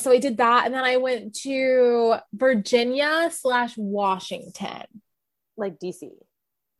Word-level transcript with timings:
No, 0.00 0.10
so 0.10 0.10
I 0.12 0.18
did 0.18 0.36
that, 0.38 0.66
and 0.66 0.74
then 0.74 0.84
I 0.84 0.96
went 0.96 1.34
to 1.42 2.16
Virginia 2.32 3.30
slash 3.32 3.74
Washington, 3.76 4.84
Like 5.56 5.78
DC. 5.78 6.10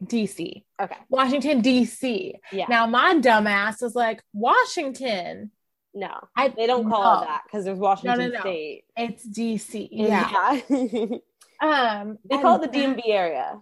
DC, 0.03 0.65
Okay. 0.81 0.97
Washington 1.11 1.61
DC. 1.61 2.33
Yeah. 2.53 2.67
Now 2.69 2.87
my 2.87 3.15
dumbass 3.17 3.83
was 3.83 3.95
like 3.95 4.23
Washington. 4.33 5.51
no. 5.93 6.11
I 6.35 6.49
They 6.49 6.67
don't 6.67 6.89
call 6.89 7.17
no, 7.17 7.23
it 7.23 7.27
that 7.27 7.43
because 7.45 7.65
there's 7.67 7.79
Washington 7.79 8.33
no. 8.33 8.41
State. 8.41 8.85
It's 8.97 9.27
DC. 9.29 9.89
Yeah. 9.93 10.61
Yeah. 10.71 11.17
Um, 11.63 12.17
they 12.25 12.39
call 12.39 12.63
it 12.63 12.73
the 12.73 12.79
DMV 12.79 13.03
area. 13.07 13.61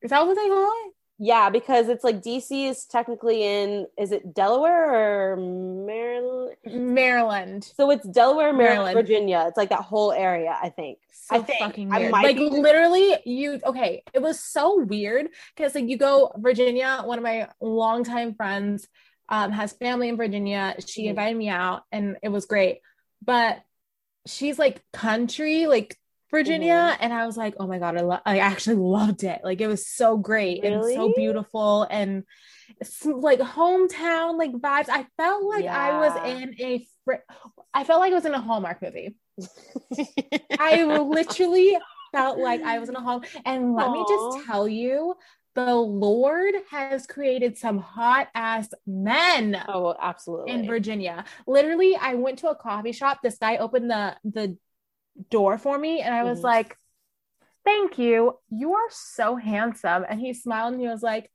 Is 0.00 0.10
that 0.10 0.24
what 0.24 0.36
they 0.36 0.46
call 0.46 0.70
it? 0.86 0.92
Yeah, 1.18 1.48
because 1.48 1.88
it's 1.88 2.04
like 2.04 2.20
DC 2.22 2.68
is 2.68 2.84
technically 2.84 3.42
in 3.42 3.86
is 3.98 4.12
it 4.12 4.34
Delaware 4.34 5.32
or 5.32 5.36
Maryland? 5.36 6.56
Maryland. 6.66 7.64
So 7.76 7.90
it's 7.90 8.06
Delaware, 8.06 8.52
Maryland, 8.52 8.84
Maryland. 8.84 8.94
Virginia. 8.96 9.44
It's 9.48 9.56
like 9.56 9.70
that 9.70 9.80
whole 9.82 10.12
area, 10.12 10.54
I 10.62 10.68
think. 10.68 10.98
so 11.12 11.36
I 11.36 11.42
think. 11.42 11.58
fucking 11.60 11.92
I 11.92 11.98
weird. 12.00 12.12
Like 12.12 12.36
be- 12.36 12.50
literally, 12.50 13.16
you 13.24 13.60
okay? 13.64 14.02
It 14.12 14.20
was 14.20 14.38
so 14.40 14.82
weird 14.84 15.28
because 15.56 15.74
like 15.74 15.88
you 15.88 15.96
go 15.96 16.32
Virginia. 16.36 17.00
One 17.04 17.18
of 17.18 17.24
my 17.24 17.48
longtime 17.60 18.34
friends 18.34 18.86
um, 19.28 19.52
has 19.52 19.72
family 19.72 20.08
in 20.10 20.16
Virginia. 20.18 20.74
She 20.86 21.06
Mhm. 21.06 21.10
invited 21.10 21.36
me 21.36 21.48
out, 21.48 21.84
and 21.90 22.16
it 22.22 22.28
was 22.28 22.44
great. 22.46 22.80
But 23.24 23.62
she's 24.26 24.58
like 24.58 24.82
country, 24.92 25.66
like 25.66 25.96
Virginia, 26.30 26.74
Mm-hmm. 26.92 27.02
and 27.04 27.12
I 27.12 27.26
was 27.26 27.36
like, 27.36 27.54
oh 27.60 27.66
my 27.66 27.78
god, 27.78 27.96
I, 27.96 28.00
lo- 28.00 28.18
I 28.26 28.38
actually 28.38 28.76
loved 28.76 29.24
it. 29.24 29.40
Like 29.44 29.60
it 29.60 29.68
was 29.68 29.86
so 29.86 30.16
great 30.16 30.64
and 30.64 30.82
so 30.84 31.12
beautiful 31.16 31.86
and. 31.90 32.24
like 33.04 33.38
hometown 33.38 34.36
like 34.36 34.52
vibes. 34.52 34.88
I 34.90 35.06
felt 35.16 35.44
like 35.44 35.64
I 35.64 35.98
was 36.00 36.14
in 36.26 36.54
a 36.60 36.86
fr- 37.04 37.24
I 37.72 37.84
felt 37.84 38.00
like 38.00 38.12
I 38.12 38.16
was 38.16 38.24
in 38.26 38.34
a 38.34 38.40
Hallmark 38.40 38.82
movie. 38.82 39.16
I 40.58 40.84
literally 40.84 41.78
felt 42.12 42.38
like 42.38 42.62
I 42.62 42.78
was 42.78 42.88
in 42.88 42.96
a 42.96 43.00
home. 43.00 43.22
And 43.44 43.74
let 43.74 43.90
me 43.92 44.04
just 44.08 44.46
tell 44.46 44.66
you, 44.68 45.14
the 45.54 45.74
Lord 45.74 46.54
has 46.70 47.06
created 47.06 47.56
some 47.56 47.78
hot 47.78 48.28
ass 48.34 48.68
men 48.86 49.56
oh, 49.68 49.94
absolutely. 50.00 50.52
in 50.52 50.66
Virginia. 50.66 51.24
Literally, 51.46 51.96
I 51.96 52.14
went 52.14 52.40
to 52.40 52.48
a 52.48 52.54
coffee 52.54 52.92
shop. 52.92 53.20
This 53.22 53.38
guy 53.38 53.56
opened 53.58 53.90
the 53.90 54.16
the 54.24 54.56
door 55.30 55.58
for 55.58 55.78
me, 55.78 56.00
and 56.00 56.14
I 56.14 56.24
was 56.24 56.40
Mhm. 56.40 56.44
like, 56.44 56.78
"Thank 57.64 57.98
you. 57.98 58.38
You 58.48 58.74
are 58.74 58.90
so 58.90 59.36
handsome." 59.36 60.04
And 60.08 60.20
he 60.20 60.32
smiled 60.34 60.72
and 60.74 60.82
he 60.82 60.88
was 60.88 61.02
like, 61.02 61.30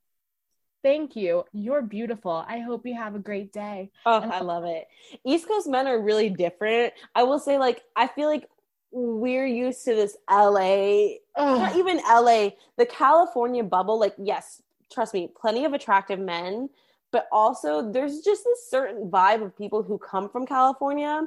"Thank 0.82 1.14
you. 1.16 1.44
You're 1.52 1.82
beautiful. 1.82 2.44
I 2.46 2.58
hope 2.58 2.86
you 2.86 2.94
have 2.94 3.14
a 3.14 3.20
great 3.20 3.52
day." 3.52 3.90
Oh, 4.06 4.20
I 4.20 4.40
love 4.40 4.64
it. 4.64 4.88
East 5.24 5.46
Coast 5.46 5.68
men 5.68 5.86
are 5.86 6.00
really 6.00 6.30
different. 6.30 6.92
I 7.14 7.22
will 7.24 7.38
say, 7.38 7.58
like, 7.58 7.82
I 7.94 8.06
feel 8.06 8.28
like 8.28 8.48
we're 8.90 9.46
used 9.46 9.84
to 9.84 9.94
this 9.94 10.16
LA, 10.28 11.20
not 11.36 11.76
even 11.76 12.00
LA, 12.00 12.50
the 12.76 12.86
California 12.86 13.64
bubble. 13.64 13.98
Like, 13.98 14.14
yes, 14.18 14.62
trust 14.90 15.14
me, 15.14 15.28
plenty 15.34 15.64
of 15.64 15.72
attractive 15.72 16.18
men, 16.18 16.68
but 17.10 17.26
also 17.32 17.90
there's 17.90 18.20
just 18.20 18.44
this 18.44 18.68
certain 18.68 19.10
vibe 19.10 19.42
of 19.42 19.56
people 19.56 19.82
who 19.82 19.98
come 19.98 20.28
from 20.28 20.46
California, 20.46 21.26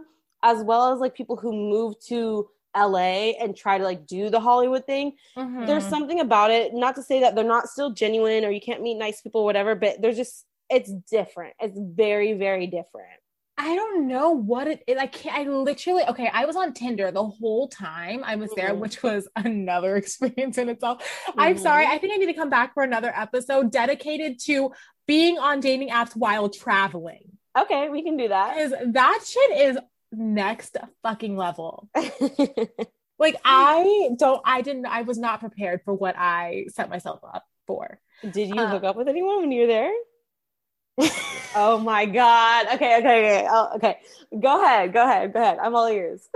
as 0.51 0.63
well 0.63 0.93
as 0.93 0.99
like 0.99 1.13
people 1.15 1.35
who 1.35 1.51
move 1.51 1.93
to 2.11 2.47
LA 2.77 3.31
and 3.41 3.55
try 3.55 3.77
to 3.77 3.83
like 3.83 4.05
do 4.05 4.29
the 4.29 4.39
Hollywood 4.47 4.85
thing 4.85 5.07
Mhm. 5.38 5.65
there's 5.67 5.85
something 5.95 6.19
about 6.27 6.51
it 6.51 6.73
not 6.73 6.93
to 6.95 7.03
say 7.09 7.17
that 7.21 7.33
they're 7.35 7.53
not 7.57 7.67
still 7.73 7.91
genuine 8.03 8.44
or 8.45 8.51
you 8.51 8.61
can't 8.61 8.81
meet 8.88 8.95
nice 9.05 9.22
people 9.22 9.41
or 9.41 9.45
whatever 9.45 9.75
but 9.84 10.01
there's 10.01 10.17
just 10.23 10.45
it's 10.69 10.91
different 11.17 11.53
it's 11.66 11.78
very 12.05 12.31
very 12.34 12.67
different 12.67 13.19
I 13.57 13.73
don't 13.73 14.09
know 14.09 14.31
what 14.31 14.67
it 14.67 14.84
is. 14.85 14.97
I 14.97 15.07
can't, 15.07 15.38
I 15.38 15.44
literally, 15.50 16.03
okay, 16.09 16.29
I 16.39 16.44
was 16.44 16.57
on 16.57 16.73
Tinder 16.73 17.09
the 17.09 17.23
whole 17.25 17.69
time 17.69 18.19
I 18.25 18.35
was 18.35 18.51
there, 18.57 18.72
Mhm. 18.73 18.79
which 18.79 19.01
was 19.01 19.29
another 19.38 19.95
experience 19.95 20.57
in 20.57 20.67
itself. 20.67 20.97
I'm 21.38 21.57
sorry. 21.57 21.85
I 21.85 21.97
think 21.97 22.11
I 22.13 22.17
need 22.17 22.25
to 22.34 22.34
come 22.41 22.50
back 22.50 22.73
for 22.73 22.84
another 22.84 23.13
episode 23.16 23.72
dedicated 23.72 24.39
to 24.47 24.73
being 25.07 25.39
on 25.39 25.61
dating 25.61 25.88
apps 26.00 26.13
while 26.17 26.50
traveling. 26.50 27.25
okay 27.57 27.88
we 27.88 28.03
can 28.03 28.17
do 28.17 28.28
that 28.28 28.47
Because 28.57 28.73
that 29.01 29.19
shit 29.25 29.51
is 29.67 29.78
next 30.18 30.78
fucking 31.03 31.36
level. 31.38 31.90
Like, 33.18 33.38
I 33.46 34.09
don't, 34.20 34.42
I 34.44 34.62
didn't, 34.62 34.88
I 34.88 35.03
was 35.03 35.18
not 35.18 35.40
prepared 35.40 35.80
for 35.86 35.94
what 35.94 36.16
I 36.18 36.66
set 36.68 36.90
myself 36.90 37.22
up 37.24 37.46
for. 37.66 38.02
did 38.30 38.50
you 38.50 38.59
Uh, 38.59 38.68
hook 38.70 38.84
up 38.84 38.98
with 38.98 39.08
anyone 39.08 39.40
when 39.40 39.52
you 39.53 39.62
were 39.62 39.68
there 39.68 39.92
oh 41.56 41.78
my 41.78 42.06
god 42.06 42.68
okay 42.74 42.98
okay 43.00 43.20
okay 43.40 43.48
oh, 43.50 43.70
okay 43.76 43.98
go 44.40 44.62
ahead 44.64 44.94
go 44.94 45.02
ahead 45.03 45.34
go 45.34 45.42
ahead 45.42 45.58
i'm 45.62 45.76
all 45.76 45.88
ears 45.88 46.28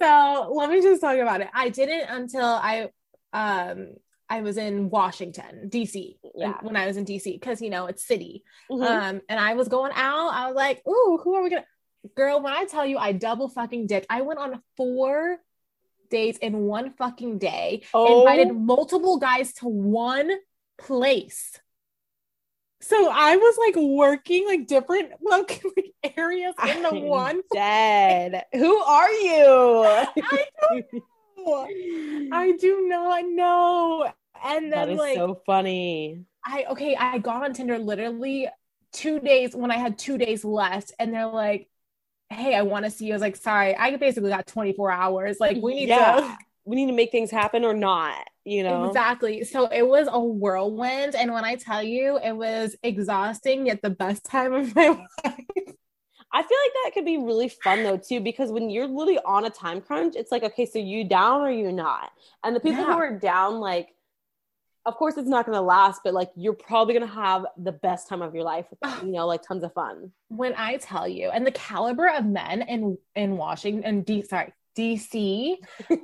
So 0.00 0.52
let 0.56 0.70
me 0.70 0.80
just 0.80 1.00
talk 1.02 1.18
about 1.18 1.42
it. 1.42 1.48
I 1.52 1.68
didn't 1.68 2.08
until 2.08 2.44
I 2.46 2.88
um 3.34 3.88
I 4.30 4.40
was 4.40 4.56
in 4.56 4.88
Washington, 4.88 5.68
DC. 5.68 6.16
Yeah. 6.34 6.54
When 6.62 6.76
I 6.76 6.86
was 6.86 6.96
in 6.96 7.04
DC, 7.04 7.24
because 7.34 7.60
you 7.60 7.68
know 7.68 7.86
it's 7.86 8.06
city. 8.06 8.42
Mhm. 8.70 8.82
Um, 8.86 9.20
and 9.28 9.38
I 9.38 9.54
was 9.54 9.68
going 9.68 9.92
out. 9.94 10.30
I 10.32 10.46
was 10.46 10.56
like, 10.56 10.80
"Ooh, 10.88 11.20
who 11.22 11.34
are 11.34 11.42
we 11.42 11.50
gonna?" 11.50 11.66
Girl, 12.14 12.40
when 12.40 12.52
I 12.52 12.64
tell 12.64 12.86
you, 12.86 12.98
I 12.98 13.12
double 13.12 13.48
fucking 13.48 13.86
dick. 13.86 14.06
I 14.08 14.22
went 14.22 14.38
on 14.38 14.62
four 14.76 15.38
dates 16.10 16.38
in 16.38 16.60
one 16.60 16.92
fucking 16.92 17.38
day. 17.38 17.82
Oh. 17.94 18.20
Invited 18.20 18.54
multiple 18.54 19.18
guys 19.18 19.52
to 19.54 19.68
one 19.68 20.30
place. 20.78 21.58
So 22.82 23.10
I 23.10 23.36
was 23.36 23.58
like 23.58 23.76
working 23.76 24.46
like 24.46 24.66
different 24.66 25.12
like, 25.20 25.62
areas 26.16 26.54
in 26.66 26.82
the 26.82 26.88
I'm 26.88 27.02
one. 27.02 27.42
dead 27.52 28.44
who 28.54 28.78
are 28.78 29.10
you 29.10 30.06
I 30.22 30.46
don't 30.62 30.86
know. 31.36 31.68
I 32.32 32.52
do 32.58 32.88
not 32.88 33.24
know. 33.26 34.12
And 34.42 34.72
then 34.72 34.90
is 34.90 34.98
like 34.98 35.16
so 35.16 35.42
funny 35.44 36.24
I 36.44 36.64
okay, 36.70 36.96
I 36.96 37.18
got 37.18 37.44
on 37.44 37.52
Tinder 37.52 37.78
literally 37.78 38.48
two 38.92 39.20
days 39.20 39.54
when 39.54 39.70
I 39.70 39.76
had 39.76 39.98
two 39.98 40.18
days 40.18 40.44
left, 40.44 40.92
and 40.98 41.12
they're 41.12 41.26
like, 41.26 41.68
"Hey, 42.30 42.54
I 42.54 42.62
want 42.62 42.84
to 42.84 42.90
see 42.90 43.06
you." 43.06 43.12
I 43.12 43.16
was 43.16 43.22
like, 43.22 43.36
"Sorry, 43.36 43.74
I 43.76 43.96
basically 43.96 44.30
got 44.30 44.46
24 44.46 44.90
hours. 44.90 45.38
Like, 45.40 45.60
we 45.62 45.74
need 45.74 45.88
Yeah. 45.88 46.36
we 46.64 46.76
need 46.76 46.86
to 46.86 46.92
make 46.92 47.10
things 47.10 47.30
happen 47.30 47.64
or 47.64 47.74
not 47.74 48.16
you 48.44 48.62
know 48.62 48.84
exactly." 48.84 49.44
So 49.44 49.66
it 49.66 49.86
was 49.86 50.08
a 50.10 50.20
whirlwind, 50.20 51.14
and 51.14 51.32
when 51.32 51.44
I 51.44 51.56
tell 51.56 51.82
you, 51.82 52.18
it 52.22 52.32
was 52.32 52.76
exhausting 52.82 53.66
yet 53.66 53.82
the 53.82 53.90
best 53.90 54.24
time 54.24 54.52
of 54.54 54.74
my 54.74 54.88
life. 55.24 55.46
I 56.32 56.42
feel 56.42 56.58
like 56.64 56.72
that 56.84 56.90
could 56.94 57.04
be 57.04 57.18
really 57.18 57.48
fun 57.48 57.82
though 57.82 57.96
too, 57.96 58.20
because 58.20 58.52
when 58.52 58.70
you're 58.70 58.86
literally 58.86 59.18
on 59.24 59.44
a 59.46 59.50
time 59.50 59.80
crunch, 59.80 60.14
it's 60.16 60.30
like, 60.30 60.44
okay, 60.44 60.64
so 60.66 60.78
you 60.78 61.04
down 61.04 61.40
or 61.40 61.50
you 61.50 61.72
not? 61.72 62.10
And 62.44 62.54
the 62.54 62.60
people 62.60 62.84
who 62.84 62.90
Yeah. 62.90 62.96
are 62.96 63.18
down, 63.18 63.58
like, 63.60 63.88
of 64.90 64.96
course 64.96 65.16
it's 65.16 65.28
not 65.28 65.46
gonna 65.46 65.62
last, 65.62 66.02
but 66.04 66.12
like 66.14 66.30
you're 66.36 66.52
probably 66.54 66.94
gonna 66.94 67.06
have 67.06 67.46
the 67.56 67.72
best 67.72 68.08
time 68.08 68.22
of 68.22 68.34
your 68.34 68.44
life 68.44 68.66
with 68.70 68.80
them, 68.80 69.06
you 69.06 69.12
know, 69.12 69.26
like 69.26 69.42
tons 69.42 69.64
of 69.64 69.72
fun. 69.72 70.12
When 70.28 70.54
I 70.56 70.76
tell 70.76 71.08
you, 71.08 71.30
and 71.30 71.46
the 71.46 71.52
caliber 71.52 72.08
of 72.08 72.24
men 72.24 72.62
in 72.62 72.98
in 73.14 73.36
Washington, 73.36 74.02
D, 74.02 74.22
sorry, 74.22 74.52
DC, 74.76 75.56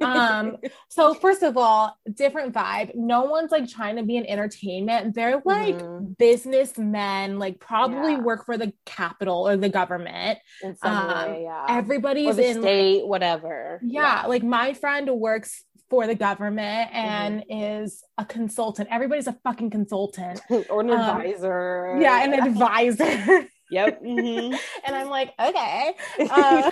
um 0.03 0.57
so 0.89 1.15
first 1.15 1.43
of 1.43 1.57
all 1.57 1.97
different 2.13 2.53
vibe 2.53 2.95
no 2.95 3.23
one's 3.25 3.51
like 3.53 3.69
trying 3.69 3.97
to 3.97 4.03
be 4.03 4.17
an 4.17 4.27
entertainment 4.27 5.15
they're 5.15 5.41
like 5.45 5.77
Mhm. 5.79 6.17
businessmen 6.19 7.39
like 7.39 7.61
probably 7.61 8.13
Yeah. 8.15 8.21
work 8.21 8.45
for 8.45 8.59
the 8.59 8.73
capital 8.85 9.49
or 9.49 9.57
the 9.57 9.69
government 9.69 10.39
in 10.63 10.77
some 10.77 10.97
um, 10.97 11.09
way, 11.31 11.43
yeah. 11.45 11.67
everybody's 11.69 12.39
in 12.39 12.61
state, 12.63 13.07
whatever. 13.07 13.81
yeah, 13.85 14.25
like 14.27 14.43
my 14.43 14.75
friend 14.75 15.09
works 15.11 15.65
for 15.89 16.07
the 16.07 16.15
government 16.15 16.91
and 16.93 17.45
is 17.49 18.03
a 18.19 18.25
consultant 18.25 18.89
everybody's 18.91 19.27
a 19.27 19.37
fucking 19.45 19.71
consultant 19.71 20.41
or 20.71 20.81
an 20.81 20.91
Um, 20.91 21.01
advisor. 21.01 21.99
yeah 22.01 22.25
an 22.25 22.35
advisor 22.47 23.49
Yep. 23.69 24.03
mhm. 24.05 24.57
and 24.87 24.97
i'm 24.97 25.09
like 25.11 25.33
okay 25.41 25.95
uh, 26.31 26.71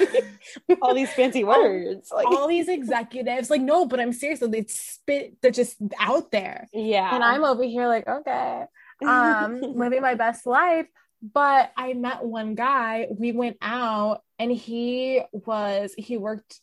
All 0.81 0.95
these 0.95 1.13
fancy 1.13 1.43
words. 1.43 2.11
Like, 2.15 2.27
all 2.27 2.47
these 2.47 2.69
executives 2.69 3.51
like 3.51 3.61
no 3.63 3.87
but 3.87 3.99
i'm 4.01 4.13
serious 4.13 4.41
they 4.41 4.65
spit 4.69 5.37
they're 5.43 5.51
just 5.51 5.77
out 5.99 6.31
there 6.31 6.69
yeah. 6.73 7.15
and 7.15 7.25
I'm 7.25 7.43
over 7.45 7.65
here 7.65 7.89
like, 7.89 8.07
okay, 8.07 8.65
um, 9.05 9.61
living 9.61 10.03
my 10.03 10.15
best 10.15 10.47
life. 10.47 10.87
But 11.21 11.73
I 11.77 11.95
met 11.95 12.23
one 12.23 12.55
guy, 12.55 13.07
we 13.11 13.33
went 13.33 13.57
out, 13.63 14.21
and 14.39 14.53
he 14.53 15.23
was, 15.33 15.95
he 15.97 16.19
worked 16.19 16.61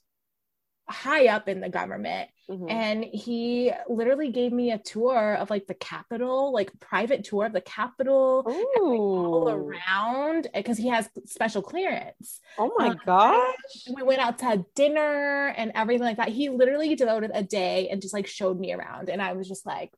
high 0.91 1.27
up 1.27 1.49
in 1.49 1.61
the 1.61 1.69
government. 1.69 2.29
Mhm. 2.49 2.69
And 2.69 3.03
he 3.05 3.71
literally 3.87 4.31
gave 4.31 4.51
me 4.51 4.71
a 4.71 4.77
tour 4.77 5.35
of 5.35 5.49
like 5.49 5.67
the 5.67 5.73
capital 5.73 6.51
like 6.53 6.77
private 6.79 7.23
tour 7.23 7.45
of 7.45 7.53
the 7.53 7.61
Capitol 7.61 8.43
all 8.77 9.49
around 9.49 10.47
because 10.53 10.77
he 10.77 10.89
has 10.89 11.09
special 11.25 11.61
clearance. 11.61 12.39
Oh 12.57 12.71
my 12.77 12.89
Uh, 12.89 12.95
gosh. 13.05 13.87
We 13.95 14.03
went 14.03 14.21
out 14.21 14.39
to 14.39 14.65
dinner 14.75 15.47
and 15.57 15.71
everything 15.75 16.03
like 16.05 16.17
that. 16.17 16.29
He 16.29 16.49
literally 16.49 16.95
devoted 16.95 17.31
a 17.33 17.43
day 17.43 17.89
and 17.89 18.01
just 18.01 18.13
like 18.13 18.27
showed 18.27 18.59
me 18.59 18.73
around. 18.73 19.09
And 19.09 19.21
I 19.21 19.33
was 19.33 19.47
just 19.47 19.65
like, 19.65 19.93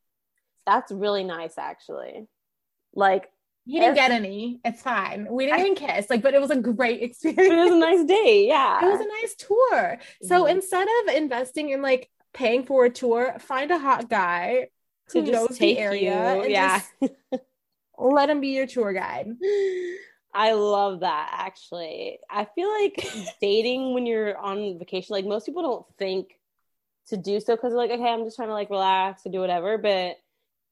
That's 0.66 0.90
really 0.92 1.24
nice, 1.24 1.58
actually. 1.58 2.26
Like, 2.94 3.30
He 3.66 3.80
didn't 3.80 3.94
get 3.94 4.10
any. 4.10 4.60
It's 4.64 4.82
fine. 4.82 5.26
We 5.30 5.46
didn't 5.46 5.60
even 5.60 5.74
kiss. 5.74 6.10
Like, 6.10 6.22
but 6.22 6.34
it 6.34 6.40
was 6.40 6.50
a 6.50 6.56
great 6.56 7.02
experience. 7.02 7.40
It 7.52 7.56
was 7.56 7.72
a 7.72 7.78
nice 7.78 8.04
day. 8.04 8.46
Yeah. 8.46 8.84
It 8.84 8.90
was 8.90 9.00
a 9.00 9.08
nice 9.22 9.34
tour. 9.36 9.98
So 10.22 10.44
Mhm. 10.44 10.50
instead 10.50 10.86
of 11.02 11.14
investing 11.14 11.70
in 11.70 11.80
like 11.80 12.10
paying 12.34 12.64
for 12.64 12.84
a 12.84 12.90
tour, 12.90 13.36
find 13.38 13.70
a 13.70 13.78
hot 13.78 14.10
guy 14.10 14.68
to 15.10 15.20
who 15.20 15.26
just 15.26 15.32
knows 15.32 15.58
take 15.58 15.76
the 15.76 15.82
area 15.82 16.42
you. 16.42 16.48
Yeah. 16.50 16.80
just 17.00 17.42
let 17.98 18.28
him 18.28 18.40
be 18.40 18.48
your 18.48 18.66
tour 18.66 18.92
guide. 18.92 19.28
I 20.36 20.52
love 20.52 21.00
that 21.00 21.28
actually. 21.32 22.18
I 22.28 22.44
feel 22.56 22.68
like 22.70 23.06
dating 23.40 23.94
when 23.94 24.04
you're 24.04 24.36
on 24.36 24.78
vacation, 24.78 25.14
like 25.14 25.24
most 25.24 25.46
people 25.46 25.62
don't 25.62 25.86
think 25.96 26.38
to 27.08 27.16
do 27.16 27.38
so 27.38 27.54
because 27.54 27.70
they're 27.70 27.78
like, 27.78 27.90
okay, 27.92 28.08
I'm 28.08 28.24
just 28.24 28.36
trying 28.36 28.48
to 28.48 28.54
like 28.54 28.68
relax 28.70 29.24
and 29.24 29.32
do 29.32 29.40
whatever. 29.40 29.78
But 29.78 30.16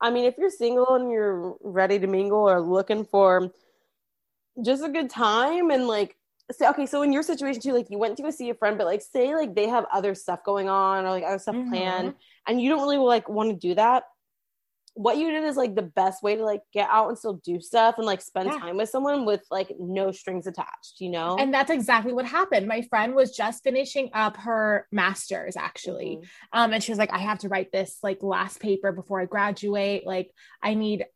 I 0.02 0.10
mean, 0.10 0.25
if 0.25 0.37
you're 0.37 0.50
single 0.50 0.94
and 0.96 1.10
you're 1.10 1.56
ready 1.62 1.99
to 2.00 2.06
mingle 2.08 2.40
or 2.50 2.60
looking 2.60 3.04
for 3.04 3.50
just 4.62 4.84
a 4.84 4.88
good 4.88 5.08
time 5.08 5.70
and 5.70 5.87
like 5.87 6.16
say 6.50 6.69
okay, 6.69 6.87
so 6.87 7.02
in 7.02 7.12
your 7.12 7.22
situation 7.22 7.62
too, 7.62 7.72
like 7.72 7.88
you 7.88 7.99
went 7.99 8.16
to 8.16 8.22
go 8.22 8.31
see 8.31 8.50
a 8.50 8.54
friend, 8.54 8.76
but 8.76 8.87
like 8.87 9.00
say 9.00 9.34
like 9.34 9.54
they 9.54 9.69
have 9.69 9.87
other 9.93 10.14
stuff 10.14 10.44
going 10.44 10.69
on 10.69 11.06
or 11.06 11.10
like 11.10 11.25
other 11.25 11.38
stuff 11.38 11.54
Mhm. 11.54 11.69
planned 11.69 12.14
and 12.46 12.60
you 12.60 12.69
don't 12.69 12.82
really 12.82 12.99
like 12.99 13.28
want 13.28 13.50
to 13.50 13.56
do 13.56 13.75
that. 13.76 14.04
What 14.94 15.17
you 15.17 15.31
did 15.31 15.44
is 15.44 15.56
like 15.56 15.75
the 15.75 15.83
best 15.83 16.23
way 16.23 16.37
to 16.37 16.44
like 16.44 16.61
get 16.73 16.89
out 16.91 17.09
and 17.09 17.17
still 17.19 17.41
do 17.44 17.61
stuff 17.61 17.94
and 17.97 18.06
like 18.06 18.21
spend 18.21 18.50
Yeah. 18.53 18.59
time 18.59 18.77
with 18.77 18.91
someone 18.91 19.25
with 19.25 19.43
like 19.50 19.73
no 19.79 20.12
strings 20.12 20.47
attached, 20.47 21.00
you 21.00 21.09
know? 21.09 21.37
And 21.39 21.53
that's 21.53 21.71
exactly 21.71 22.12
what 22.12 22.27
happened. 22.27 22.67
My 22.67 22.83
friend 22.83 23.15
was 23.15 23.35
just 23.35 23.62
finishing 23.65 24.11
up 24.12 24.37
her 24.37 24.87
master's 24.93 25.56
actually. 25.56 26.19
Mhm. 26.21 26.27
Um, 26.53 26.73
and 26.75 26.83
she 26.85 26.93
was 26.93 26.99
like, 26.99 27.12
I 27.12 27.19
have 27.21 27.39
to 27.39 27.49
write 27.49 27.73
this 27.73 27.99
like 28.03 28.23
last 28.23 28.61
paper 28.61 28.93
before 28.93 29.21
I 29.21 29.25
graduate. 29.25 30.06
Like, 30.06 30.31
I 30.62 30.75
need 30.75 31.06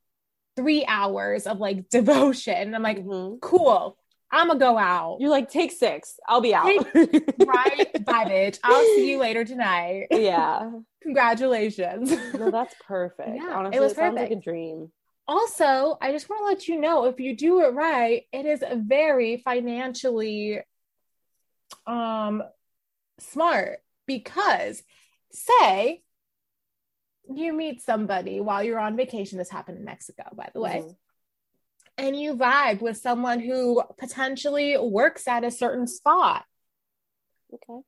three 0.56 0.86
hours 0.86 1.46
of 1.46 1.58
like 1.58 1.88
devotion. 1.90 2.74
I'm 2.74 2.82
like, 2.82 3.04
Mhm. 3.04 3.40
cool. 3.42 3.98
I'm 4.30 4.48
gonna 4.48 4.58
go 4.58 4.76
out. 4.76 5.18
You're 5.20 5.30
like, 5.30 5.50
take 5.50 5.70
six. 5.72 6.18
I'll 6.28 6.40
be 6.40 6.54
out. 6.54 6.66
right? 6.66 6.94
Bye, 8.04 8.24
bitch. 8.24 8.58
I'll 8.64 8.84
see 8.84 9.10
you 9.10 9.18
later 9.18 9.44
tonight. 9.44 10.08
yeah. 10.10 10.70
Congratulations. 11.02 12.10
No, 12.34 12.50
that's 12.50 12.74
perfect. 12.86 13.28
Yeah, 13.36 13.66
it 13.72 13.78
was 13.80 13.92
it 13.92 13.94
sounds 13.96 14.16
like 14.16 14.32
a 14.32 14.36
dream. 14.36 14.90
also, 15.28 15.96
I 16.00 16.10
just 16.10 16.28
want 16.28 16.40
to 16.40 16.46
let 16.46 16.66
you 16.68 16.80
know 16.80 17.04
if 17.04 17.20
you 17.20 17.36
do 17.36 17.60
it 17.60 17.72
right, 17.74 18.24
it 18.32 18.44
is 18.46 18.64
very 18.74 19.36
financially 19.44 20.60
um 21.86 22.42
smart 23.20 23.78
because 24.06 24.82
say 25.32 26.02
you 27.32 27.52
meet 27.52 27.82
somebody 27.82 28.40
while 28.40 28.62
you're 28.62 28.78
on 28.78 28.96
vacation. 28.96 29.38
This 29.38 29.50
happened 29.50 29.78
in 29.78 29.84
Mexico, 29.84 30.24
by 30.34 30.48
the 30.52 30.60
way. 30.60 30.82
Mhm. 30.84 30.96
And 31.98 32.18
you 32.18 32.36
vibe 32.36 32.80
with 32.80 32.96
someone 32.98 33.40
who 33.40 33.82
potentially 33.98 34.76
works 34.78 35.26
at 35.28 35.44
a 35.44 35.50
certain 35.50 35.86
spot, 35.86 36.44
Okay. 37.54 37.80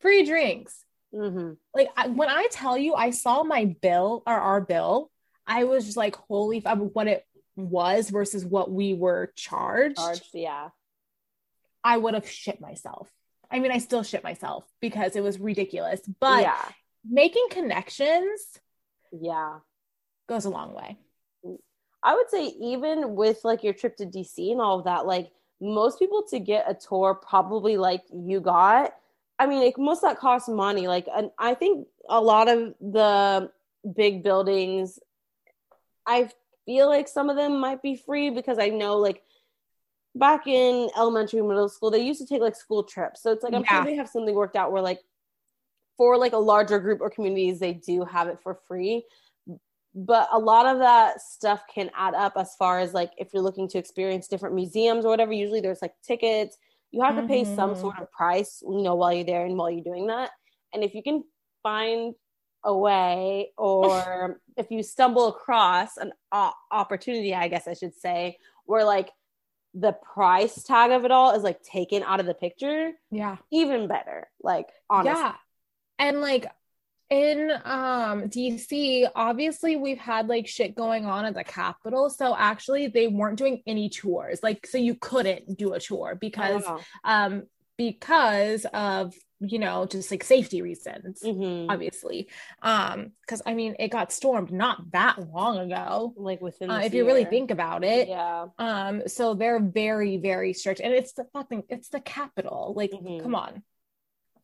free 0.00 0.24
drinks. 0.24 0.84
Mm-hmm. 1.14 1.52
Like 1.74 1.88
I, 1.96 2.08
when 2.08 2.28
I 2.28 2.46
tell 2.50 2.76
you, 2.78 2.94
I 2.94 3.10
saw 3.10 3.42
my 3.42 3.64
bill 3.80 4.22
or 4.26 4.34
our 4.34 4.60
bill, 4.60 5.10
I 5.46 5.64
was 5.64 5.84
just 5.86 5.96
like, 5.96 6.14
holy, 6.16 6.62
f- 6.64 6.78
what 6.78 7.08
it 7.08 7.24
was 7.56 8.10
versus 8.10 8.44
what 8.44 8.70
we 8.70 8.94
were 8.94 9.32
charged. 9.36 9.96
Charged, 9.96 10.28
yeah. 10.34 10.68
I 11.82 11.96
would 11.96 12.14
have 12.14 12.28
shit 12.28 12.60
myself. 12.60 13.10
I 13.50 13.58
mean, 13.58 13.72
I 13.72 13.78
still 13.78 14.02
shit 14.04 14.22
myself 14.22 14.64
because 14.80 15.16
it 15.16 15.22
was 15.22 15.40
ridiculous, 15.40 16.00
but 16.20 16.42
yeah. 16.42 16.64
making 17.08 17.46
connections 17.50 18.40
Yeah. 19.12 19.58
goes 20.28 20.44
a 20.44 20.50
long 20.50 20.74
way. 20.74 20.98
I 22.02 22.14
would 22.14 22.30
say 22.30 22.46
even 22.60 23.14
with 23.14 23.40
like 23.44 23.62
your 23.62 23.74
trip 23.74 23.96
to 23.96 24.06
DC 24.06 24.50
and 24.52 24.60
all 24.60 24.78
of 24.78 24.84
that, 24.84 25.06
like 25.06 25.30
most 25.60 25.98
people 25.98 26.22
to 26.30 26.38
get 26.38 26.70
a 26.70 26.74
tour 26.74 27.14
probably 27.14 27.76
like 27.76 28.02
you 28.12 28.40
got. 28.40 28.94
I 29.38 29.46
mean, 29.46 29.62
it, 29.62 29.78
most 29.78 29.98
of 30.02 30.10
that 30.10 30.18
costs 30.18 30.48
money. 30.48 30.88
Like, 30.88 31.06
and 31.14 31.30
I 31.38 31.54
think 31.54 31.86
a 32.08 32.20
lot 32.20 32.48
of 32.48 32.74
the 32.80 33.50
big 33.94 34.22
buildings, 34.22 34.98
I 36.06 36.30
feel 36.66 36.88
like 36.88 37.08
some 37.08 37.30
of 37.30 37.36
them 37.36 37.60
might 37.60 37.82
be 37.82 37.96
free 37.96 38.30
because 38.30 38.58
I 38.58 38.68
know 38.68 38.96
like 38.98 39.22
back 40.14 40.46
in 40.46 40.88
elementary, 40.96 41.42
middle 41.42 41.68
school, 41.68 41.90
they 41.90 42.02
used 42.02 42.20
to 42.20 42.26
take 42.26 42.40
like 42.40 42.56
school 42.56 42.82
trips. 42.82 43.22
So 43.22 43.32
it's 43.32 43.42
like 43.42 43.54
I'm 43.54 43.62
Yeah. 43.64 43.82
sure 43.82 43.84
they 43.84 43.96
have 43.96 44.08
something 44.08 44.34
worked 44.34 44.56
out 44.56 44.72
where 44.72 44.82
like 44.82 45.00
for 45.96 46.16
like 46.16 46.32
a 46.32 46.38
larger 46.38 46.78
group 46.78 47.00
or 47.00 47.10
communities, 47.10 47.58
they 47.58 47.74
do 47.74 48.04
have 48.04 48.28
it 48.28 48.40
for 48.42 48.54
free 48.66 49.04
but 49.94 50.28
a 50.32 50.38
lot 50.38 50.66
of 50.66 50.78
that 50.78 51.20
stuff 51.20 51.62
can 51.74 51.90
add 51.96 52.14
up 52.14 52.34
as 52.36 52.54
far 52.56 52.78
as 52.80 52.94
like 52.94 53.10
if 53.18 53.28
you're 53.32 53.42
looking 53.42 53.68
to 53.68 53.78
experience 53.78 54.28
different 54.28 54.54
museums 54.54 55.04
or 55.04 55.08
whatever 55.08 55.32
usually 55.32 55.60
there's 55.60 55.82
like 55.82 55.94
tickets 56.06 56.56
you 56.92 57.02
have 57.02 57.16
to 57.16 57.22
pay 57.22 57.44
some 57.44 57.74
Mhm. 57.74 57.80
sort 57.80 57.98
of 58.00 58.10
price 58.12 58.62
you 58.62 58.82
know 58.82 58.94
while 58.94 59.12
you're 59.12 59.24
there 59.24 59.44
and 59.46 59.56
while 59.56 59.70
you're 59.70 59.84
doing 59.84 60.06
that 60.08 60.30
and 60.72 60.84
if 60.84 60.94
you 60.94 61.02
can 61.02 61.24
find 61.62 62.14
a 62.64 62.76
way 62.76 63.50
or 63.58 64.40
if 64.56 64.70
you 64.70 64.82
stumble 64.82 65.28
across 65.28 65.96
an 65.96 66.12
o- 66.32 66.52
opportunity 66.70 67.34
i 67.34 67.48
guess 67.48 67.66
i 67.66 67.74
should 67.74 67.94
say 67.94 68.36
where 68.66 68.84
like 68.84 69.10
the 69.74 69.92
price 70.14 70.62
tag 70.64 70.90
of 70.90 71.04
it 71.04 71.10
all 71.10 71.32
is 71.34 71.42
like 71.42 71.62
taken 71.62 72.02
out 72.02 72.20
of 72.20 72.26
the 72.26 72.34
picture 72.34 72.92
Yeah. 73.10 73.36
even 73.50 73.88
better 73.88 74.28
like 74.42 74.68
honestly 74.88 75.20
Yeah. 75.22 75.34
And 75.98 76.20
like 76.20 76.46
in 77.10 77.50
um 77.64 78.22
DC, 78.28 79.08
obviously 79.14 79.76
we've 79.76 79.98
had 79.98 80.28
like 80.28 80.46
shit 80.46 80.74
going 80.74 81.04
on 81.06 81.24
at 81.24 81.34
the 81.34 81.44
Capitol. 81.44 82.08
So 82.10 82.34
actually 82.36 82.86
they 82.86 83.08
weren't 83.08 83.36
doing 83.38 83.62
any 83.66 83.88
tours. 83.88 84.40
Like 84.42 84.66
so 84.66 84.78
you 84.78 84.94
couldn't 84.94 85.58
do 85.58 85.72
a 85.74 85.80
tour 85.80 86.16
because 86.20 86.62
Oh. 86.66 86.80
um 87.04 87.42
because 87.76 88.66
of 88.74 89.14
you 89.42 89.58
know 89.58 89.86
just 89.86 90.10
like 90.10 90.22
safety 90.22 90.60
reasons 90.60 91.22
Mhm. 91.24 91.64
obviously 91.70 92.28
um 92.60 93.12
because 93.22 93.40
i 93.46 93.54
mean 93.54 93.74
it 93.78 93.88
got 93.88 94.12
stormed 94.12 94.52
not 94.52 94.90
that 94.92 95.16
long 95.32 95.56
ago 95.58 96.12
like 96.18 96.42
within 96.42 96.70
uh, 96.70 96.80
if 96.84 96.92
you 96.92 97.06
really 97.06 97.24
think 97.24 97.50
about 97.50 97.82
it 97.82 98.06
yeah 98.08 98.48
um 98.58 99.00
so 99.08 99.32
they're 99.32 99.58
very 99.58 100.18
very 100.18 100.52
strict 100.52 100.80
and 100.80 100.92
it's 100.92 101.14
the 101.14 101.24
fucking 101.32 101.62
it's 101.70 101.88
the 101.88 102.00
capital 102.00 102.74
like 102.76 102.90
Mhm. 102.90 103.22
come 103.22 103.34
on 103.34 103.62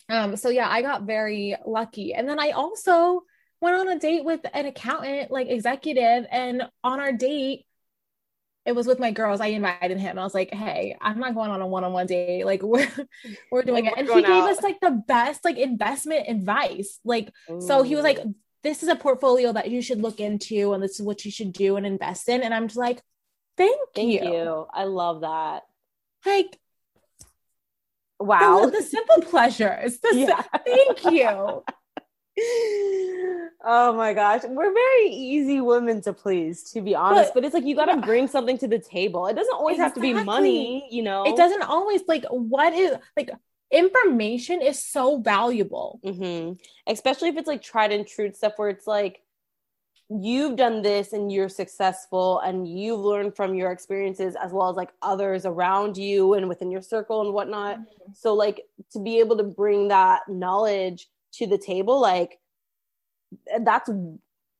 um 0.08 0.36
so 0.36 0.48
yeah 0.48 0.68
i 0.68 0.82
got 0.82 1.02
very 1.02 1.56
lucky 1.66 2.14
and 2.14 2.28
then 2.28 2.38
i 2.38 2.50
also 2.50 3.22
went 3.60 3.76
on 3.76 3.88
a 3.88 3.98
date 3.98 4.24
with 4.24 4.40
an 4.54 4.66
accountant 4.66 5.30
like 5.30 5.48
executive 5.48 6.26
and 6.30 6.62
on 6.84 7.00
our 7.00 7.12
date 7.12 7.64
it 8.64 8.74
was 8.74 8.86
with 8.86 8.98
my 8.98 9.10
girls 9.10 9.40
i 9.40 9.46
invited 9.46 9.98
him 9.98 10.18
i 10.18 10.22
was 10.24 10.34
like 10.34 10.52
hey 10.52 10.96
i'm 11.00 11.18
not 11.18 11.34
going 11.34 11.50
on 11.50 11.60
a 11.62 11.66
one-on-one 11.66 12.06
date 12.06 12.44
like 12.44 12.62
we're, 12.64 12.88
we're 13.50 13.62
doing 13.62 13.84
Like, 13.84 13.92
it 13.92 13.98
and 13.98 14.08
he 14.08 14.22
gave 14.22 14.30
out. 14.44 14.50
us 14.50 14.62
like 14.62 14.78
the 14.80 15.02
best 15.06 15.44
like 15.44 15.56
investment 15.56 16.28
advice 16.28 16.98
like 17.04 17.30
so 17.60 17.82
he 17.82 17.94
was 17.94 18.04
like 18.04 18.18
this 18.62 18.82
is 18.82 18.88
a 18.88 18.96
portfolio 18.96 19.52
that 19.52 19.70
you 19.70 19.80
should 19.80 20.00
look 20.02 20.18
into 20.20 20.72
and 20.72 20.82
this 20.82 20.98
is 20.98 21.02
what 21.06 21.24
you 21.24 21.30
should 21.30 21.52
do 21.52 21.76
and 21.76 21.86
invest 21.86 22.28
in 22.28 22.42
and 22.42 22.52
i'm 22.52 22.66
just 22.68 22.78
like 22.78 23.00
thank, 23.56 23.76
Thank 23.94 24.12
you. 24.12 24.32
you. 24.32 24.66
I 24.74 24.84
love 24.84 25.22
that. 25.22 25.62
like 26.26 26.58
Wow. 28.18 28.66
the, 28.66 28.78
the 28.78 28.82
simple 28.82 29.22
pleasures 29.22 29.98
the, 30.00 30.10
Yeah. 30.14 30.42
thank 30.64 31.04
you 31.12 31.62
oh 33.64 33.94
my 33.96 34.12
gosh. 34.12 34.42
We're 34.44 34.72
very 34.72 35.08
easy 35.08 35.60
women 35.60 36.02
to 36.02 36.12
please, 36.12 36.70
to 36.72 36.80
be 36.82 36.94
honest. 36.94 37.32
But, 37.32 37.40
But- 37.40 37.44
it's 37.46 37.54
like 37.54 37.64
you 37.64 37.74
got 37.74 37.86
to 37.86 37.96
bring 38.02 38.28
something 38.28 38.58
to 38.58 38.68
the 38.68 38.78
table. 38.78 39.26
It 39.26 39.34
doesn't 39.36 39.54
always 39.54 39.78
have 39.78 39.94
to 39.94 40.00
be 40.00 40.12
money, 40.12 40.86
you 40.90 41.02
know? 41.02 41.24
it 41.24 41.36
doesn't 41.36 41.62
always 41.62 42.02
like 42.06 42.24
what 42.28 42.72
is 42.74 42.92
like 43.16 43.30
information 43.72 44.62
is 44.62 44.80
so 44.82 45.18
valuable 45.18 45.98
hmm 46.04 46.52
Especially 46.86 47.28
if 47.30 47.36
it's 47.36 47.48
like 47.48 47.62
tried 47.62 47.90
and 47.90 48.06
true 48.06 48.32
stuff 48.32 48.52
where 48.56 48.68
it's 48.68 48.86
like 48.86 49.20
you've 50.08 50.56
done 50.56 50.82
this 50.82 51.12
and 51.12 51.32
you're 51.32 51.48
successful 51.48 52.38
and 52.40 52.68
you've 52.68 53.00
learned 53.00 53.34
from 53.34 53.54
your 53.54 53.72
experiences 53.72 54.36
as 54.40 54.52
well 54.52 54.70
as 54.70 54.76
like 54.76 54.90
others 55.02 55.44
around 55.44 55.96
you 55.96 56.34
and 56.34 56.48
within 56.48 56.70
your 56.70 56.82
circle 56.82 57.22
and 57.22 57.32
whatnot. 57.34 57.78
Mm-hmm. 57.78 58.12
So 58.14 58.34
like 58.34 58.62
to 58.92 59.00
be 59.00 59.18
able 59.18 59.36
to 59.38 59.42
bring 59.42 59.88
that 59.88 60.22
knowledge 60.28 61.08
to 61.34 61.46
the 61.46 61.58
table, 61.58 62.00
like 62.00 62.38
that's 63.60 63.90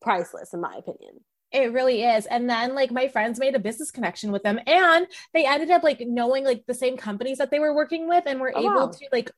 priceless 0.03 0.53
in 0.53 0.61
my 0.61 0.75
opinion. 0.76 1.21
It 1.53 1.73
really 1.73 2.03
is. 2.03 2.26
And 2.26 2.50
then 2.50 2.75
like 2.75 2.91
my 2.91 3.07
friends 3.07 3.38
made 3.38 3.55
a 3.55 3.61
business 3.61 3.93
connection 3.93 4.33
with 4.33 4.43
them 4.43 4.59
and 4.67 5.07
they 5.33 5.47
ended 5.47 5.71
up 5.71 5.85
like 5.85 6.00
knowing 6.00 6.45
like 6.45 6.67
the 6.67 6.75
same 6.75 6.97
companies 6.97 7.38
that 7.38 7.53
they 7.53 7.61
were 7.61 7.75
working 7.75 8.09
with 8.09 8.25
and 8.26 8.41
were 8.41 8.53
Oh, 8.55 8.61
able 8.61 8.75
wow. 8.75 8.91
to 8.91 9.07
like 9.12 9.31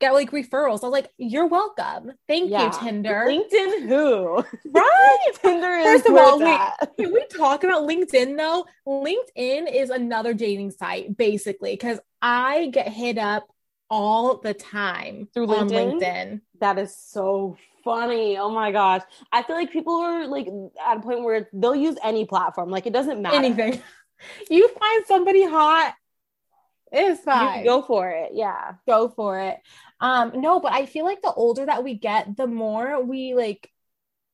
get 0.00 0.12
like 0.12 0.30
referrals. 0.30 0.80
I 0.82 0.86
was 0.86 0.92
like, 0.92 1.10
you're 1.18 1.46
welcome. 1.46 2.12
Thank 2.26 2.50
Yeah. 2.50 2.64
you, 2.66 2.78
Tinder. 2.78 3.24
LinkedIn 3.26 3.88
who? 3.88 4.44
right? 4.70 5.16
Tinder 5.42 5.70
is 5.72 5.84
First 6.02 6.06
of 6.06 6.16
all, 6.16 6.38
we- 6.38 7.04
Can 7.04 7.12
we 7.12 7.26
talk 7.26 7.64
about 7.64 7.88
LinkedIn 7.88 8.36
though? 8.36 8.64
LinkedIn 8.86 9.72
is 9.74 9.90
another 9.90 10.34
dating 10.34 10.70
site 10.72 11.16
basically 11.16 11.72
because 11.72 11.98
I 12.22 12.68
get 12.72 12.88
hit 12.88 13.18
up 13.18 13.46
all 13.90 14.38
the 14.38 14.54
time 14.54 15.28
Through 15.34 15.54
on 15.54 15.68
LinkedIn? 15.68 16.00
LinkedIn. 16.00 16.40
That 16.60 16.78
is 16.78 16.94
so 16.96 17.56
funny. 17.84 18.36
Oh 18.38 18.50
my 18.50 18.70
gosh. 18.70 19.02
I 19.32 19.42
feel 19.42 19.56
like 19.56 19.72
people 19.72 19.94
are 19.94 20.26
like 20.26 20.46
at 20.84 20.98
a 20.98 21.00
point 21.00 21.22
where 21.24 21.48
they'll 21.52 21.74
use 21.74 21.96
any 22.04 22.24
platform. 22.24 22.70
Like 22.70 22.86
it 22.86 22.92
doesn't 22.92 23.20
matter. 23.22 23.36
Anything. 23.36 23.80
you 24.50 24.68
find 24.68 25.04
somebody 25.06 25.44
hot, 25.46 25.94
it's 26.92 27.22
fine. 27.22 27.64
go 27.64 27.82
for 27.82 28.08
it. 28.10 28.30
Yeah. 28.34 28.74
Go 28.86 29.08
for 29.08 29.40
it. 29.40 29.58
Um, 30.00 30.40
no, 30.40 30.60
but 30.60 30.72
I 30.72 30.86
feel 30.86 31.04
like 31.04 31.22
the 31.22 31.32
older 31.32 31.66
that 31.66 31.84
we 31.84 31.94
get, 31.94 32.36
the 32.36 32.46
more 32.46 33.02
we 33.02 33.34
like 33.34 33.70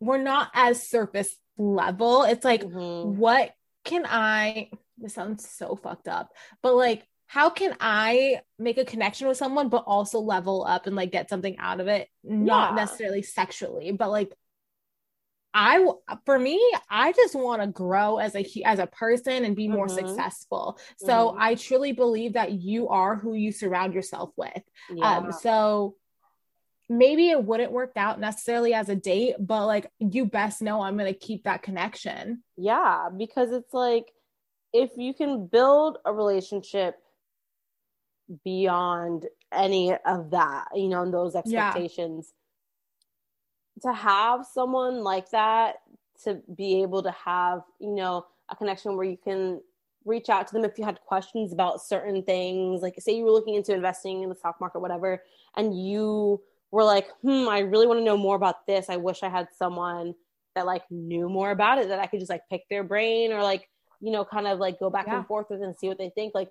we're 0.01 0.19
not 0.19 0.51
as 0.55 0.89
surface 0.89 1.35
level. 1.57 2.25
It's 2.25 2.45
like, 2.45 2.63
mm-hmm. 2.63 3.19
what 3.19 3.55
can 3.85 4.07
I 4.07 4.71
this 4.99 5.15
sounds 5.15 5.49
so 5.49 5.77
fucked 5.77 6.09
up, 6.09 6.31
but 6.63 6.75
like 6.75 7.07
how 7.27 7.51
can 7.51 7.75
I 7.81 8.41
make 8.59 8.79
a 8.79 8.85
connection 8.85 9.27
with 9.27 9.37
someone 9.37 9.69
but 9.69 9.85
also 9.87 10.21
level 10.21 10.65
up 10.65 10.87
and 10.87 10.95
like 10.95 11.11
get 11.11 11.29
something 11.29 11.59
out 11.59 11.81
of 11.81 11.89
it? 11.89 12.09
Not 12.23 12.71
yeah. 12.71 12.77
necessarily 12.77 13.23
sexually, 13.23 13.93
but 13.93 14.11
like 14.11 14.33
I 15.55 15.87
for 16.27 16.37
me, 16.37 16.61
I 16.91 17.13
just 17.13 17.37
want 17.37 17.63
to 17.63 17.69
grow 17.69 18.19
as 18.19 18.35
a 18.35 18.45
as 18.65 18.81
a 18.81 18.89
person 18.89 19.45
and 19.45 19.55
be 19.55 19.69
more 19.69 19.87
mm-hmm. 19.87 20.07
successful. 20.07 20.79
So 20.99 21.29
mm-hmm. 21.29 21.41
I 21.41 21.55
truly 21.55 21.93
believe 21.93 22.33
that 22.33 22.53
you 22.53 22.89
are 22.89 23.15
who 23.15 23.35
you 23.35 23.53
surround 23.53 23.95
yourself 23.95 24.31
with. 24.37 24.63
Um, 24.91 24.97
yeah. 24.97 25.17
Um, 25.19 25.33
so 25.33 25.95
maybe 26.89 27.31
it 27.31 27.43
wouldn't 27.43 27.71
work 27.71 27.93
out 27.97 28.19
necessarily 28.19 28.75
as 28.75 28.89
a 28.89 28.97
date, 28.97 29.37
but 29.39 29.67
like 29.67 29.91
you 30.01 30.27
best 30.27 30.61
know 30.61 30.83
I'm 30.83 30.99
going 30.99 31.13
to 31.13 31.19
keep 31.19 31.45
that 31.45 31.63
connection. 31.63 32.43
Yeah, 32.57 33.09
because 33.17 33.53
it's 33.53 33.73
like 33.73 34.11
if 34.73 34.91
you 34.97 35.15
can 35.15 35.47
build 35.47 35.99
a 36.05 36.13
relationship 36.13 36.97
beyond 38.45 39.27
any 39.53 39.95
of 39.95 40.33
that, 40.33 40.65
you 40.75 40.89
know, 40.89 41.03
and 41.03 41.15
those 41.15 41.37
expectations. 41.37 42.33
Yeah 42.33 42.41
to 43.83 43.93
have 43.93 44.47
someone 44.47 45.03
like 45.03 45.31
that 45.31 45.77
to 46.23 46.41
be 46.57 46.83
able 46.83 47.03
to 47.03 47.11
have 47.11 47.63
you 47.81 47.93
know 47.93 48.27
a 48.51 48.57
connection 48.57 48.97
where 48.97 49.07
you 49.07 49.17
can 49.17 49.61
reach 50.05 50.29
out 50.29 50.47
to 50.47 50.53
them 50.53 50.65
if 50.65 50.79
you 50.79 50.85
had 50.85 51.01
questions 51.01 51.53
about 51.53 51.83
certain 51.83 52.23
things. 52.23 52.83
Like 52.83 52.95
say 53.01 53.17
you 53.17 53.25
were 53.25 53.31
looking 53.31 53.55
into 53.55 53.75
investing 53.75 54.23
in 54.23 54.29
the 54.29 54.35
stock 54.35 54.61
market 54.61 54.81
whatever 54.81 55.23
and 55.57 55.79
you 55.79 56.43
were 56.71 56.85
like 56.85 57.09
hmm 57.23 57.49
i 57.49 57.61
really 57.61 57.87
want 57.87 58.01
to 58.01 58.05
know 58.05 58.17
more 58.17 58.37
about 58.37 58.67
this. 58.67 58.91
I 58.91 58.97
wish 58.97 59.23
i 59.23 59.29
had 59.29 59.49
someone 59.57 60.15
that 60.55 60.67
like 60.67 60.83
knew 60.91 61.29
more 61.29 61.51
about 61.51 61.79
it 61.79 61.89
that 61.89 61.99
i 61.99 62.07
could 62.07 62.21
just 62.21 62.31
like 62.31 62.43
pick 62.49 62.63
their 62.69 62.85
brain 62.85 63.33
or 63.33 63.43
like 63.43 63.69
you 64.01 64.13
know 64.13 64.25
kind 64.25 64.47
of 64.47 64.59
like 64.61 64.79
go 64.79 64.89
back 64.91 65.07
yeah. 65.07 65.17
and 65.17 65.27
forth 65.27 65.47
with 65.51 65.63
and 65.63 65.77
see 65.77 65.89
what 65.89 65.99
they 65.99 66.11
think. 66.11 66.35
Like 66.35 66.51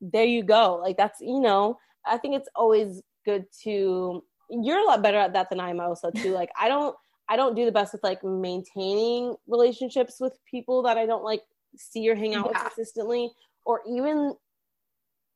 there 0.00 0.24
you 0.24 0.42
go. 0.42 0.80
Like 0.82 0.96
that's 0.96 1.20
you 1.20 1.40
know 1.40 1.78
i 2.04 2.16
think 2.18 2.34
it's 2.34 2.48
always 2.54 3.02
good 3.24 3.46
to 3.62 4.24
you're 4.52 4.78
a 4.78 4.84
lot 4.84 5.02
better 5.02 5.18
at 5.18 5.32
that 5.32 5.48
than 5.48 5.60
I 5.60 5.70
am 5.70 5.80
also 5.80 6.10
too. 6.10 6.32
Like 6.32 6.50
I 6.60 6.68
don't 6.68 6.94
I 7.28 7.36
don't 7.36 7.54
do 7.54 7.64
the 7.64 7.72
best 7.72 7.92
with 7.92 8.02
like 8.02 8.22
maintaining 8.22 9.34
relationships 9.46 10.16
with 10.20 10.38
people 10.44 10.82
that 10.82 10.98
I 10.98 11.06
don't 11.06 11.24
like 11.24 11.42
see 11.76 12.08
or 12.10 12.14
hang 12.14 12.34
out 12.34 12.46
yeah. 12.46 12.64
with 12.64 12.74
consistently 12.74 13.30
or 13.64 13.80
even 13.88 14.34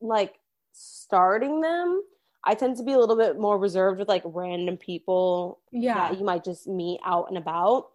like 0.01 0.35
starting 0.73 1.61
them. 1.61 2.03
I 2.43 2.53
tend 2.53 2.77
to 2.77 2.83
be 2.83 2.93
a 2.93 2.99
little 2.99 3.17
bit 3.17 3.39
more 3.39 3.57
reserved 3.57 3.99
with 3.99 4.07
like 4.07 4.21
random 4.25 4.77
people 4.77 5.59
yeah. 5.71 6.09
that 6.09 6.19
you 6.19 6.23
might 6.23 6.43
just 6.43 6.67
meet 6.67 6.99
out 7.03 7.25
and 7.29 7.37
about. 7.37 7.87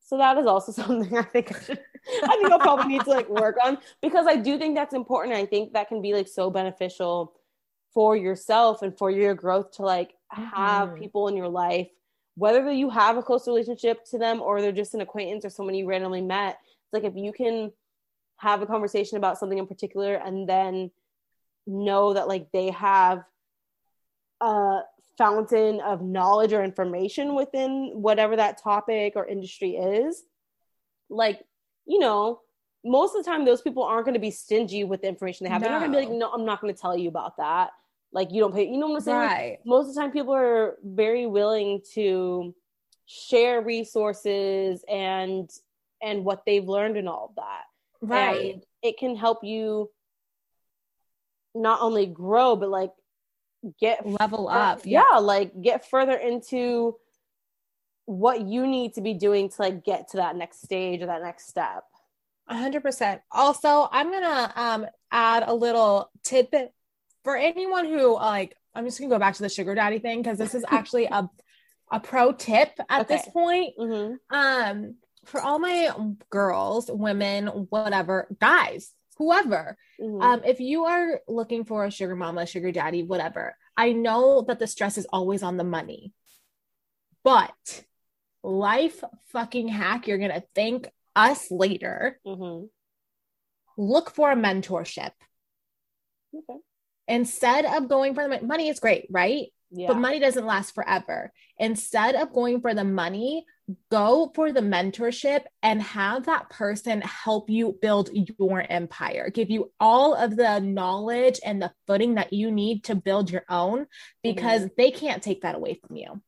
So 0.00 0.16
that 0.16 0.38
is 0.38 0.46
also 0.46 0.72
something 0.82 1.16
I 1.16 1.22
think 1.22 1.54
I 1.54 1.60
should 1.60 1.80
I 2.22 2.36
think 2.36 2.52
I'll 2.52 2.60
probably 2.60 2.86
need 2.86 3.02
to 3.02 3.10
like 3.10 3.28
work 3.28 3.56
on 3.62 3.78
because 4.00 4.26
I 4.26 4.36
do 4.36 4.58
think 4.58 4.76
that's 4.76 4.94
important. 4.94 5.34
I 5.34 5.44
think 5.44 5.72
that 5.72 5.88
can 5.88 6.00
be 6.00 6.14
like 6.14 6.28
so 6.28 6.50
beneficial 6.50 7.34
for 7.94 8.16
yourself 8.16 8.82
and 8.82 8.96
for 8.96 9.10
your 9.10 9.34
growth 9.34 9.72
to 9.72 9.82
like 9.82 10.14
have 10.30 10.90
mm-hmm. 10.90 11.00
people 11.00 11.28
in 11.28 11.36
your 11.36 11.48
life 11.48 11.88
whether 12.34 12.70
you 12.70 12.88
have 12.88 13.16
a 13.16 13.22
close 13.22 13.48
relationship 13.48 14.04
to 14.04 14.16
them 14.18 14.40
or 14.40 14.60
they're 14.60 14.70
just 14.70 14.94
an 14.94 15.00
acquaintance 15.00 15.44
or 15.44 15.50
someone 15.50 15.74
you 15.74 15.86
randomly 15.86 16.20
met 16.20 16.58
it's 16.62 16.92
like 16.92 17.04
if 17.04 17.16
you 17.16 17.32
can 17.32 17.72
have 18.36 18.62
a 18.62 18.66
conversation 18.66 19.18
about 19.18 19.38
something 19.38 19.58
in 19.58 19.66
particular 19.66 20.14
and 20.14 20.48
then 20.48 20.90
know 21.66 22.14
that 22.14 22.28
like 22.28 22.50
they 22.52 22.70
have 22.70 23.24
a 24.40 24.80
fountain 25.18 25.80
of 25.80 26.00
knowledge 26.00 26.52
or 26.52 26.62
information 26.62 27.34
within 27.34 27.90
whatever 27.94 28.36
that 28.36 28.62
topic 28.62 29.14
or 29.16 29.26
industry 29.26 29.72
is 29.72 30.22
like 31.10 31.42
you 31.86 31.98
know 31.98 32.40
most 32.84 33.14
of 33.14 33.24
the 33.24 33.30
time 33.30 33.44
those 33.44 33.62
people 33.62 33.82
aren't 33.82 34.04
going 34.04 34.14
to 34.14 34.20
be 34.20 34.30
stingy 34.30 34.84
with 34.84 35.02
the 35.02 35.08
information 35.08 35.44
they 35.44 35.50
have 35.50 35.60
no. 35.60 35.68
they're 35.68 35.78
not 35.78 35.86
going 35.86 35.92
to 35.92 35.98
be 35.98 36.06
like 36.06 36.18
no 36.18 36.30
i'm 36.32 36.44
not 36.44 36.60
going 36.60 36.72
to 36.72 36.80
tell 36.80 36.96
you 36.96 37.08
about 37.08 37.36
that 37.36 37.70
like 38.12 38.32
you 38.32 38.40
don't 38.40 38.54
pay 38.54 38.66
you 38.66 38.78
know 38.78 38.88
what 38.88 38.96
i'm 38.96 39.02
saying 39.02 39.16
right. 39.16 39.58
most 39.64 39.88
of 39.88 39.94
the 39.94 40.00
time 40.00 40.10
people 40.10 40.34
are 40.34 40.76
very 40.84 41.26
willing 41.26 41.80
to 41.92 42.54
share 43.06 43.60
resources 43.60 44.84
and 44.88 45.50
and 46.02 46.24
what 46.24 46.44
they've 46.46 46.68
learned 46.68 46.96
and 46.96 47.08
all 47.08 47.26
of 47.30 47.34
that 47.36 47.64
right 48.00 48.54
and 48.54 48.64
it 48.82 48.96
can 48.98 49.16
help 49.16 49.42
you 49.42 49.90
not 51.54 51.80
only 51.80 52.06
grow 52.06 52.54
but 52.54 52.68
like 52.68 52.92
get 53.80 54.06
level 54.06 54.48
up 54.48 54.80
yeah. 54.84 55.02
yeah 55.10 55.18
like 55.18 55.60
get 55.60 55.88
further 55.88 56.16
into 56.16 56.94
what 58.04 58.42
you 58.42 58.66
need 58.66 58.94
to 58.94 59.00
be 59.00 59.12
doing 59.12 59.48
to 59.48 59.56
like 59.58 59.84
get 59.84 60.08
to 60.08 60.18
that 60.18 60.36
next 60.36 60.62
stage 60.62 61.02
or 61.02 61.06
that 61.06 61.22
next 61.22 61.48
step 61.48 61.84
100% 62.50 63.20
also 63.30 63.88
i'm 63.92 64.10
gonna 64.10 64.52
um 64.56 64.86
add 65.10 65.44
a 65.46 65.54
little 65.54 66.10
tidbit 66.24 66.72
for 67.24 67.36
anyone 67.36 67.84
who 67.84 68.14
like 68.14 68.56
i'm 68.74 68.84
just 68.84 68.98
gonna 68.98 69.10
go 69.10 69.18
back 69.18 69.34
to 69.34 69.42
the 69.42 69.48
sugar 69.48 69.74
daddy 69.74 69.98
thing 69.98 70.22
because 70.22 70.38
this 70.38 70.54
is 70.54 70.64
actually 70.70 71.06
a 71.06 71.28
a 71.90 72.00
pro 72.00 72.32
tip 72.32 72.70
at 72.88 73.02
okay. 73.02 73.16
this 73.16 73.28
point 73.32 73.74
mm-hmm. 73.78 74.36
um 74.36 74.94
for 75.24 75.40
all 75.40 75.58
my 75.58 75.90
girls 76.30 76.90
women 76.90 77.46
whatever 77.46 78.28
guys 78.40 78.92
whoever 79.16 79.76
mm-hmm. 80.00 80.20
um 80.20 80.42
if 80.44 80.60
you 80.60 80.84
are 80.84 81.20
looking 81.28 81.64
for 81.64 81.84
a 81.84 81.90
sugar 81.90 82.16
mama 82.16 82.46
sugar 82.46 82.72
daddy 82.72 83.02
whatever 83.02 83.56
i 83.76 83.92
know 83.92 84.42
that 84.46 84.58
the 84.58 84.66
stress 84.66 84.96
is 84.96 85.06
always 85.10 85.42
on 85.42 85.56
the 85.56 85.64
money 85.64 86.12
but 87.24 87.84
life 88.42 89.02
fucking 89.32 89.68
hack 89.68 90.06
you're 90.06 90.18
gonna 90.18 90.42
thank 90.54 90.88
us 91.18 91.50
later 91.50 92.20
mm-hmm. 92.26 92.66
look 93.76 94.10
for 94.10 94.30
a 94.30 94.36
mentorship 94.36 95.12
okay 96.34 96.60
instead 97.08 97.64
of 97.64 97.88
going 97.88 98.14
for 98.14 98.22
the 98.22 98.28
money 98.28 98.46
money 98.46 98.68
is 98.68 98.80
great, 98.80 99.06
right? 99.10 99.46
Yeah. 99.70 99.88
But 99.88 99.98
money 99.98 100.18
doesn't 100.18 100.46
last 100.46 100.74
forever. 100.74 101.32
Instead 101.58 102.14
of 102.14 102.32
going 102.32 102.60
for 102.62 102.72
the 102.72 102.84
money, 102.84 103.44
go 103.90 104.30
for 104.34 104.50
the 104.50 104.60
mentorship 104.60 105.42
and 105.62 105.82
have 105.82 106.24
that 106.24 106.48
person 106.48 107.02
help 107.02 107.50
you 107.50 107.78
build 107.82 108.08
your 108.38 108.64
empire, 108.70 109.28
give 109.28 109.50
you 109.50 109.70
all 109.78 110.14
of 110.14 110.36
the 110.36 110.60
knowledge 110.60 111.38
and 111.44 111.60
the 111.60 111.72
footing 111.86 112.14
that 112.14 112.32
you 112.32 112.50
need 112.50 112.84
to 112.84 112.94
build 112.94 113.30
your 113.30 113.44
own 113.50 113.86
because 114.22 114.62
mm-hmm. 114.62 114.74
they 114.78 114.90
can't 114.90 115.22
take 115.22 115.42
that 115.42 115.54
away 115.54 115.78
from 115.86 115.96
you. 115.96 116.22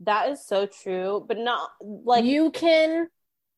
That 0.00 0.28
is 0.30 0.46
so 0.46 0.66
true, 0.66 1.24
but 1.26 1.38
not 1.38 1.70
like 1.80 2.24
you 2.24 2.52
can 2.52 3.08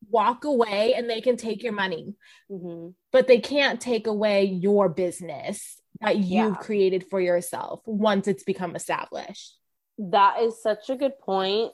walk 0.09 0.43
away 0.43 0.93
and 0.95 1.09
they 1.09 1.21
can 1.21 1.37
take 1.37 1.63
your 1.63 1.73
money, 1.73 2.15
mm-hmm. 2.49 2.89
but 3.11 3.27
they 3.27 3.39
can't 3.39 3.79
take 3.79 4.07
away 4.07 4.45
your 4.45 4.89
business 4.89 5.81
that 6.01 6.17
you've 6.17 6.27
yeah. 6.27 6.55
created 6.55 7.05
for 7.09 7.19
yourself 7.19 7.81
once 7.85 8.27
it's 8.27 8.43
become 8.43 8.75
established. 8.75 9.57
That 9.97 10.41
is 10.41 10.61
such 10.61 10.89
a 10.89 10.95
good 10.95 11.17
point. 11.19 11.71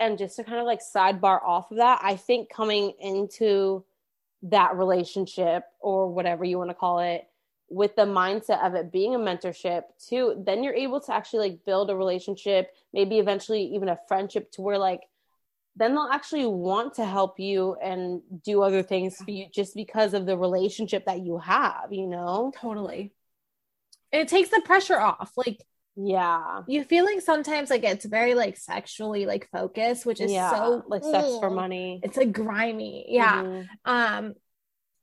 And 0.00 0.18
just 0.18 0.36
to 0.36 0.44
kind 0.44 0.58
of 0.58 0.66
like 0.66 0.80
sidebar 0.80 1.42
off 1.42 1.70
of 1.70 1.78
that, 1.78 2.00
I 2.02 2.16
think 2.16 2.50
coming 2.50 2.92
into 3.00 3.84
that 4.42 4.76
relationship 4.76 5.64
or 5.80 6.12
whatever 6.12 6.44
you 6.44 6.58
want 6.58 6.70
to 6.70 6.74
call 6.74 7.00
it 7.00 7.26
with 7.70 7.96
the 7.96 8.02
mindset 8.02 8.64
of 8.64 8.74
it 8.74 8.92
being 8.92 9.14
a 9.14 9.18
mentorship 9.18 9.82
too, 9.98 10.42
then 10.46 10.62
you're 10.62 10.74
able 10.74 11.00
to 11.00 11.14
actually 11.14 11.50
like 11.50 11.64
build 11.64 11.90
a 11.90 11.96
relationship, 11.96 12.70
maybe 12.92 13.18
eventually 13.18 13.62
even 13.74 13.88
a 13.88 13.98
friendship 14.06 14.50
to 14.52 14.62
where 14.62 14.78
like 14.78 15.00
then 15.76 15.94
they'll 15.94 16.08
actually 16.12 16.46
want 16.46 16.94
to 16.94 17.04
help 17.04 17.40
you 17.40 17.74
and 17.82 18.22
do 18.44 18.62
other 18.62 18.82
things 18.82 19.16
for 19.16 19.30
you 19.30 19.46
just 19.52 19.74
because 19.74 20.14
of 20.14 20.26
the 20.26 20.38
relationship 20.38 21.06
that 21.06 21.20
you 21.20 21.38
have, 21.38 21.88
you 21.90 22.06
know? 22.06 22.52
Totally 22.60 23.12
it 24.14 24.28
takes 24.28 24.48
the 24.50 24.62
pressure 24.64 24.98
off. 24.98 25.32
Like, 25.36 25.60
yeah, 25.96 26.62
you 26.66 26.84
feel 26.84 27.04
like 27.04 27.20
sometimes 27.20 27.70
like 27.70 27.84
it's 27.84 28.04
very 28.04 28.34
like 28.34 28.56
sexually 28.56 29.26
like 29.26 29.48
focused, 29.50 30.06
which 30.06 30.20
is 30.20 30.32
yeah, 30.32 30.50
so 30.50 30.82
like 30.88 31.02
sex 31.02 31.26
for 31.40 31.50
money. 31.50 32.00
It's 32.02 32.16
like 32.16 32.32
grimy. 32.32 33.06
Yeah. 33.08 33.42
Mm-hmm. 33.42 33.90
Um, 33.90 34.34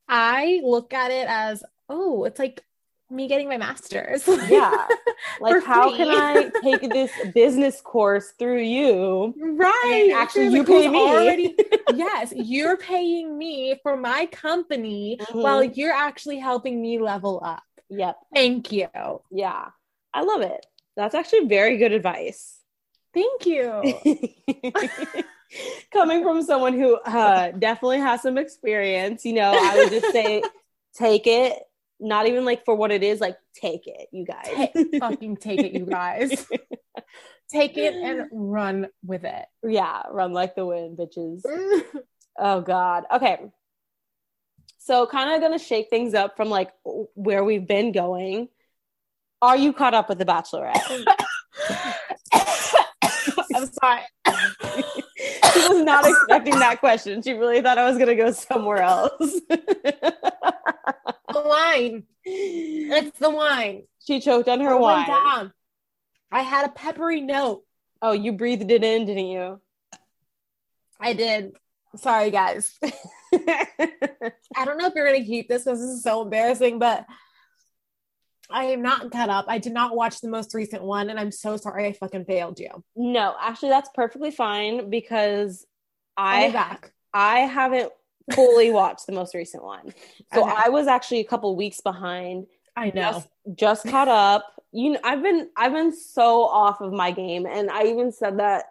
I 0.07 0.61
look 0.63 0.93
at 0.93 1.11
it 1.11 1.27
as 1.27 1.63
oh, 1.87 2.23
it's 2.25 2.39
like 2.39 2.63
me 3.11 3.27
getting 3.27 3.47
my 3.47 3.57
master's. 3.57 4.27
Yeah. 4.27 4.87
Like 5.39 5.63
how 5.63 5.95
can 5.95 6.07
I 6.09 6.49
take 6.63 6.81
this 6.89 7.11
business 7.33 7.79
course 7.79 8.33
through 8.39 8.61
you? 8.61 9.33
Right. 9.39 10.11
Actually 10.15 10.47
you 10.47 10.63
pay 10.63 10.87
me. 10.87 10.97
Already, 10.97 11.55
yes, 11.93 12.33
you're 12.35 12.75
paying 12.77 13.37
me 13.37 13.79
for 13.83 13.95
my 13.95 14.25
company 14.27 15.17
mm-hmm. 15.21 15.39
while 15.39 15.63
you're 15.63 15.93
actually 15.93 16.39
helping 16.39 16.81
me 16.81 16.99
level 16.99 17.39
up. 17.43 17.61
Yep. 17.89 18.17
Thank 18.33 18.71
you. 18.71 18.89
Yeah. 19.31 19.67
I 20.13 20.23
love 20.23 20.41
it. 20.41 20.65
That's 20.95 21.13
actually 21.13 21.45
very 21.45 21.77
good 21.77 21.91
advice. 21.91 22.57
Thank 23.13 23.45
you. 23.45 23.81
Coming 25.91 26.23
from 26.23 26.41
someone 26.43 26.73
who 26.73 26.95
uh, 26.95 27.51
definitely 27.51 27.99
has 27.99 28.21
some 28.21 28.37
experience, 28.37 29.23
you 29.23 29.33
know, 29.33 29.51
I 29.53 29.77
would 29.77 29.91
just 29.91 30.11
say 30.11 30.41
take 30.95 31.27
it. 31.27 31.61
Not 32.03 32.27
even 32.27 32.45
like 32.45 32.65
for 32.65 32.73
what 32.75 32.91
it 32.91 33.03
is, 33.03 33.21
like 33.21 33.37
take 33.53 33.85
it, 33.85 34.07
you 34.11 34.25
guys. 34.25 34.69
Ta- 34.73 34.83
fucking 34.99 35.37
take 35.37 35.59
it, 35.59 35.73
you 35.73 35.85
guys. 35.85 36.47
take 37.51 37.77
it 37.77 37.93
and 37.93 38.27
run 38.31 38.87
with 39.05 39.23
it. 39.23 39.45
Yeah, 39.63 40.01
run 40.09 40.33
like 40.33 40.55
the 40.55 40.65
wind, 40.65 40.97
bitches. 40.97 41.43
oh 42.39 42.61
God. 42.61 43.03
Okay. 43.13 43.39
So 44.79 45.05
kind 45.05 45.35
of 45.35 45.41
gonna 45.41 45.59
shake 45.59 45.91
things 45.91 46.15
up 46.15 46.35
from 46.35 46.49
like 46.49 46.71
where 47.13 47.43
we've 47.43 47.67
been 47.67 47.91
going. 47.91 48.49
Are 49.43 49.55
you 49.55 49.71
caught 49.71 49.93
up 49.93 50.09
with 50.09 50.17
the 50.17 50.25
Bachelorette? 50.25 50.81
I'm 53.53 53.69
sorry. 53.71 54.01
she 55.53 55.67
was 55.67 55.83
not 55.83 56.07
expecting 56.07 56.57
that 56.57 56.79
question. 56.79 57.21
She 57.21 57.33
really 57.33 57.61
thought 57.61 57.77
I 57.77 57.87
was 57.87 57.99
gonna 57.99 58.15
go 58.15 58.31
somewhere 58.31 58.81
else. 58.81 59.39
the 61.33 61.41
wine. 61.41 62.03
It's 62.23 63.17
the 63.19 63.29
wine. 63.29 63.83
She 64.05 64.19
choked 64.19 64.47
on 64.47 64.59
her 64.61 64.71
oh 64.71 64.77
It 64.77 64.81
wine. 64.81 65.07
down. 65.07 65.53
I 66.31 66.41
had 66.41 66.65
a 66.65 66.69
peppery 66.69 67.21
note. 67.21 67.63
Oh, 68.01 68.11
you 68.13 68.31
breathed 68.33 68.69
it 68.71 68.83
in, 68.83 69.05
didn't 69.05 69.27
you? 69.27 69.59
I 70.99 71.13
did. 71.13 71.53
Sorry, 71.95 72.31
guys. 72.31 72.77
I 73.33 74.65
don't 74.65 74.77
know 74.77 74.87
if 74.87 74.93
you're 74.95 75.05
gonna 75.05 75.23
keep 75.25 75.49
this 75.49 75.63
because 75.63 75.79
this 75.79 75.89
is 75.89 76.03
so 76.03 76.21
embarrassing, 76.21 76.79
but 76.79 77.05
I 78.49 78.65
am 78.65 78.81
not 78.81 79.11
caught 79.11 79.29
up. 79.29 79.45
I 79.47 79.57
did 79.57 79.73
not 79.73 79.95
watch 79.95 80.21
the 80.21 80.29
most 80.29 80.53
recent 80.53 80.83
one, 80.83 81.09
and 81.09 81.19
I'm 81.19 81.31
so 81.31 81.57
sorry 81.57 81.87
I 81.87 81.93
fucking 81.93 82.25
failed 82.25 82.59
you. 82.59 82.69
no, 82.95 83.35
actually, 83.41 83.69
that's 83.69 83.89
perfectly 83.93 84.31
fine 84.31 84.89
because 84.89 85.65
I 86.17 86.51
back. 86.51 86.91
I 87.13 87.39
haven't 87.41 87.91
fully 88.33 88.71
watched 88.71 89.05
the 89.07 89.13
most 89.13 89.33
recent 89.35 89.63
one, 89.63 89.93
so 90.33 90.43
Okay. 90.43 90.53
I 90.65 90.69
was 90.69 90.87
actually 90.87 91.19
a 91.19 91.25
couple 91.25 91.55
weeks 91.55 91.81
behind. 91.81 92.47
I 92.75 92.91
know. 92.95 93.01
Just, 93.11 93.27
just 93.55 93.87
caught 93.87 94.07
up. 94.07 94.45
You 94.71 94.91
know, 94.91 94.99
I've 95.03 95.21
been 95.21 95.49
I've 95.57 95.73
been 95.73 95.93
so 95.93 96.43
off 96.43 96.79
of 96.81 96.93
my 96.93 97.11
game, 97.11 97.45
and 97.45 97.69
I 97.69 97.83
even 97.85 98.11
said 98.11 98.39
that 98.39 98.65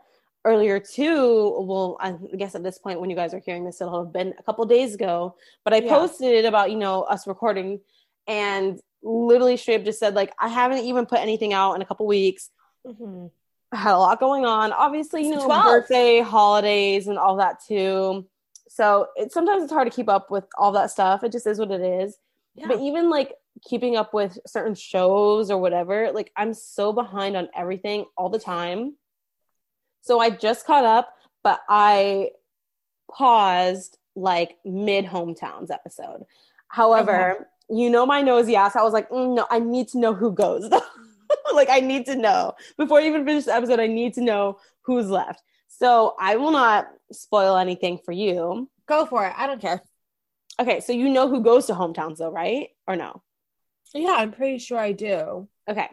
earlier 0.46 0.80
too. 0.80 1.56
Well, 1.60 1.98
I 2.00 2.12
guess 2.36 2.54
at 2.54 2.62
this 2.62 2.78
point, 2.78 3.00
when 3.00 3.10
you 3.10 3.16
guys 3.16 3.34
are 3.34 3.40
hearing 3.40 3.64
this, 3.64 3.80
it'll 3.80 4.04
have 4.04 4.12
been 4.12 4.32
a 4.38 4.42
couple 4.42 4.64
days 4.64 4.94
ago. 4.94 5.34
But 5.64 5.74
I 5.74 5.78
Yeah. 5.78 5.90
posted 5.94 6.32
it 6.32 6.44
about 6.46 6.70
you 6.70 6.78
know 6.78 7.02
us 7.02 7.26
recording, 7.26 7.80
and 8.26 8.80
literally 9.02 9.56
straight 9.56 9.80
up 9.80 9.84
just 9.84 9.98
said 9.98 10.14
like 10.14 10.32
I 10.38 10.48
haven't 10.48 10.78
even 10.84 11.04
put 11.06 11.18
anything 11.20 11.52
out 11.52 11.74
in 11.74 11.82
a 11.82 11.86
couple 11.86 12.06
weeks. 12.06 12.50
Mhm. 12.86 13.30
I 13.72 13.76
had 13.76 13.94
a 13.94 13.98
lot 13.98 14.18
going 14.18 14.46
on. 14.46 14.72
Obviously, 14.72 15.24
you 15.24 15.30
know, 15.30 15.46
birthday, 15.48 16.20
holidays, 16.20 17.06
and 17.06 17.18
all 17.18 17.36
that 17.36 17.62
too. 17.66 18.26
So 18.72 19.08
it 19.16 19.32
sometimes 19.32 19.64
it's 19.64 19.72
hard 19.72 19.90
to 19.90 19.94
keep 19.94 20.08
up 20.08 20.30
with 20.30 20.44
all 20.56 20.70
that 20.72 20.92
stuff. 20.92 21.24
It 21.24 21.32
just 21.32 21.46
is 21.46 21.58
what 21.58 21.72
it 21.72 21.80
is. 21.80 22.16
Yeah. 22.54 22.68
But 22.68 22.78
even 22.78 23.10
like 23.10 23.34
keeping 23.68 23.96
up 23.96 24.14
with 24.14 24.38
certain 24.46 24.76
shows 24.76 25.50
or 25.50 25.58
whatever, 25.58 26.12
like 26.12 26.30
I'm 26.36 26.54
so 26.54 26.92
behind 26.92 27.36
on 27.36 27.48
everything 27.52 28.04
all 28.16 28.28
the 28.28 28.38
time. 28.38 28.94
So 30.02 30.20
I 30.20 30.30
just 30.30 30.66
caught 30.66 30.84
up, 30.84 31.12
but 31.42 31.60
I 31.68 32.30
paused 33.10 33.98
like 34.14 34.58
mid 34.64 35.04
hometowns 35.04 35.72
episode. 35.72 36.24
However, 36.68 37.48
you 37.68 37.90
know 37.90 38.06
my 38.06 38.22
nosy 38.22 38.54
ass. 38.54 38.76
I 38.76 38.84
was 38.84 38.92
like, 38.92 39.10
mm, 39.10 39.34
no, 39.34 39.48
I 39.50 39.58
need 39.58 39.88
to 39.88 39.98
know 39.98 40.14
who 40.14 40.30
goes. 40.30 40.70
like 41.54 41.68
I 41.68 41.80
need 41.80 42.06
to 42.06 42.14
know 42.14 42.54
before 42.78 43.00
I 43.00 43.06
even 43.08 43.24
finish 43.24 43.46
the 43.46 43.54
episode. 43.54 43.80
I 43.80 43.88
need 43.88 44.14
to 44.14 44.20
know 44.20 44.60
who's 44.82 45.10
left. 45.10 45.42
So 45.66 46.14
I 46.20 46.36
will 46.36 46.52
not 46.52 46.86
spoil 47.12 47.56
anything 47.56 47.98
for 48.04 48.12
you. 48.12 48.68
Go 48.86 49.06
for 49.06 49.24
it. 49.26 49.32
I 49.36 49.46
don't 49.46 49.60
care. 49.60 49.82
Okay, 50.60 50.80
so 50.80 50.92
you 50.92 51.08
know 51.08 51.28
who 51.28 51.42
goes 51.42 51.66
to 51.66 51.72
hometowns 51.74 52.18
though, 52.18 52.30
right? 52.30 52.68
Or 52.86 52.96
no? 52.96 53.22
Yeah, 53.94 54.14
I'm 54.18 54.32
pretty 54.32 54.58
sure 54.58 54.78
I 54.78 54.92
do. 54.92 55.48
Okay. 55.68 55.88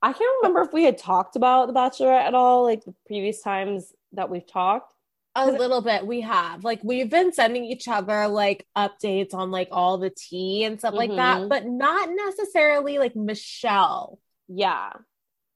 I 0.00 0.12
can't 0.12 0.36
remember 0.42 0.62
if 0.62 0.72
we 0.72 0.84
had 0.84 0.96
talked 0.96 1.34
about 1.34 1.66
The 1.66 1.72
Bachelorette 1.74 2.26
at 2.26 2.34
all, 2.34 2.62
like 2.62 2.84
the 2.84 2.94
previous 3.06 3.42
times 3.42 3.92
that 4.12 4.30
we've 4.30 4.46
talked. 4.46 4.94
A 5.34 5.46
little 5.50 5.82
bit 5.82 6.06
we 6.06 6.20
have. 6.22 6.64
Like 6.64 6.80
we've 6.82 7.10
been 7.10 7.32
sending 7.32 7.64
each 7.64 7.86
other 7.86 8.26
like 8.26 8.66
updates 8.76 9.34
on 9.34 9.50
like 9.50 9.68
all 9.70 9.98
the 9.98 10.10
tea 10.10 10.64
and 10.64 10.78
stuff 10.78 10.94
like 10.94 11.10
that, 11.14 11.42
Mhm. 11.42 11.48
but 11.48 11.66
not 11.66 12.10
necessarily 12.10 12.98
like 12.98 13.14
Michelle. 13.14 14.18
Yeah. 14.48 14.90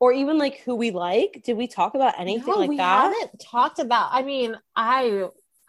Or 0.03 0.13
even 0.13 0.37
like 0.37 0.59
who 0.65 0.75
we 0.75 0.91
like. 0.91 1.43
Did 1.45 1.57
we 1.57 1.69
talk 1.69 1.95
about 1.95 2.19
anything 2.19 2.53
No, 2.53 2.59
like 2.59 2.71
we 2.71 2.77
that? 2.79 3.09
We 3.09 3.15
haven't 3.21 3.39
talked 3.41 3.79
about. 3.79 4.09
I 4.11 4.23
mean, 4.23 4.57
I 4.75 5.29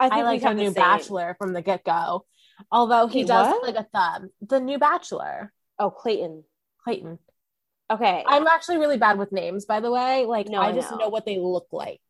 I 0.00 0.08
I 0.08 0.16
we 0.18 0.22
like 0.24 0.40
the 0.40 0.52
new. 0.54 0.72
Bachelor 0.72 1.36
from 1.38 1.52
the 1.52 1.62
get 1.62 1.84
go. 1.84 2.26
Although 2.72 3.06
he 3.06 3.20
Wait, 3.20 3.28
does 3.28 3.46
what? 3.52 3.62
like 3.62 3.76
a 3.76 3.88
thumb. 3.94 4.30
The 4.40 4.58
new 4.58 4.80
Bachelor, 4.80 5.52
Oh, 5.78 5.90
Clayton. 5.90 6.42
Clayton. 6.82 7.20
Okay. 7.88 8.24
I'm 8.26 8.48
actually 8.48 8.78
really 8.78 8.98
bad 8.98 9.16
with 9.16 9.30
names, 9.30 9.64
by 9.64 9.78
the 9.78 9.92
way. 9.92 10.26
Like 10.26 10.48
No, 10.48 10.60
I 10.60 10.70
I 10.70 10.72
just 10.72 10.90
know. 10.90 10.98
know 10.98 11.08
what 11.08 11.24
they 11.24 11.38
look 11.38 11.68
like. 11.70 12.00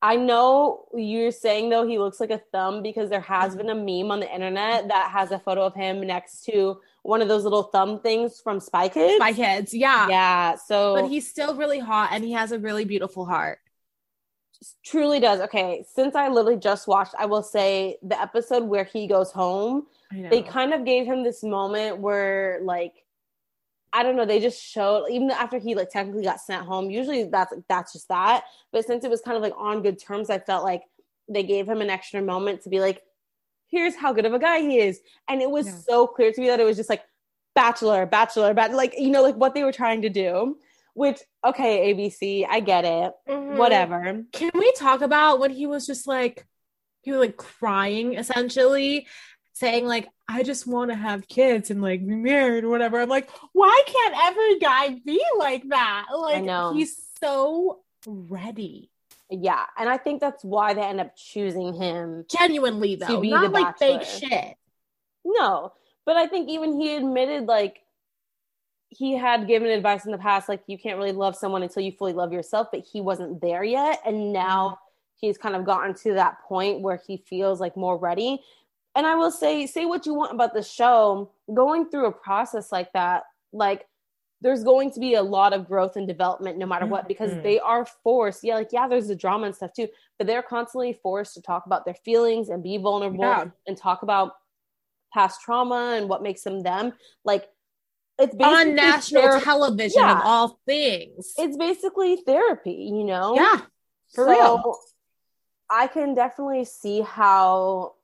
I 0.00 0.14
know 0.14 0.86
you're 0.94 1.32
saying 1.32 1.70
though 1.70 1.84
he 1.84 1.98
looks 1.98 2.20
like 2.20 2.30
a 2.30 2.42
thumb 2.52 2.82
because 2.84 3.10
there 3.10 3.22
has 3.22 3.54
Mhm. 3.54 3.58
been 3.58 3.70
a 3.70 3.74
meme 3.74 4.10
on 4.12 4.20
the 4.20 4.32
internet 4.32 4.86
that 4.86 5.10
has 5.10 5.32
a 5.32 5.40
photo 5.40 5.62
of 5.66 5.74
him 5.74 6.00
next 6.06 6.44
to 6.44 6.80
one 7.06 7.22
of 7.22 7.28
those 7.28 7.44
little 7.44 7.64
thumb 7.64 8.00
things 8.00 8.40
from 8.40 8.60
Spy 8.60 8.88
Kids. 8.88 9.16
Spy 9.16 9.32
kids, 9.32 9.72
yeah. 9.72 10.08
Yeah. 10.08 10.56
So 10.56 10.96
But 10.96 11.08
he's 11.08 11.28
still 11.28 11.54
really 11.54 11.78
hot 11.78 12.10
and 12.12 12.24
he 12.24 12.32
has 12.32 12.52
a 12.52 12.58
really 12.58 12.84
beautiful 12.84 13.24
heart. 13.24 13.58
truly 14.84 15.20
does. 15.20 15.40
Okay. 15.40 15.84
Since 15.94 16.14
I 16.14 16.28
literally 16.28 16.58
just 16.58 16.88
watched, 16.88 17.14
I 17.18 17.26
will 17.26 17.42
say 17.42 17.98
the 18.02 18.20
episode 18.20 18.64
where 18.64 18.84
he 18.84 19.06
goes 19.06 19.30
home, 19.30 19.86
they 20.12 20.42
kind 20.42 20.72
of 20.72 20.84
gave 20.84 21.06
him 21.06 21.22
this 21.22 21.42
moment 21.42 21.98
where 21.98 22.60
like 22.62 22.94
I 23.92 24.02
don't 24.02 24.16
know, 24.16 24.26
they 24.26 24.40
just 24.40 24.62
showed 24.62 25.06
even 25.10 25.30
after 25.30 25.58
he 25.58 25.74
like 25.74 25.90
technically 25.90 26.24
got 26.24 26.40
sent 26.40 26.66
home, 26.66 26.90
usually 26.90 27.24
that's 27.24 27.54
that's 27.68 27.92
just 27.92 28.08
that. 28.08 28.44
But 28.72 28.84
since 28.84 29.04
it 29.04 29.10
was 29.10 29.20
kind 29.20 29.36
of 29.36 29.42
like 29.42 29.54
on 29.56 29.82
good 29.82 29.98
terms, 29.98 30.28
I 30.28 30.38
felt 30.38 30.64
like 30.64 30.82
they 31.28 31.42
gave 31.42 31.68
him 31.68 31.80
an 31.80 31.88
extra 31.90 32.20
moment 32.20 32.62
to 32.62 32.68
be 32.68 32.80
like, 32.80 33.02
here's 33.68 33.94
how 33.96 34.12
good 34.12 34.26
of 34.26 34.32
a 34.34 34.38
guy 34.38 34.60
he 34.60 34.78
is. 34.78 35.00
And 35.28 35.42
it 35.42 35.50
was 35.50 35.66
Yeah. 35.66 35.72
so 35.88 36.06
clear 36.06 36.32
to 36.32 36.40
me 36.40 36.48
that 36.48 36.60
it 36.60 36.64
was 36.64 36.76
just 36.76 36.90
like 36.90 37.02
bachelor, 37.54 38.06
bachelor, 38.06 38.54
bachelor, 38.54 38.76
like 38.76 38.94
you 38.98 39.10
know, 39.10 39.22
like 39.22 39.36
what 39.36 39.54
they 39.54 39.64
were 39.64 39.72
trying 39.72 40.02
to 40.02 40.08
do. 40.08 40.58
Which 40.94 41.18
okay, 41.44 41.92
ABC, 41.92 42.46
I 42.48 42.60
get 42.60 42.84
it. 42.86 43.12
Mhm. 43.28 43.56
Whatever. 43.58 44.24
Can 44.32 44.50
we 44.54 44.72
talk 44.72 45.02
about 45.02 45.40
when 45.40 45.50
he 45.50 45.66
was 45.66 45.86
just 45.86 46.06
like 46.06 46.46
he 47.02 47.10
was 47.12 47.20
like 47.20 47.36
crying 47.36 48.14
essentially, 48.14 49.06
saying 49.52 49.86
like 49.86 50.08
I 50.28 50.42
just 50.42 50.66
want 50.66 50.90
to 50.90 50.96
have 50.96 51.28
kids 51.28 51.70
and 51.70 51.82
like 51.82 52.00
be 52.00 52.14
married 52.16 52.64
or 52.64 52.68
whatever. 52.70 52.98
I'm 53.00 53.08
like, 53.08 53.30
why 53.52 53.82
can't 53.86 54.14
every 54.24 54.58
guy 54.58 55.00
be 55.04 55.22
like 55.38 55.68
that? 55.68 56.06
Like 56.16 56.74
he's 56.74 56.96
so 57.22 57.80
ready. 58.06 58.90
Yeah. 59.30 59.64
And 59.76 59.88
I 59.88 59.96
think 59.96 60.20
that's 60.20 60.44
why 60.44 60.74
they 60.74 60.82
end 60.82 61.00
up 61.00 61.16
choosing 61.16 61.74
him 61.74 62.24
Genuinely 62.30 62.96
though, 62.96 63.20
be 63.20 63.30
not 63.30 63.42
the 63.42 63.48
like 63.48 63.78
fake 63.78 64.02
shit. 64.02 64.54
No, 65.24 65.72
but 66.04 66.16
I 66.16 66.26
think 66.26 66.48
even 66.48 66.80
he 66.80 66.94
admitted 66.94 67.46
like 67.46 67.80
he 68.88 69.16
had 69.16 69.48
given 69.48 69.68
advice 69.68 70.04
in 70.04 70.12
the 70.12 70.18
past, 70.18 70.48
like 70.48 70.62
you 70.66 70.78
can't 70.78 70.96
really 70.96 71.12
love 71.12 71.36
someone 71.36 71.62
until 71.62 71.82
you 71.82 71.92
fully 71.92 72.12
love 72.12 72.32
yourself, 72.32 72.68
but 72.70 72.84
he 72.90 73.00
wasn't 73.00 73.40
there 73.40 73.64
yet. 73.64 74.00
And 74.06 74.32
now 74.32 74.68
mm-hmm. 74.68 75.26
he's 75.26 75.38
kind 75.38 75.56
of 75.56 75.64
gotten 75.64 75.94
to 75.94 76.14
that 76.14 76.40
point 76.42 76.80
where 76.80 77.00
he 77.06 77.16
feels 77.16 77.60
like 77.60 77.76
more 77.76 77.98
ready. 77.98 78.40
And 78.94 79.06
I 79.06 79.16
will 79.16 79.32
say, 79.32 79.66
say 79.66 79.84
what 79.84 80.06
you 80.06 80.14
want 80.14 80.32
about 80.32 80.54
the 80.54 80.62
show, 80.62 81.32
going 81.52 81.90
through 81.90 82.06
a 82.06 82.12
process 82.12 82.72
like 82.72 82.92
that, 82.92 83.24
like 83.52 83.86
there's 84.46 84.62
going 84.62 84.92
to 84.92 85.00
be 85.00 85.14
a 85.14 85.22
lot 85.22 85.52
of 85.52 85.66
growth 85.66 85.96
and 85.96 86.06
development 86.06 86.56
no 86.56 86.66
matter 86.66 86.86
what, 86.86 87.08
because 87.08 87.32
Mhm. 87.32 87.42
they 87.42 87.58
are 87.58 87.84
forced. 88.04 88.44
Yeah, 88.44 88.54
like 88.54 88.72
yeah, 88.72 88.86
there's 88.86 89.08
the 89.08 89.16
drama 89.16 89.46
and 89.46 89.54
stuff 89.56 89.72
too, 89.72 89.88
but 90.18 90.26
they're 90.28 90.42
constantly 90.56 90.92
forced 90.92 91.34
to 91.34 91.42
talk 91.42 91.66
about 91.66 91.84
their 91.84 91.94
feelings 92.08 92.48
and 92.48 92.62
be 92.62 92.76
vulnerable 92.78 93.24
Yeah. 93.24 93.46
and 93.66 93.76
talk 93.76 94.02
about 94.02 94.36
past 95.12 95.40
trauma 95.40 95.94
and 95.96 96.08
what 96.08 96.22
makes 96.22 96.42
them 96.44 96.60
them. 96.62 96.92
Like 97.24 97.50
it's 98.18 98.34
basically 98.36 98.60
On 98.70 98.74
national 98.76 99.22
therapy- 99.22 99.44
television 99.44 100.02
Yeah. 100.02 100.12
of 100.18 100.20
all 100.24 100.48
things. 100.64 101.34
It's 101.36 101.56
basically 101.56 102.16
therapy, 102.16 102.72
you 102.96 103.04
know? 103.04 103.34
yeah. 103.34 103.62
for 104.14 104.24
real. 104.28 104.78
I 105.68 105.88
can 105.88 106.14
definitely 106.14 106.64
see 106.64 107.00
how 107.00 107.96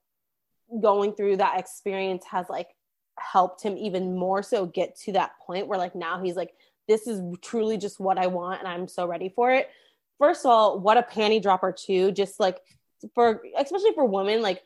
going 0.81 1.13
through 1.15 1.37
that 1.37 1.61
experience 1.61 2.25
has 2.27 2.49
like 2.51 2.71
helped 3.19 3.63
him 3.63 3.77
even 3.77 4.17
more 4.17 4.43
so 4.43 4.67
get 4.67 4.97
to 4.97 5.13
that 5.13 5.33
point 5.47 5.67
where 5.67 5.79
like 5.79 5.95
now 5.95 6.23
he's 6.23 6.37
like 6.37 6.53
this 6.89 7.07
is 7.07 7.21
truly 7.41 7.77
just 7.77 8.01
what 8.01 8.19
I 8.19 8.27
want 8.27 8.61
and 8.61 8.69
I'm 8.69 8.89
so 8.89 9.07
ready 9.07 9.29
for 9.29 9.53
it. 9.53 9.71
First 10.19 10.45
of 10.45 10.51
all, 10.51 10.79
what 10.81 10.97
a 10.97 11.03
panty 11.03 11.41
dropper 11.43 11.73
too, 11.73 12.13
just 12.13 12.41
like 12.41 12.59
for 13.15 13.43
especially 13.59 13.93
for 13.95 14.05
women 14.05 14.43
like 14.43 14.63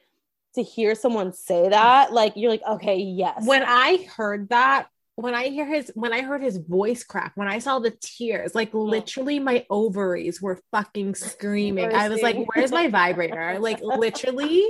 to 0.54 0.62
hear 0.62 0.94
someone 0.94 1.32
say 1.32 1.68
that, 1.68 2.12
like 2.12 2.32
you're 2.36 2.50
like 2.50 2.62
okay, 2.68 2.96
yes. 2.96 3.46
When 3.46 3.62
I 3.62 4.06
heard 4.16 4.48
that, 4.48 4.88
when 5.16 5.34
I 5.34 5.48
hear 5.48 5.66
his 5.66 5.90
when 5.94 6.12
I 6.12 6.22
heard 6.22 6.42
his 6.42 6.58
voice 6.58 7.04
crack, 7.04 7.32
when 7.36 7.48
I 7.48 7.58
saw 7.58 7.78
the 7.78 7.90
tears, 7.90 8.54
like 8.54 8.72
mm. 8.72 8.88
literally 8.88 9.38
my 9.38 9.64
ovaries 9.70 10.40
were 10.40 10.60
fucking 10.72 11.14
screaming. 11.14 11.92
I 11.92 12.08
was 12.08 12.22
like, 12.22 12.36
where's 12.54 12.70
my 12.70 12.88
vibrator? 12.88 13.58
like 13.58 13.80
literally 13.80 14.66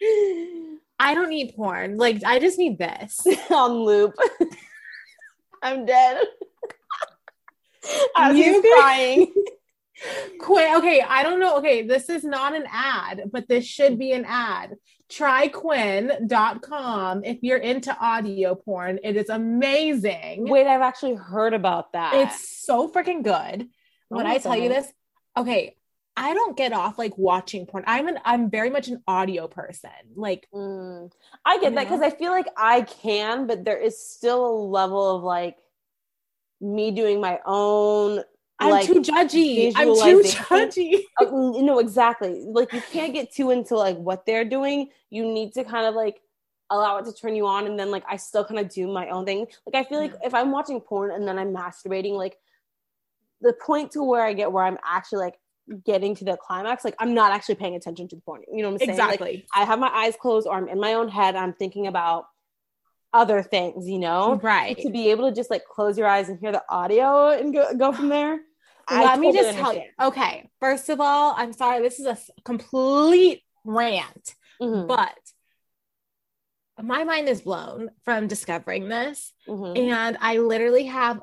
I 1.00 1.14
don't 1.14 1.30
need 1.30 1.54
porn. 1.56 1.96
Like 1.96 2.22
I 2.24 2.38
just 2.38 2.58
need 2.58 2.78
this. 2.78 3.26
on 3.50 3.72
loop. 3.72 4.14
I'm 5.62 5.86
dead. 5.86 6.22
I 8.14 8.32
was 8.32 8.64
crying. 8.78 9.32
Quinn, 10.40 10.76
okay, 10.76 11.04
I 11.06 11.22
don't 11.22 11.40
know. 11.40 11.58
Okay, 11.58 11.82
this 11.82 12.08
is 12.08 12.24
not 12.24 12.54
an 12.54 12.64
ad, 12.70 13.24
but 13.32 13.48
this 13.48 13.66
should 13.66 13.98
be 13.98 14.12
an 14.12 14.24
ad. 14.26 14.76
Tryquinn.com 15.10 17.24
if 17.24 17.38
you're 17.42 17.58
into 17.58 17.96
audio 17.98 18.54
porn. 18.54 19.00
It 19.02 19.16
is 19.16 19.28
amazing. 19.28 20.48
Wait, 20.48 20.66
I've 20.66 20.82
actually 20.82 21.16
heard 21.16 21.52
about 21.52 21.92
that. 21.92 22.14
It's 22.14 22.64
so 22.64 22.88
freaking 22.88 23.22
good. 23.22 23.68
When 24.08 24.26
oh 24.26 24.30
I 24.30 24.38
tell 24.38 24.56
you 24.56 24.68
this, 24.68 24.86
okay, 25.36 25.76
I 26.16 26.34
don't 26.34 26.56
get 26.56 26.72
off 26.72 26.98
like 26.98 27.16
watching 27.16 27.66
porn. 27.66 27.84
I'm 27.86 28.08
an 28.08 28.18
I'm 28.24 28.50
very 28.50 28.70
much 28.70 28.88
an 28.88 29.02
audio 29.06 29.48
person. 29.48 29.90
Like 30.14 30.48
mm, 30.52 31.10
I 31.44 31.58
get 31.60 31.74
that 31.74 31.84
because 31.84 32.02
I 32.02 32.10
feel 32.10 32.30
like 32.30 32.46
I 32.56 32.82
can, 32.82 33.46
but 33.46 33.64
there 33.64 33.78
is 33.78 33.98
still 33.98 34.46
a 34.46 34.56
level 34.66 35.16
of 35.16 35.22
like 35.22 35.56
me 36.60 36.90
doing 36.90 37.20
my 37.20 37.38
own 37.46 38.22
I'm 38.60 38.70
like, 38.70 38.86
too 38.86 39.00
judgy. 39.00 39.72
I'm 39.74 39.86
too 39.94 40.22
judgy. 40.22 41.00
uh, 41.18 41.24
no, 41.62 41.78
exactly. 41.78 42.44
Like 42.46 42.72
you 42.72 42.82
can't 42.92 43.14
get 43.14 43.32
too 43.32 43.50
into 43.50 43.74
like 43.74 43.96
what 43.96 44.26
they're 44.26 44.44
doing. 44.44 44.90
You 45.08 45.24
need 45.24 45.54
to 45.54 45.64
kind 45.64 45.86
of 45.86 45.94
like 45.94 46.20
allow 46.68 46.98
it 46.98 47.06
to 47.06 47.12
turn 47.12 47.34
you 47.34 47.46
on, 47.46 47.66
and 47.66 47.78
then 47.78 47.90
like 47.90 48.04
I 48.08 48.16
still 48.16 48.44
kind 48.44 48.60
of 48.60 48.68
do 48.68 48.86
my 48.86 49.08
own 49.08 49.24
thing. 49.24 49.46
Like 49.66 49.86
I 49.86 49.88
feel 49.88 49.98
like 49.98 50.12
if 50.22 50.34
I'm 50.34 50.52
watching 50.52 50.80
porn 50.80 51.10
and 51.10 51.26
then 51.26 51.38
I'm 51.38 51.54
masturbating, 51.54 52.12
like 52.12 52.36
the 53.40 53.54
point 53.54 53.92
to 53.92 54.02
where 54.02 54.22
I 54.22 54.34
get 54.34 54.52
where 54.52 54.64
I'm 54.64 54.78
actually 54.84 55.20
like 55.20 55.39
getting 55.84 56.14
to 56.16 56.24
the 56.24 56.36
climax, 56.36 56.84
like 56.84 56.96
I'm 56.98 57.14
not 57.14 57.32
actually 57.32 57.56
paying 57.56 57.74
attention 57.74 58.08
to 58.08 58.16
the 58.16 58.22
porn. 58.22 58.42
You 58.52 58.62
know 58.62 58.68
what 58.68 58.74
I'm 58.74 58.78
saying? 58.78 58.90
Exactly. 58.90 59.32
Like, 59.32 59.46
I 59.54 59.64
have 59.64 59.78
my 59.78 59.88
eyes 59.88 60.16
closed, 60.20 60.46
or 60.46 60.56
I'm 60.56 60.68
in 60.68 60.80
my 60.80 60.94
own 60.94 61.08
head. 61.08 61.36
I'm 61.36 61.52
thinking 61.52 61.86
about 61.86 62.26
other 63.12 63.42
things. 63.42 63.88
You 63.88 63.98
know, 63.98 64.40
right? 64.42 64.76
To 64.78 64.90
be 64.90 65.10
able 65.10 65.28
to 65.28 65.34
just 65.34 65.50
like 65.50 65.64
close 65.64 65.98
your 65.98 66.06
eyes 66.06 66.28
and 66.28 66.38
hear 66.38 66.52
the 66.52 66.62
audio 66.68 67.28
and 67.28 67.52
go 67.52 67.74
go 67.76 67.92
from 67.92 68.08
there 68.08 68.40
let 68.90 69.18
me 69.18 69.32
just 69.32 69.56
tell 69.56 69.74
you. 69.74 69.82
Okay, 70.00 70.48
first 70.60 70.88
of 70.88 71.00
all, 71.00 71.34
I'm 71.36 71.52
sorry. 71.52 71.82
This 71.82 71.98
is 72.00 72.06
a 72.06 72.18
complete 72.44 73.42
rant, 73.64 74.34
mm-hmm. 74.60 74.86
but 74.86 75.16
my 76.82 77.04
mind 77.04 77.28
is 77.28 77.42
blown 77.42 77.90
from 78.04 78.26
discovering 78.26 78.88
this, 78.88 79.32
mm-hmm. 79.48 79.76
and 79.76 80.18
I 80.20 80.38
literally 80.38 80.86
have. 80.86 81.22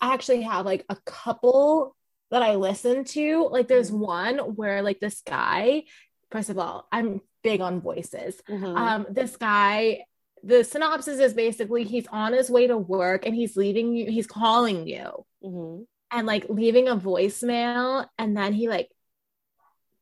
I 0.00 0.14
actually 0.14 0.42
have 0.42 0.66
like 0.66 0.84
a 0.88 0.96
couple 1.04 1.95
that 2.30 2.42
I 2.42 2.54
listen 2.56 3.04
to. 3.04 3.48
Like, 3.50 3.68
there's 3.68 3.90
mm-hmm. 3.90 4.00
one 4.00 4.38
where 4.38 4.82
like 4.82 5.00
this 5.00 5.20
guy. 5.20 5.84
First 6.30 6.50
of 6.50 6.58
all, 6.58 6.88
I'm 6.90 7.20
big 7.42 7.60
on 7.60 7.80
voices. 7.80 8.40
Mm-hmm. 8.48 8.76
Um, 8.76 9.06
this 9.10 9.36
guy 9.36 10.04
the 10.42 10.62
synopsis 10.62 11.18
is 11.18 11.32
basically 11.32 11.82
he's 11.82 12.06
on 12.08 12.32
his 12.32 12.50
way 12.50 12.66
to 12.66 12.76
work 12.76 13.24
and 13.26 13.34
he's 13.34 13.56
leaving 13.56 13.96
you 13.96 14.10
he's 14.10 14.26
calling 14.26 14.86
you 14.86 15.24
mm-hmm 15.42 15.82
and 16.10 16.26
like 16.26 16.46
leaving 16.48 16.88
a 16.88 16.96
voicemail 16.96 18.06
and 18.18 18.36
then 18.36 18.52
he 18.52 18.68
like 18.68 18.90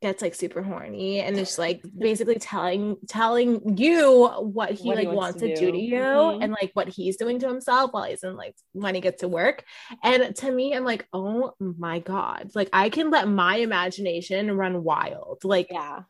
gets 0.03 0.23
like 0.23 0.35
super 0.35 0.63
horny 0.63 1.21
and 1.21 1.37
it's 1.39 1.59
like 1.59 1.83
basically 1.99 2.37
telling 2.37 2.97
telling 3.09 3.79
you 3.79 4.27
what 4.41 4.73
he 4.73 4.89
what 4.89 4.97
like 4.97 5.09
he 5.09 5.15
wants, 5.15 5.41
wants, 5.41 5.41
to, 5.41 5.55
do. 5.55 5.67
do 5.67 5.73
to 5.73 5.79
you 5.79 5.97
mm-hmm. 5.97 6.43
and 6.43 6.53
like 6.53 6.71
what 6.75 6.89
he's 6.89 7.17
doing 7.17 7.39
to 7.39 7.49
himself 7.49 7.93
while 7.93 8.05
he's 8.05 8.23
in 8.23 8.37
like 8.37 8.55
when 8.73 8.95
he 8.95 9.01
gets 9.01 9.21
to 9.21 9.29
work 9.29 9.65
and 10.03 10.35
to 10.37 10.51
me 10.51 10.75
i'm 10.75 10.85
like 10.85 11.07
oh 11.13 11.53
my 11.59 11.99
god 12.01 12.51
like 12.55 12.69
i 12.73 12.91
can 12.91 13.11
let 13.11 13.29
my 13.29 13.57
imagination 13.57 14.55
run 14.57 14.83
wild 14.83 15.43
like 15.45 15.69
yeah 15.71 16.01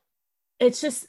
it's 0.59 0.81
just 0.81 1.07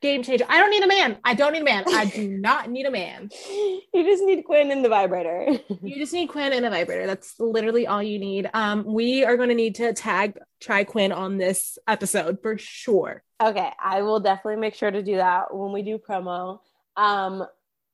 game 0.00 0.22
changer. 0.22 0.44
I 0.48 0.58
don't 0.58 0.70
need 0.70 0.82
a 0.82 0.88
man. 0.88 1.18
I 1.24 1.34
don't 1.34 1.52
need 1.52 1.62
a 1.62 1.64
man. 1.64 1.84
I 1.88 2.06
do 2.06 2.28
not 2.38 2.70
need 2.70 2.86
a 2.86 2.90
man. 2.90 3.30
You 3.50 4.04
just 4.04 4.22
need 4.22 4.42
Quinn 4.42 4.70
and 4.70 4.84
the 4.84 4.88
vibrator. 4.88 5.58
you 5.82 5.96
just 5.96 6.12
need 6.12 6.28
Quinn 6.28 6.52
and 6.52 6.64
a 6.64 6.70
vibrator. 6.70 7.06
That's 7.06 7.38
literally 7.38 7.86
all 7.86 8.02
you 8.02 8.18
need. 8.18 8.48
Um, 8.54 8.84
we 8.84 9.24
are 9.24 9.36
going 9.36 9.48
to 9.48 9.54
need 9.54 9.76
to 9.76 9.92
tag 9.92 10.38
try 10.60 10.84
Quinn 10.84 11.12
on 11.12 11.38
this 11.38 11.78
episode 11.86 12.38
for 12.42 12.58
sure. 12.58 13.22
Okay, 13.40 13.70
I 13.80 14.02
will 14.02 14.20
definitely 14.20 14.60
make 14.60 14.74
sure 14.74 14.90
to 14.90 15.02
do 15.02 15.16
that 15.16 15.54
when 15.54 15.72
we 15.72 15.82
do 15.82 15.98
promo. 15.98 16.60
Um, 16.96 17.44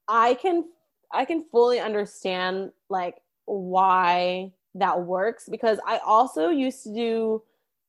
I 0.09 0.35
can 0.35 0.64
I 1.12 1.25
can 1.25 1.45
fully 1.51 1.81
understand 1.81 2.73
like 2.88 3.17
why 3.47 4.53
that 4.75 5.03
works 5.03 5.49
because 5.49 5.79
I 5.87 5.99
also 5.99 6.49
used 6.49 6.83
to 6.85 6.95
do 6.95 7.43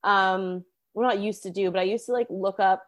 um 0.04 0.63
well 0.93 1.08
not 1.10 1.19
used 1.19 1.43
to 1.43 1.49
do, 1.49 1.71
but 1.71 1.80
I 1.80 1.84
used 1.84 2.06
to 2.06 2.13
like 2.13 2.28
look 2.30 2.60
up 2.60 2.86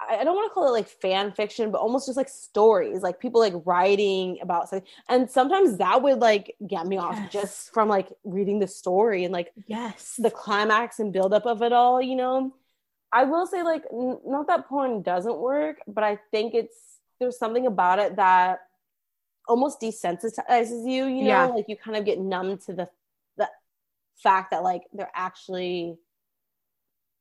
I 0.00 0.24
don't 0.24 0.34
want 0.34 0.50
to 0.50 0.54
call 0.54 0.68
it 0.68 0.72
like 0.72 0.88
fan 0.88 1.32
fiction, 1.32 1.70
but 1.70 1.80
almost 1.80 2.06
just 2.06 2.16
like 2.16 2.28
stories, 2.28 3.02
like 3.02 3.20
people 3.20 3.40
like 3.40 3.54
writing 3.64 4.38
about 4.42 4.68
something. 4.68 4.86
And 5.08 5.30
sometimes 5.30 5.78
that 5.78 6.02
would 6.02 6.18
like 6.18 6.56
get 6.66 6.86
me 6.86 6.98
off 6.98 7.14
yes. 7.14 7.32
just 7.32 7.72
from 7.72 7.88
like 7.88 8.08
reading 8.24 8.58
the 8.58 8.66
story 8.66 9.24
and 9.24 9.32
like 9.32 9.52
yes, 9.66 10.16
the 10.18 10.30
climax 10.30 10.98
and 10.98 11.12
buildup 11.12 11.46
of 11.46 11.62
it 11.62 11.72
all, 11.72 12.02
you 12.02 12.16
know. 12.16 12.54
I 13.12 13.24
will 13.24 13.46
say 13.46 13.62
like 13.62 13.84
n- 13.92 14.18
not 14.26 14.48
that 14.48 14.68
porn 14.68 15.02
doesn't 15.02 15.38
work, 15.38 15.78
but 15.86 16.02
I 16.02 16.18
think 16.30 16.54
it's 16.54 16.76
there's 17.20 17.38
something 17.38 17.66
about 17.66 18.00
it 18.00 18.16
that 18.16 18.60
almost 19.46 19.80
desensitizes 19.80 20.88
you, 20.90 21.06
you 21.06 21.22
know, 21.22 21.28
yeah. 21.28 21.46
like 21.46 21.68
you 21.68 21.76
kind 21.76 21.96
of 21.96 22.04
get 22.04 22.18
numb 22.18 22.58
to 22.66 22.72
the 22.72 22.88
the 23.36 23.48
fact 24.16 24.50
that 24.50 24.64
like 24.64 24.82
they're 24.92 25.10
actually 25.14 25.98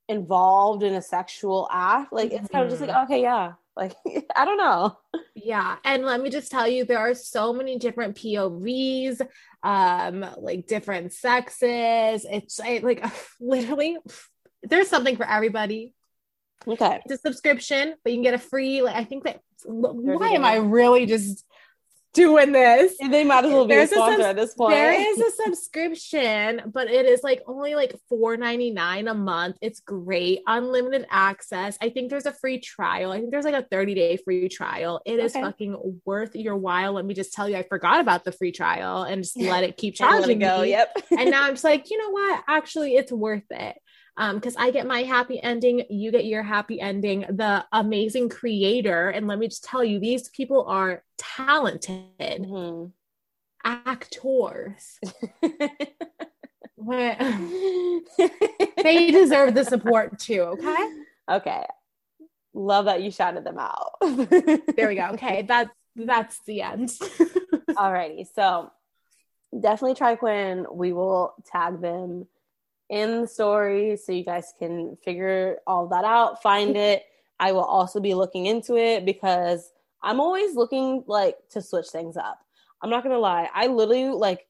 involved 0.10 0.84
in 0.84 0.94
a 0.94 1.02
sexual 1.02 1.68
act 1.72 2.12
like 2.12 2.32
it's 2.32 2.50
kind 2.50 2.66
of 2.66 2.70
just 2.70 2.82
like 2.82 2.90
mm-hmm. 2.90 3.12
okay 3.12 3.22
yeah 3.22 3.54
like 3.76 3.96
i 4.36 4.46
don't 4.46 4.58
know. 4.58 4.98
Yeah 5.36 5.78
and 5.84 6.06
let 6.06 6.22
me 6.22 6.30
just 6.30 6.52
tell 6.52 6.68
you 6.68 6.86
there 6.86 7.00
are 7.00 7.14
so 7.14 7.54
many 7.54 7.78
different 7.78 8.16
povs 8.16 9.22
um 9.64 10.26
like 10.38 10.68
different 10.68 11.14
sexes. 11.14 12.26
It's 12.30 12.60
like 12.60 13.04
literally 13.40 13.98
there's 14.62 14.90
something 14.90 15.18
for 15.18 15.28
everybody. 15.28 15.94
Okay. 16.68 17.02
It's 17.06 17.16
a 17.16 17.18
subscription 17.18 17.96
but 18.04 18.12
you 18.12 18.18
can 18.18 18.24
get 18.24 18.34
a 18.34 18.38
free 18.38 18.82
like 18.82 18.96
i 18.96 19.04
think 19.04 19.24
that 19.24 19.42
why 19.66 20.30
am 20.30 20.46
i 20.46 20.56
really 20.56 21.06
just 21.06 21.46
doing 22.14 22.52
this. 22.52 22.96
They 23.00 23.24
might 23.24 23.46
as 23.46 23.52
well 23.52 23.66
be 23.66 23.76
There's 23.76 23.92
a 23.92 23.96
sponsor 23.96 24.22
a 24.22 24.30
at 24.30 24.36
this 24.36 24.54
point. 24.54 24.76
There 24.76 24.94
is 24.94 25.20
a 25.20 25.32
subscription, 25.46 26.62
but 26.72 26.90
it 26.90 27.06
is 27.06 27.24
like 27.24 27.42
only 27.48 27.76
like 27.76 27.96
$4.99 28.12 29.10
a 29.10 29.14
month. 29.14 29.58
It's 29.62 29.80
great. 29.80 30.42
Unlimited 30.48 31.06
access. 31.10 31.78
I 31.82 31.90
think 31.90 32.10
there's 32.10 32.26
a 32.26 32.32
free 32.32 32.60
trial. 32.60 33.12
I 33.12 33.20
think 33.20 33.32
there's 33.32 33.46
like 33.46 33.56
a 33.56 33.68
30 33.70 33.96
day 33.96 34.18
free 34.18 34.48
trial. 34.50 35.02
It 35.06 35.20
is 35.20 35.36
okay. 35.36 35.44
fucking 35.44 36.00
worth 36.06 36.36
your 36.36 36.56
while. 36.56 36.94
Let 36.94 37.06
me 37.06 37.14
just 37.14 37.34
tell 37.34 37.50
you, 37.50 37.58
I 37.58 37.64
forgot 37.64 38.00
about 38.00 38.24
the 38.24 38.32
free 38.32 38.52
trial 38.52 39.04
and 39.04 39.24
just 39.24 39.40
let 39.40 39.64
it 39.64 39.78
keep 39.78 39.96
charging 39.96 40.40
go. 40.40 40.62
Me. 40.62 40.70
Yep. 40.70 40.98
and 41.12 41.32
now 41.32 41.44
I'm 41.48 41.54
just 41.54 41.64
like, 41.64 41.90
you 41.90 41.98
know 41.98 42.12
what? 42.12 42.44
Actually, 42.48 42.96
it's 42.96 43.12
worth 43.12 43.44
it 43.50 43.78
um 44.18 44.36
because 44.36 44.56
i 44.58 44.70
get 44.70 44.86
my 44.86 45.04
happy 45.04 45.42
ending 45.42 45.84
you 45.90 46.12
get 46.12 46.26
your 46.26 46.44
happy 46.44 46.80
ending. 46.80 47.26
The 47.30 47.66
amazing 47.72 48.30
creator 48.30 49.10
and 49.10 49.28
let 49.28 49.40
me 49.40 49.48
just 49.48 49.64
tell 49.64 49.84
you 49.84 50.00
these 50.00 50.30
people 50.30 50.66
are 50.66 51.04
talented 51.18 52.04
mm-hmm. 52.20 52.88
actors. 53.64 55.00
They 58.84 59.12
deserve 59.12 59.54
the 59.54 59.64
support 59.64 60.20
too 60.20 60.42
okay? 60.42 60.90
Okay. 61.30 61.66
Love 62.54 62.86
that 62.86 63.02
you 63.02 63.10
shouted 63.10 63.46
them 63.46 63.58
out. 63.58 63.94
There 64.02 64.90
we 64.90 64.96
go. 64.96 65.06
Okay 65.14 65.44
That's 65.44 65.72
that's 65.96 66.40
the 66.46 66.62
end. 66.62 66.90
Alrighty 67.70 68.28
so 68.36 68.72
definitely 69.58 69.96
try 69.96 70.16
quinn. 70.16 70.66
We 70.72 70.94
will 70.94 71.34
tag 71.46 71.82
them 71.82 72.28
in 72.90 73.22
the 73.22 73.28
story 73.28 73.98
so 73.98 74.12
you 74.12 74.24
guys 74.24 74.54
can 74.60 74.98
figure 75.04 75.58
all 75.66 75.88
that 75.88 76.06
out, 76.06 76.42
find 76.42 76.76
it. 76.78 77.04
I 77.40 77.52
will 77.52 77.64
also 77.64 78.00
be 78.00 78.14
looking 78.14 78.46
into 78.46 78.78
it 78.78 79.06
because 79.06 79.72
I'm 80.02 80.20
always 80.20 80.56
looking 80.56 81.04
like 81.08 81.38
to 81.52 81.62
switch 81.62 81.88
things 81.88 82.18
up. 82.18 82.40
I'm 82.82 82.90
not 82.90 83.04
gonna 83.04 83.20
lie, 83.20 83.50
I 83.54 83.68
literally 83.68 84.10
like 84.10 84.48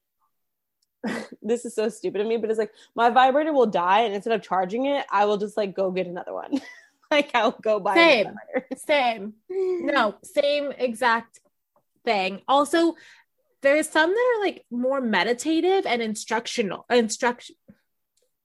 this 1.42 1.66
is 1.66 1.76
so 1.76 1.90
stupid 1.90 2.22
of 2.22 2.28
me, 2.28 2.38
but 2.38 2.50
it's 2.50 2.60
like 2.60 2.72
my 2.96 3.10
vibrator 3.10 3.54
will 3.54 3.66
die, 3.66 4.02
and 4.02 4.14
instead 4.14 4.34
of 4.34 4.42
charging 4.42 4.86
it, 4.86 5.06
I 5.12 5.26
will 5.26 5.38
just 5.38 5.58
like 5.58 5.76
go 5.76 5.92
get 5.92 6.08
another 6.08 6.34
one. 6.34 6.62
like 7.12 7.32
I'll 7.34 7.52
go 7.52 7.80
buy 7.80 7.96
same, 7.96 8.36
same. 8.78 9.34
No, 9.50 10.16
same 10.24 10.72
exact 10.78 11.40
thing. 12.06 12.42
Also, 12.48 12.96
there's 13.62 13.90
some 13.90 14.10
that 14.10 14.36
are 14.36 14.46
like 14.46 14.66
more 14.72 15.02
meditative 15.02 15.86
and 15.86 16.02
instructional, 16.02 16.86
instruction, 16.90 17.56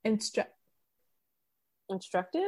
instru- 0.09 0.47
instructive 1.89 2.43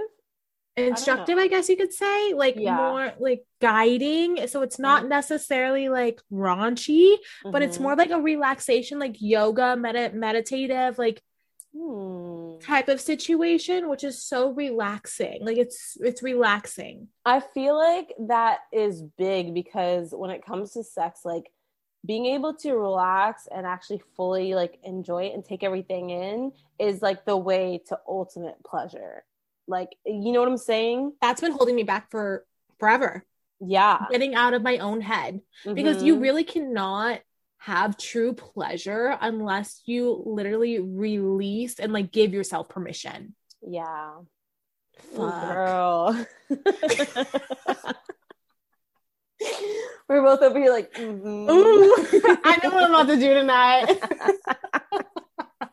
instructive, 0.76 1.36
I, 1.36 1.48
guess 1.48 1.68
you 1.68 1.76
could 1.76 1.92
say, 1.92 2.32
like 2.32 2.54
Yeah. 2.56 2.76
more 2.76 3.12
like 3.18 3.44
guiding. 3.60 4.46
So 4.46 4.62
it's 4.62 4.78
not 4.78 5.08
necessarily 5.08 5.88
like 5.88 6.20
raunchy, 6.32 7.16
but 7.44 7.62
it's 7.62 7.78
more 7.78 7.96
like 7.96 8.10
a 8.10 8.20
relaxation, 8.20 8.98
like 8.98 9.16
yoga, 9.20 9.76
med- 9.76 10.14
meditative, 10.14 10.96
like 10.98 11.22
Hmm. 11.76 12.58
type 12.60 12.88
of 12.88 13.00
situation, 13.00 13.88
which 13.90 14.04
is 14.04 14.22
so 14.24 14.50
relaxing. 14.50 15.44
Like 15.44 15.58
it's 15.58 15.96
it's 16.00 16.22
relaxing. 16.22 17.08
I 17.24 17.40
feel 17.40 17.76
like 17.76 18.14
that 18.28 18.60
is 18.72 19.02
big 19.02 19.54
because 19.54 20.12
when 20.12 20.30
it 20.30 20.44
comes 20.44 20.72
to 20.72 20.82
sex, 20.82 21.20
like 21.24 21.50
being 22.06 22.26
able 22.26 22.54
to 22.54 22.72
relax 22.74 23.46
and 23.54 23.66
actually 23.66 24.00
fully 24.16 24.54
like 24.54 24.78
enjoy 24.82 25.24
it 25.24 25.34
and 25.34 25.44
take 25.44 25.62
everything 25.62 26.10
in 26.10 26.52
is 26.78 27.02
like 27.02 27.24
the 27.26 27.36
way 27.36 27.82
to 27.88 27.98
ultimate 28.08 28.56
pleasure. 28.64 29.24
Like, 29.66 29.90
you 30.06 30.32
know 30.32 30.40
what 30.40 30.48
I'm 30.48 30.56
saying? 30.56 31.12
That's 31.20 31.40
been 31.40 31.52
holding 31.52 31.76
me 31.76 31.82
back 31.82 32.10
for 32.10 32.44
forever. 32.78 33.24
Yeah. 33.60 34.06
Getting 34.10 34.34
out 34.34 34.54
of 34.54 34.62
my 34.62 34.78
own 34.78 35.00
head. 35.02 35.42
Because 35.64 36.02
you 36.02 36.16
Mhm. 36.16 36.22
really 36.22 36.44
cannot 36.44 37.20
have 37.58 37.98
true 37.98 38.32
pleasure 38.32 39.18
unless 39.20 39.82
you 39.84 40.22
literally 40.24 40.80
release 40.80 41.78
and 41.78 41.92
like 41.92 42.10
give 42.10 42.32
yourself 42.32 42.68
permission. 42.70 43.34
yeah. 43.62 44.12
Fuck. 45.14 45.42
Girl. 45.42 46.26
We're 50.10 50.22
both 50.22 50.42
over 50.42 50.58
here 50.58 50.72
like, 50.72 50.92
mhm. 50.94 51.48
Ooh, 51.48 51.94
I 52.44 52.58
know 52.64 52.70
what 52.70 52.82
I'm 52.82 52.90
about 52.90 53.06
to 53.06 53.16
do 53.16 53.32
tonight. 53.32 53.96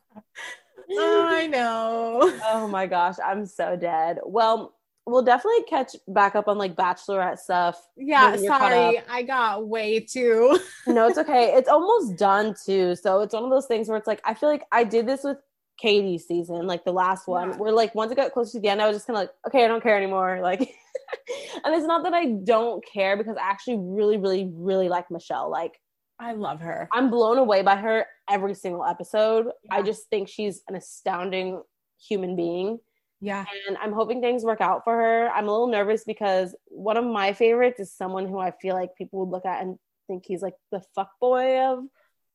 I 0.99 1.47
know. 1.47 2.31
oh 2.45 2.67
my 2.67 2.85
gosh, 2.85 3.15
I'm 3.25 3.47
so 3.47 3.75
dead. 3.75 4.19
Well, 4.23 4.75
we'll 5.07 5.23
definitely 5.23 5.63
catch 5.63 5.95
back 6.07 6.35
up 6.35 6.47
on 6.47 6.59
like 6.59 6.75
bachelorette 6.75 7.39
stuff. 7.39 7.81
Yeah, 7.97 8.29
when 8.31 8.43
you're 8.43 8.51
caught 8.51 8.71
sorry. 8.71 9.01
I 9.09 9.23
got 9.23 9.67
way 9.67 10.01
too. 10.01 10.59
No, 10.87 11.07
it's 11.07 11.17
okay. 11.17 11.53
it's 11.55 11.67
almost 11.67 12.15
done 12.17 12.53
too. 12.63 12.95
So 12.95 13.21
it's 13.21 13.33
one 13.33 13.43
of 13.43 13.49
those 13.49 13.65
things 13.65 13.89
where 13.89 13.97
it's 13.97 14.07
like 14.07 14.21
I 14.23 14.35
feel 14.35 14.49
like 14.49 14.65
I 14.71 14.83
did 14.83 15.07
this 15.07 15.23
with 15.23 15.37
Katie's 15.79 16.27
season, 16.27 16.67
like 16.67 16.85
the 16.85 16.93
last 16.93 17.27
one, 17.27 17.49
Yeah. 17.49 17.57
where 17.57 17.71
like 17.71 17.95
once 17.95 18.11
it 18.11 18.15
got 18.15 18.31
close 18.33 18.51
to 18.51 18.59
the 18.59 18.69
end, 18.69 18.81
I 18.83 18.87
was 18.87 18.97
just 18.97 19.07
kind 19.07 19.17
of 19.17 19.21
like, 19.23 19.31
okay, 19.47 19.65
I 19.65 19.67
don't 19.67 19.81
care 19.83 19.97
anymore. 19.97 20.39
Like, 20.41 20.73
and 21.63 21.75
it's 21.75 21.85
not 21.85 22.03
that 22.03 22.13
I 22.13 22.25
don't 22.43 22.83
care 22.85 23.17
because 23.17 23.37
I 23.37 23.49
actually 23.49 23.77
really, 23.79 24.17
really, 24.17 24.49
really 24.53 24.89
like 24.89 25.09
Michelle. 25.11 25.49
Like, 25.49 25.79
I 26.19 26.33
love 26.33 26.61
her. 26.61 26.89
I'm 26.93 27.09
blown 27.09 27.37
away 27.37 27.61
by 27.61 27.75
her 27.75 28.05
every 28.29 28.55
single 28.55 28.83
episode. 28.83 29.47
I 29.69 29.83
just 29.83 30.09
think 30.09 30.29
she's 30.29 30.61
an 30.67 30.75
astounding 30.75 31.61
human 32.07 32.35
being. 32.35 32.79
Yeah. 33.19 33.45
and 33.67 33.77
I'm 33.77 33.93
hoping 33.93 34.21
things 34.21 34.43
work 34.43 34.61
out 34.61 34.83
for 34.83 34.93
her. 34.95 35.29
I'm 35.29 35.47
a 35.47 35.51
little 35.51 35.67
nervous 35.67 36.03
because 36.03 36.55
one 36.67 36.97
of 36.97 37.05
my 37.05 37.33
favorites 37.33 37.79
is 37.79 37.91
someone 37.91 38.27
who 38.27 38.37
I 38.39 38.51
feel 38.61 38.75
like 38.75 38.95
people 38.95 39.19
would 39.19 39.29
look 39.29 39.45
at 39.45 39.61
and 39.61 39.77
think 40.07 40.23
he's 40.25 40.41
like 40.41 40.55
the 40.71 40.81
fuck 40.95 41.11
boy 41.19 41.59
of 41.59 41.83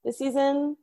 the 0.05 0.13
season. 0.13 0.77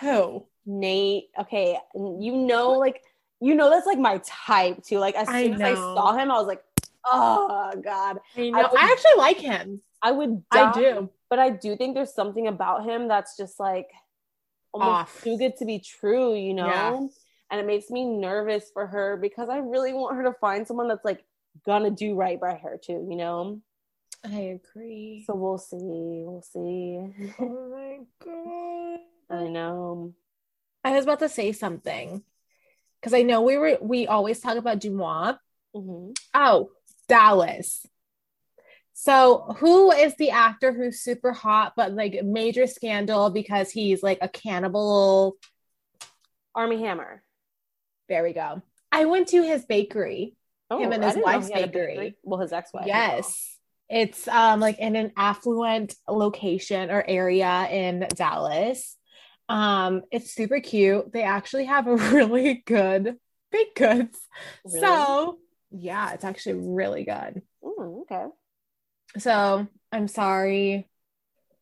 Who? 0.00 0.46
Nayte. 0.68 1.24
Okay, 1.40 1.78
and 1.94 2.22
you 2.22 2.36
know, 2.36 2.72
like 2.72 3.02
you 3.40 3.54
know, 3.54 3.70
that's 3.70 3.86
like 3.86 3.98
my 3.98 4.20
type 4.24 4.82
too. 4.84 4.98
Like 4.98 5.14
as 5.14 5.28
I 5.28 5.44
soon 5.44 5.54
as 5.54 5.60
I 5.60 5.74
saw 5.74 6.16
him, 6.16 6.30
I 6.30 6.34
was 6.34 6.46
like, 6.46 6.62
oh 7.06 7.72
god, 7.82 8.18
I 8.36 8.50
know. 8.50 8.68
would- 8.70 8.78
I 8.80 8.84
actually 8.92 9.18
like 9.18 9.38
him. 9.38 9.82
I 10.02 10.12
would. 10.12 10.42
I 10.50 10.72
do. 10.72 11.10
but 11.28 11.38
I 11.38 11.50
do 11.50 11.76
think 11.76 11.94
there's 11.94 12.14
something 12.14 12.46
about 12.46 12.84
him 12.84 13.06
that's 13.08 13.36
just 13.36 13.60
like 13.60 13.88
almost 14.72 14.92
Off. 14.92 15.22
too 15.22 15.36
good 15.36 15.56
to 15.58 15.64
be 15.64 15.78
true, 15.78 16.34
you 16.34 16.54
know? 16.54 16.66
Yeah. 16.66 17.06
And 17.50 17.60
it 17.60 17.66
makes 17.66 17.90
me 17.90 18.04
nervous 18.04 18.70
for 18.72 18.86
her 18.86 19.16
because 19.16 19.48
I 19.48 19.58
really 19.58 19.92
want 19.92 20.16
her 20.16 20.22
to 20.24 20.32
find 20.40 20.66
someone 20.66 20.88
that's 20.88 21.04
like 21.04 21.24
gonna 21.66 21.90
do 21.90 22.14
right 22.14 22.40
by 22.40 22.54
her 22.54 22.78
too, 22.82 23.06
you 23.10 23.16
know? 23.16 23.60
I 24.24 24.58
agree. 24.60 25.24
So 25.26 25.34
we'll 25.34 25.58
see. 25.58 25.76
We'll 25.80 26.42
see. 26.42 26.98
oh 27.40 27.70
my 27.70 27.98
god. 28.24 29.00
I 29.38 29.48
know. 29.48 30.14
I 30.84 30.92
was 30.92 31.04
about 31.04 31.18
to 31.20 31.28
say 31.28 31.52
something 31.52 32.22
because 33.00 33.14
I 33.14 33.22
know 33.22 33.42
we 33.42 33.56
were 33.56 33.78
we 33.80 34.06
always 34.06 34.40
talk 34.40 34.56
about 34.56 34.78
Dumois. 34.80 35.36
hmm 35.74 36.10
Oh, 36.34 36.70
Dallas. 37.10 37.86
So, 38.92 39.56
who 39.58 39.92
is 39.92 40.14
the 40.16 40.30
actor 40.30 40.72
who's 40.72 41.00
super 41.00 41.32
hot 41.32 41.72
but 41.76 41.92
like 41.92 42.22
major 42.22 42.66
scandal 42.66 43.30
because 43.30 43.70
he's 43.70 44.02
like 44.02 44.18
a 44.20 44.28
cannibal? 44.28 45.36
Armie 46.54 46.82
Hammer. 46.82 47.22
There 48.08 48.22
we 48.22 48.32
go. 48.32 48.62
I 48.92 49.06
went 49.06 49.28
to 49.28 49.42
his 49.42 49.64
bakery. 49.64 50.36
Him 50.70 50.92
and 50.92 51.02
his 51.02 51.16
wife's 51.16 51.48
a 51.50 51.66
bakery. 51.66 52.16
Well, 52.22 52.40
his 52.40 52.52
ex-wife. 52.52 52.86
Yes. 52.86 53.56
It's 53.88 54.28
um 54.28 54.60
like 54.60 54.78
in 54.78 54.94
an 54.94 55.12
affluent 55.16 55.94
location 56.08 56.90
or 56.90 57.04
area 57.06 57.68
in 57.70 58.06
Dallas. 58.14 58.96
Um 59.48 60.02
it's 60.12 60.32
super 60.32 60.60
cute. 60.60 61.12
They 61.12 61.22
actually 61.22 61.64
have 61.64 61.88
a 61.88 61.96
really 62.14 62.62
good 62.66 63.16
baked 63.50 63.76
goods. 63.76 64.18
Really? 64.64 64.80
So, 64.80 65.38
yeah, 65.70 66.12
it's 66.12 66.24
actually 66.24 66.54
really 66.54 67.04
good. 67.04 67.42
Mm, 67.64 68.02
okay. 68.02 68.26
So, 69.18 69.66
I'm 69.92 70.08
sorry 70.08 70.88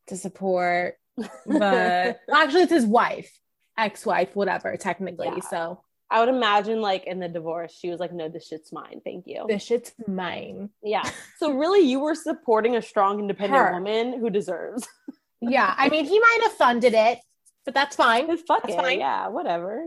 to 0.09 0.16
support, 0.16 0.97
but 1.47 2.21
actually 2.33 2.62
it's 2.62 2.73
his 2.73 2.87
wife, 2.87 3.31
ex-wife, 3.77 4.35
whatever, 4.35 4.77
technically. 4.77 5.29
Yeah. 5.29 5.40
So, 5.49 5.83
I 6.11 6.21
would 6.21 6.31
imagine 6.31 6.81
like 6.81 7.05
in 7.07 7.21
the 7.21 7.29
divorce, 7.29 7.77
she 7.79 7.90
was 7.90 8.01
like, 8.01 8.12
"No, 8.14 8.29
this 8.29 8.47
shit's 8.47 8.73
mine. 8.73 9.01
Thank 9.05 9.27
you." 9.27 9.44
this 9.49 9.62
shit's 9.62 9.92
mine. 10.07 10.71
Yeah. 10.83 11.03
So 11.38 11.53
really, 11.53 11.87
you 11.88 12.01
were 12.01 12.14
supporting 12.16 12.75
a 12.77 12.83
strong, 12.83 13.21
independent 13.21 13.62
Her. 13.62 13.73
woman 13.75 14.18
who 14.18 14.31
deserves. 14.31 14.87
Yeah, 15.40 15.73
I 15.77 15.88
mean, 15.88 16.05
he 16.05 16.18
might 16.18 16.40
have 16.42 16.53
funded 16.55 16.94
it, 16.94 17.21
but 17.64 17.73
that's 17.73 17.94
fine. 17.94 18.27
Fuck 18.38 18.62
That's 18.62 18.75
it. 18.75 18.77
fine. 18.77 18.99
Yeah. 18.99 19.29
Whatever. 19.29 19.85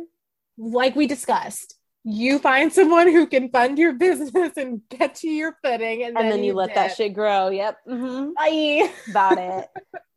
like 0.58 0.96
we 0.96 1.08
discussed, 1.08 1.76
you 2.04 2.40
find 2.40 2.74
someone 2.74 3.08
who 3.08 3.28
can 3.28 3.50
fund 3.50 3.78
your 3.78 3.94
business 3.94 4.58
and 4.58 4.82
get 4.90 5.24
you 5.24 5.32
your 5.32 5.58
footing, 5.64 6.04
and, 6.04 6.18
And 6.18 6.32
then 6.32 6.44
you 6.44 6.54
let 6.54 6.74
that 6.74 6.96
shit 6.96 7.14
grow. 7.14 7.50
Yep. 7.50 7.78
hmm 7.88 8.30
Bye. 8.36 8.92
About 9.10 9.38
it. 9.38 9.68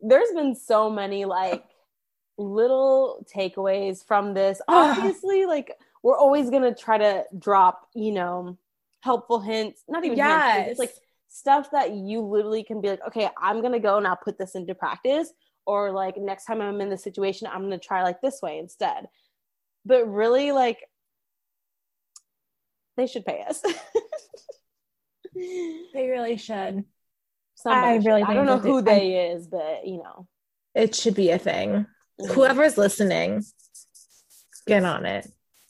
There's 0.01 0.31
been 0.33 0.55
so 0.55 0.89
many 0.89 1.25
like 1.25 1.63
little 2.37 3.25
takeaways 3.33 4.05
from 4.05 4.33
this. 4.33 4.61
Obviously, 4.67 5.45
like 5.45 5.71
we're 6.03 6.17
always 6.17 6.49
gonna 6.49 6.73
try 6.73 6.97
to 6.97 7.25
drop, 7.37 7.87
you 7.93 8.11
know, 8.11 8.57
helpful 9.01 9.39
hints. 9.39 9.83
Not 9.87 10.03
even 10.05 10.17
hints, 10.17 10.45
but 10.53 10.65
just 10.65 10.79
like 10.79 10.93
stuff 11.27 11.71
that 11.71 11.91
you 11.91 12.21
literally 12.21 12.63
can 12.63 12.81
be 12.81 12.89
like, 12.89 13.05
okay, 13.07 13.29
I'm 13.39 13.61
gonna 13.61 13.79
go 13.79 13.97
and 13.97 14.07
I'll 14.07 14.15
put 14.15 14.37
this 14.37 14.55
into 14.55 14.73
practice. 14.75 15.31
Or 15.67 15.91
like 15.91 16.17
next 16.17 16.45
time 16.45 16.61
I'm 16.61 16.81
in 16.81 16.89
this 16.89 17.03
situation, 17.03 17.47
I'm 17.51 17.61
gonna 17.61 17.77
try 17.79 18.03
like 18.03 18.21
this 18.21 18.41
way 18.41 18.57
instead. 18.59 19.07
But 19.85 20.07
really, 20.07 20.51
like 20.51 20.79
they 22.97 23.07
should 23.07 23.25
pay 23.25 23.43
us. 23.47 23.61
They 25.33 26.07
really 26.07 26.37
should. 26.37 26.85
Somebody 27.55 27.87
I 27.87 27.97
should. 27.97 28.05
really 28.05 28.23
I 28.23 28.33
don't 28.33 28.45
know 28.45 28.55
that 28.57 28.63
they- 28.63 28.69
who 28.69 28.81
they 28.81 29.31
is, 29.31 29.47
but 29.47 29.85
you 29.85 29.97
know. 29.97 30.27
It 30.73 30.95
should 30.95 31.15
be 31.15 31.31
a 31.31 31.37
thing. 31.37 31.85
Mhm. 32.21 32.31
Whoever's 32.31 32.77
listening, 32.77 33.43
get 34.67 34.83
on 34.83 35.05
it. 35.05 35.27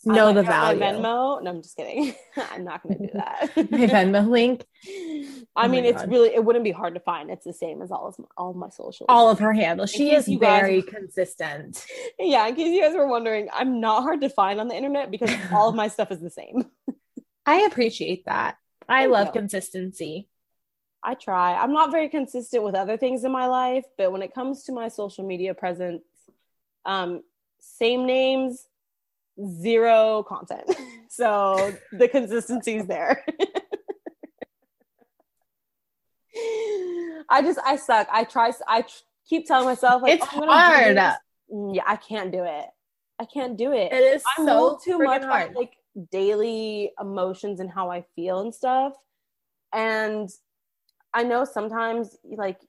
I 0.08 0.14
Know 0.14 0.34
the 0.34 0.44
value. 0.44 0.80
My 0.80 0.92
Venmo. 0.94 1.42
No, 1.42 1.50
I'm 1.50 1.62
just 1.64 1.76
kidding. 1.76 2.14
I'm 2.52 2.64
not 2.64 2.84
going 2.84 3.00
to 3.00 3.08
do 3.08 3.14
that. 3.16 3.56
My 3.72 3.88
Venmo 3.88 4.28
link. 4.30 4.64
I 5.56 5.66
Oh 5.66 5.68
mean, 5.68 5.84
it's 5.86 6.02
God. 6.04 6.12
really 6.12 6.30
it 6.36 6.44
wouldn't 6.46 6.64
be 6.64 6.72
hard 6.72 6.94
to 6.94 7.00
find. 7.00 7.32
It's 7.32 7.44
the 7.46 7.54
same 7.54 7.82
as 7.82 7.90
all 7.92 8.08
of 8.10 8.16
all 8.38 8.52
of 8.52 8.56
my 8.56 8.70
socials. 8.70 9.08
All 9.10 9.32
of 9.32 9.40
her 9.40 9.52
handles. 9.54 9.90
She 9.92 10.14
is 10.14 10.28
you 10.28 10.38
guys- 10.38 10.62
very 10.62 10.82
consistent. 10.84 11.84
yeah. 12.20 12.46
In 12.48 12.56
case 12.56 12.68
you 12.72 12.84
guys 12.84 12.94
were 12.96 13.08
wondering, 13.08 13.50
I'm 13.52 13.80
not 13.80 14.04
hard 14.04 14.22
to 14.22 14.30
find 14.30 14.60
on 14.60 14.68
the 14.68 14.76
internet 14.76 15.10
because 15.10 15.32
all 15.52 15.70
of 15.70 15.76
my 15.76 15.88
stuff 15.88 16.12
is 16.12 16.20
the 16.22 16.30
same. 16.30 16.66
I 17.46 17.62
appreciate 17.62 18.26
that. 18.26 18.58
I 18.88 19.06
love 19.08 19.34
consistency. 19.34 20.28
I 21.04 21.14
try. 21.14 21.54
I'm 21.56 21.72
not 21.74 21.92
very 21.92 22.10
consistent 22.10 22.64
with 22.64 22.74
other 22.76 22.98
things 22.98 23.24
in 23.24 23.32
my 23.32 23.46
life, 23.46 23.86
but 23.98 24.12
when 24.12 24.22
it 24.24 24.34
comes 24.34 24.64
to 24.64 24.72
my 24.72 24.88
social 24.88 25.24
media 25.26 25.54
presence, 25.54 26.04
um, 26.86 27.22
same 27.60 28.06
names, 28.08 28.68
zero 29.62 30.24
content. 30.24 30.76
so 31.10 31.76
the 31.92 32.08
consistency 32.08 32.78
is 32.78 32.88
there. 32.88 33.24
I 37.30 37.42
just 37.42 37.60
I 37.66 37.76
suck. 37.76 38.08
I 38.12 38.24
try. 38.24 38.52
I 38.68 38.82
tr- 38.82 39.04
keep 39.28 39.48
telling 39.48 39.66
myself 39.66 40.02
like 40.02 40.14
It's 40.16 40.26
"Oh, 40.34 40.44
I'm 40.44 40.50
hard. 40.50 40.98
Mm, 41.52 41.76
Yeah, 41.76 41.84
I 41.86 41.96
can't 41.96 42.32
do 42.32 42.44
it. 42.44 42.66
I 43.20 43.26
can't 43.26 43.58
do 43.58 43.72
it. 43.72 43.94
It 43.94 44.04
is 44.16 44.24
I 44.38 44.46
so 44.46 44.80
too 44.84 45.00
much 45.00 45.24
hard. 45.24 45.56
like 45.56 45.78
daily 46.12 46.92
emotions 47.00 47.60
and 47.60 47.70
how 47.70 47.92
I 47.92 48.06
feel 48.16 48.40
and 48.42 48.54
stuff. 48.54 48.94
And 49.74 50.30
I 51.14 51.24
know 51.24 51.46
sometimes 51.46 52.18
like 52.24 52.60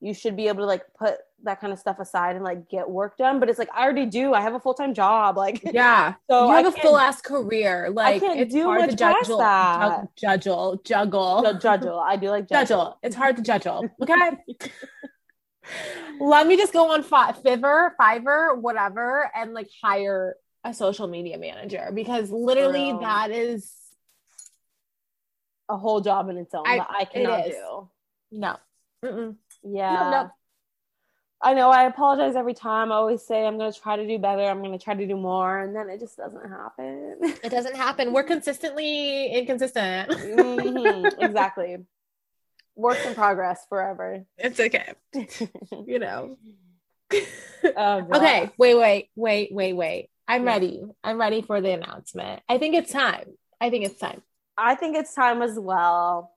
you 0.00 0.14
should 0.14 0.36
be 0.36 0.48
able 0.48 0.60
to 0.60 0.66
like 0.66 0.84
put 0.98 1.16
that 1.42 1.60
kind 1.60 1.72
of 1.72 1.78
stuff 1.78 1.98
aside 1.98 2.36
and 2.36 2.44
like 2.44 2.68
get 2.68 2.88
work 2.88 3.16
done. 3.16 3.38
But 3.40 3.48
it's 3.50 3.58
like 3.58 3.68
I 3.74 3.82
already 3.82 4.06
do. 4.06 4.32
I 4.32 4.40
have 4.40 4.54
a 4.54 4.60
full 4.60 4.74
time 4.74 4.94
job. 4.94 5.36
Like 5.36 5.60
yeah, 5.72 6.14
so 6.30 6.46
you 6.46 6.52
have 6.54 6.66
I 6.66 6.68
a 6.68 6.72
full 6.72 6.98
ass 6.98 7.20
career. 7.20 7.90
Like 7.90 8.16
I 8.16 8.18
can't 8.18 8.40
it's 8.40 8.54
do 8.54 8.64
hard 8.64 8.80
to 8.80 8.86
much 8.86 8.98
past 8.98 9.22
juggle, 9.22 9.38
that. 9.38 10.16
juggle, 10.16 10.80
juggle, 10.84 11.42
Ju- 11.42 11.58
judgel. 11.58 11.98
I 11.98 12.16
do 12.16 12.30
like 12.30 12.48
juggle. 12.48 12.66
judgel. 12.66 12.98
It's 13.02 13.16
hard 13.16 13.36
to 13.36 13.42
juggle. 13.42 13.88
Okay. 14.02 14.30
Let 16.20 16.46
me 16.46 16.56
just 16.56 16.72
go 16.72 16.92
on 16.92 17.02
Fi- 17.02 17.32
Fiverr, 17.32 17.90
Fiverr, 18.00 18.58
whatever, 18.60 19.30
and 19.34 19.54
like 19.54 19.68
hire 19.82 20.34
a 20.64 20.74
social 20.74 21.06
media 21.08 21.38
manager 21.38 21.90
because 21.94 22.30
literally 22.30 22.90
real. 22.90 23.00
that 23.00 23.30
is 23.30 23.72
A 25.68 25.76
whole 25.76 26.00
job 26.00 26.28
in 26.28 26.36
its 26.36 26.54
own 26.54 26.66
I- 26.66 26.76
that 26.78 26.88
I 26.90 27.04
cannot 27.04 27.44
do. 27.44 27.88
no. 28.32 28.56
Mm-mm. 29.04 29.36
Yeah. 29.62 30.10
no. 30.10 30.30
I 31.42 31.54
know 31.54 31.70
I 31.70 31.84
apologize 31.84 32.36
every 32.36 32.52
time. 32.52 32.92
I 32.92 32.96
always 32.96 33.22
say 33.22 33.46
I'm 33.46 33.56
gonna 33.56 33.72
try 33.72 33.96
to 33.96 34.06
do 34.06 34.18
better, 34.18 34.42
I'm 34.42 34.62
gonna 34.62 34.78
try 34.78 34.92
to 34.92 35.06
do 35.06 35.16
more, 35.16 35.60
and 35.60 35.74
then 35.74 35.88
it 35.88 35.98
just 35.98 36.18
doesn't 36.18 36.46
happen. 36.50 37.16
It 37.42 37.48
doesn't 37.48 37.76
happen. 37.76 38.12
We're 38.12 38.24
consistently 38.24 39.28
inconsistent. 39.32 40.10
Mhm, 40.10 41.18
exactly. 41.18 41.78
Works 42.76 43.06
in 43.06 43.14
progress 43.14 43.64
forever. 43.70 44.26
It's 44.36 44.60
okay. 44.60 44.92
You 45.86 45.98
know. 45.98 46.36
Oh, 47.74 48.06
Okay, 48.12 48.50
wait, 48.58 48.74
wait, 48.74 49.08
wait, 49.16 49.52
wait, 49.52 49.72
wait. 49.72 50.09
I'm 50.30 50.44
Yeah. 50.44 50.52
ready. 50.52 50.82
I'm 51.02 51.18
ready 51.20 51.42
for 51.42 51.60
the 51.60 51.72
announcement. 51.72 52.42
I 52.48 52.58
think 52.58 52.74
it's 52.76 52.92
time. 52.92 53.32
I 53.60 53.68
think 53.70 53.84
it's 53.84 53.98
time. 53.98 54.22
I 54.56 54.74
think 54.76 54.96
it's 54.96 55.12
time 55.14 55.42
as 55.42 55.58
well. 55.58 56.32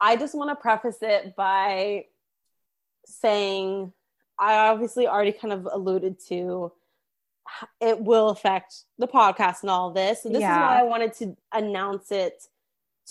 I 0.00 0.16
just 0.16 0.34
want 0.34 0.50
to 0.50 0.56
preface 0.56 0.98
it 1.02 1.36
by 1.36 2.06
saying 3.06 3.92
I 4.38 4.68
obviously 4.68 5.06
already 5.06 5.32
kind 5.32 5.52
of 5.52 5.66
alluded 5.70 6.18
to 6.28 6.72
it 7.80 8.00
will 8.00 8.30
affect 8.30 8.82
the 8.98 9.06
podcast 9.06 9.62
and 9.62 9.70
all 9.70 9.92
this. 9.92 10.24
So 10.24 10.28
this 10.28 10.40
Yeah. 10.40 10.52
is 10.52 10.58
why 10.68 10.80
I 10.80 10.82
wanted 10.82 11.12
to 11.14 11.36
announce 11.52 12.10
it 12.10 12.42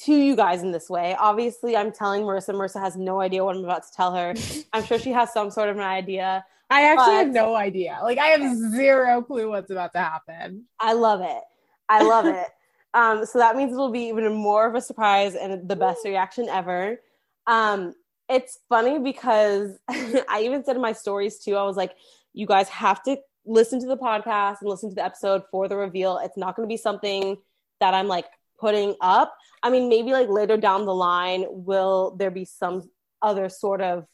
to 0.04 0.14
you 0.14 0.36
guys 0.36 0.62
in 0.62 0.72
this 0.74 0.90
way. 0.90 1.16
Obviously, 1.18 1.78
I'm 1.78 1.94
telling 1.94 2.24
Marissa. 2.24 2.54
Marissa 2.54 2.82
has 2.82 2.98
no 2.98 3.22
idea 3.22 3.46
what 3.46 3.56
I'm 3.56 3.64
about 3.64 3.84
to 3.88 3.94
tell 3.94 4.14
her. 4.14 4.34
I'm 4.74 4.84
sure 4.84 5.00
she 5.00 5.12
has 5.14 5.32
some 5.32 5.50
sort 5.52 5.70
of 5.70 5.78
an 5.78 5.84
idea. 5.84 6.46
I 6.70 6.84
actually 6.84 7.16
have 7.16 7.30
no 7.30 7.56
idea. 7.56 8.00
Like 8.02 8.18
I 8.18 8.28
have 8.28 8.58
zero 8.72 9.22
clue 9.22 9.50
what's 9.50 9.70
about 9.70 9.94
to 9.94 10.00
happen. 10.00 10.66
I 10.80 10.94
love 10.94 11.22
it. 11.22 11.42
I 11.90 12.04
love 12.04 12.26
it. 12.26 12.48
Um, 12.96 13.26
so 13.26 13.40
that 13.40 13.58
means 13.58 13.74
it'll 13.74 13.92
be 13.92 14.08
even 14.08 14.34
more 14.34 14.66
of 14.66 14.74
a 14.74 14.80
surprise 14.80 15.36
and 15.36 15.68
the 15.68 15.76
best 15.76 16.06
reaction 16.06 16.48
ever. 16.48 17.02
Um, 17.46 17.94
it's 18.30 18.60
funny 18.70 19.00
because 19.00 19.78
I 19.90 20.44
even 20.46 20.64
said 20.64 20.78
in 20.78 20.82
my 20.82 20.94
stories 20.94 21.40
too, 21.40 21.58
I 21.58 21.64
was 21.64 21.76
like, 21.76 21.92
you 22.32 22.48
guys 22.48 22.70
have 22.70 23.04
to 23.04 23.18
listen 23.46 23.82
to 23.82 23.86
the 23.86 23.98
podcast 23.98 24.62
and 24.62 24.70
listen 24.70 24.90
to 24.92 24.96
the 24.96 25.04
episode 25.04 25.44
for 25.52 25.68
the 25.68 25.76
reveal. 25.76 26.20
It's 26.24 26.38
not 26.38 26.56
going 26.56 26.68
to 26.68 26.72
be 26.72 26.78
something 26.78 27.36
that 27.82 27.94
I'm 27.94 28.08
like 28.08 28.28
putting 28.60 28.96
up. 29.02 29.36
I 29.62 29.70
mean, 29.70 29.90
maybe 29.90 30.12
like 30.12 30.30
later 30.30 30.56
down 30.56 30.86
the 30.86 30.96
line, 30.96 31.46
will 31.50 32.16
there 32.18 32.32
be 32.32 32.46
some 32.46 32.90
other 33.22 33.50
sort 33.50 33.82
of 33.82 34.06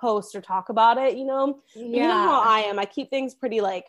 post 0.00 0.34
or 0.34 0.40
talk 0.40 0.68
about 0.68 0.98
it, 0.98 1.16
you 1.16 1.24
know? 1.24 1.58
But 1.74 1.82
You 1.84 2.00
know 2.02 2.14
how 2.14 2.40
I 2.40 2.60
am. 2.60 2.78
I 2.78 2.84
keep 2.84 3.10
things 3.10 3.34
pretty 3.34 3.60
like 3.60 3.86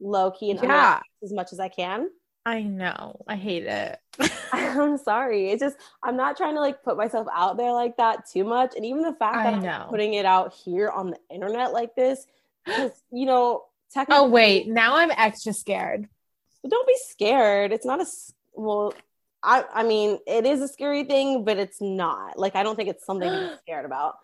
low 0.00 0.30
key 0.30 0.50
and 0.50 0.60
Yeah. 0.62 1.00
as 1.22 1.32
much 1.32 1.52
as 1.52 1.60
I 1.60 1.68
can. 1.68 2.08
I 2.44 2.62
know. 2.62 3.22
I 3.28 3.36
hate 3.36 3.64
it. 3.66 3.98
I'm 4.52 4.98
sorry. 4.98 5.50
It's 5.50 5.60
just 5.60 5.76
I'm 6.02 6.16
not 6.16 6.36
trying 6.36 6.54
to 6.54 6.60
like 6.60 6.82
put 6.82 6.96
myself 6.96 7.28
out 7.32 7.56
there 7.56 7.72
like 7.72 7.96
that 7.98 8.28
too 8.28 8.42
much. 8.44 8.74
And 8.74 8.84
even 8.84 9.02
the 9.02 9.14
fact 9.14 9.36
I 9.36 9.50
that 9.50 9.64
I'm 9.64 9.88
putting 9.88 10.14
it 10.14 10.26
out 10.26 10.52
here 10.52 10.90
on 10.90 11.10
the 11.10 11.18
internet 11.30 11.72
like 11.72 11.94
this, 11.94 12.26
you 13.12 13.26
know, 13.26 13.62
oh, 13.62 13.66
technically 13.94 14.16
oh 14.18 14.28
wait, 14.28 14.66
now 14.68 14.96
I'm 14.96 15.12
extra 15.12 15.52
scared. 15.52 16.08
don't 16.68 16.86
be 16.86 16.96
scared. 17.08 17.72
It's 17.72 17.86
not 17.86 18.00
a 18.00 18.06
well, 18.54 18.92
I 19.44 19.64
I 19.72 19.82
mean, 19.84 20.18
it 20.26 20.44
is 20.44 20.60
a 20.60 20.68
scary 20.68 21.04
thing, 21.04 21.44
but 21.44 21.58
it's 21.58 21.80
not. 21.80 22.38
Like 22.38 22.56
I 22.56 22.64
don't 22.64 22.74
think 22.74 22.88
it's 22.88 23.06
something 23.06 23.30
to 23.30 23.50
be 23.50 23.56
scared 23.62 23.84
about. 23.84 24.16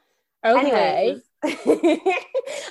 Okay. 0.45 1.17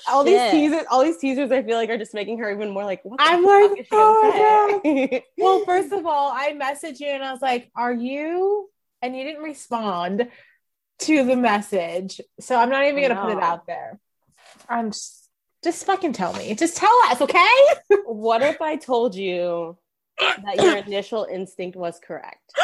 All 0.10 0.24
these 0.26 0.52
teasers, 0.52 0.86
all 0.92 1.02
these 1.04 1.18
teasers, 1.18 1.52
I 1.52 1.64
feel 1.64 1.78
like 1.78 1.90
are 1.90 1.98
just 1.98 2.14
making 2.14 2.40
her 2.40 2.52
even 2.52 2.72
more 2.72 2.84
like. 2.84 3.02
I'm 3.18 3.44
like, 3.44 3.80
is 3.80 3.86
she 3.86 3.92
gonna 3.92 4.82
oh? 4.84 5.22
Well, 5.38 5.64
first 5.66 5.94
of 5.94 6.06
all, 6.06 6.32
I 6.34 6.52
messaged 6.52 7.00
you 7.00 7.08
and 7.08 7.24
I 7.24 7.32
was 7.32 7.42
like, 7.42 7.72
"Are 7.78 7.94
you?" 7.94 8.70
And 9.02 9.16
you 9.16 9.24
didn't 9.24 9.44
respond 9.44 10.28
to 11.00 11.24
the 11.24 11.36
message, 11.38 12.20
so 12.42 12.58
I'm 12.58 12.70
not 12.70 12.84
even 12.86 13.02
gonna 13.02 13.22
put 13.22 13.38
it 13.38 13.44
out 13.44 13.68
there. 13.68 14.00
I'm 14.68 14.92
just, 14.92 15.30
just 15.64 15.86
fucking 15.86 16.12
tell 16.14 16.34
me. 16.34 16.54
Just 16.56 16.76
tell 16.76 16.98
us, 17.06 17.22
okay? 17.22 17.46
what 18.06 18.42
if 18.42 18.62
I 18.62 18.76
told 18.76 19.16
you 19.16 19.78
that 20.20 20.56
your 20.58 20.78
initial 20.86 21.26
instinct 21.32 21.78
was 21.78 22.00
correct? 22.06 22.52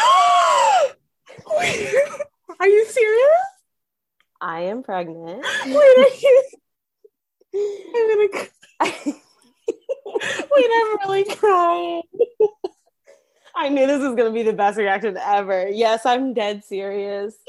Are 2.59 2.67
you 2.67 2.85
serious? 2.85 3.52
I 4.43 4.63
am 4.63 4.83
pregnant. 4.83 5.45
Wait, 5.65 5.75
are 5.75 6.15
you? 6.21 6.43
I'm 7.95 8.09
gonna. 8.09 8.27
Cry. 8.29 9.13
Wait, 10.17 10.69
I'm 10.75 10.97
really 10.99 11.23
crying. 11.23 12.01
I 13.55 13.69
knew 13.69 13.87
this 13.87 13.99
was 14.01 14.15
going 14.15 14.25
to 14.25 14.31
be 14.31 14.43
the 14.43 14.51
best 14.51 14.77
reaction 14.77 15.15
ever. 15.17 15.69
Yes, 15.69 16.05
I'm 16.05 16.33
dead 16.33 16.65
serious. 16.65 17.35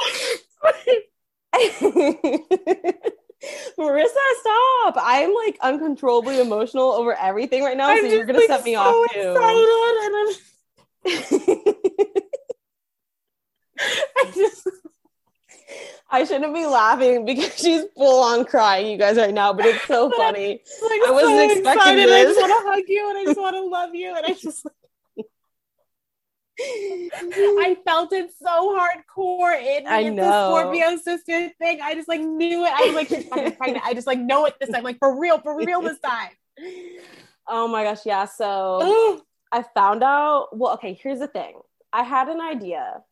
Marissa, 3.77 4.15
stop. 4.41 4.97
I'm 4.97 5.35
like 5.35 5.59
uncontrollably 5.63 6.41
emotional 6.41 6.93
over 6.93 7.15
everything 7.15 7.65
right 7.65 7.77
now, 7.77 7.89
I'm 7.89 8.05
so 8.05 8.07
you're 8.07 8.25
going 8.25 8.35
to 8.35 8.47
like, 8.47 8.49
set 8.49 8.65
me 8.65 8.75
so 8.75 8.81
off 8.81 9.11
too. 9.13 9.19
excited, 9.19 9.97
and 10.05 10.15
I'm, 10.17 11.95
I 14.17 14.31
just. 14.33 14.69
I 16.15 16.23
shouldn't 16.25 16.55
be 16.55 16.65
laughing 16.65 17.25
because 17.25 17.57
she's 17.61 17.83
full 17.97 18.23
on 18.23 18.45
crying, 18.45 18.87
you 18.87 18.97
guys, 18.97 19.17
right 19.17 19.35
now, 19.35 19.53
but 19.53 19.67
it's 19.67 19.85
so 19.85 20.11
funny. 20.17 20.61
like 20.81 21.01
I 21.07 21.11
wasn't 21.11 21.33
so 21.33 21.45
expecting 21.59 21.99
excited. 21.99 22.09
I 22.13 22.23
just 22.23 22.41
want 22.41 22.53
to 22.65 22.71
hug 22.71 22.85
you 22.87 23.09
and 23.11 23.19
I 23.19 23.25
just 23.25 23.41
want 23.41 23.57
to 23.57 23.63
love 23.63 23.95
you 23.95 24.15
and 24.17 24.25
I 24.25 24.33
just 24.41 24.67
I 26.61 27.77
felt 27.85 28.13
it 28.13 28.31
so 28.41 28.79
hardcore 28.79 29.61
in. 29.61 29.89
I 29.89 30.03
It's 30.03 30.11
the 30.11 30.15
know. 30.15 30.57
Scorpio 30.57 30.97
sister 30.99 31.51
thing. 31.59 31.81
I 31.83 31.95
just 31.95 32.09
like 32.09 32.21
knew 32.21 32.65
it. 32.65 32.73
I 32.73 32.87
was 32.87 32.95
like, 32.95 33.09
she's 33.09 33.25
pregnant. 33.57 33.85
I 33.85 33.93
just 33.93 34.07
like 34.07 34.21
know 34.21 34.45
it 34.47 34.55
this 34.61 34.71
time, 34.71 34.85
like 34.85 34.99
for 35.01 35.19
real, 35.19 35.41
for 35.41 35.57
real 35.57 35.83
this 35.83 35.99
time. 35.99 36.31
Oh 37.49 37.67
my 37.67 37.83
gosh, 37.83 38.07
yeah. 38.07 38.27
So 38.27 39.21
I 39.51 39.65
found 39.75 40.05
out. 40.05 40.57
Well, 40.57 40.75
okay, 40.75 40.95
here's 40.95 41.19
the 41.19 41.27
thing. 41.27 41.61
I 41.93 42.05
had 42.05 42.29
an 42.29 42.41
idea. 42.41 43.03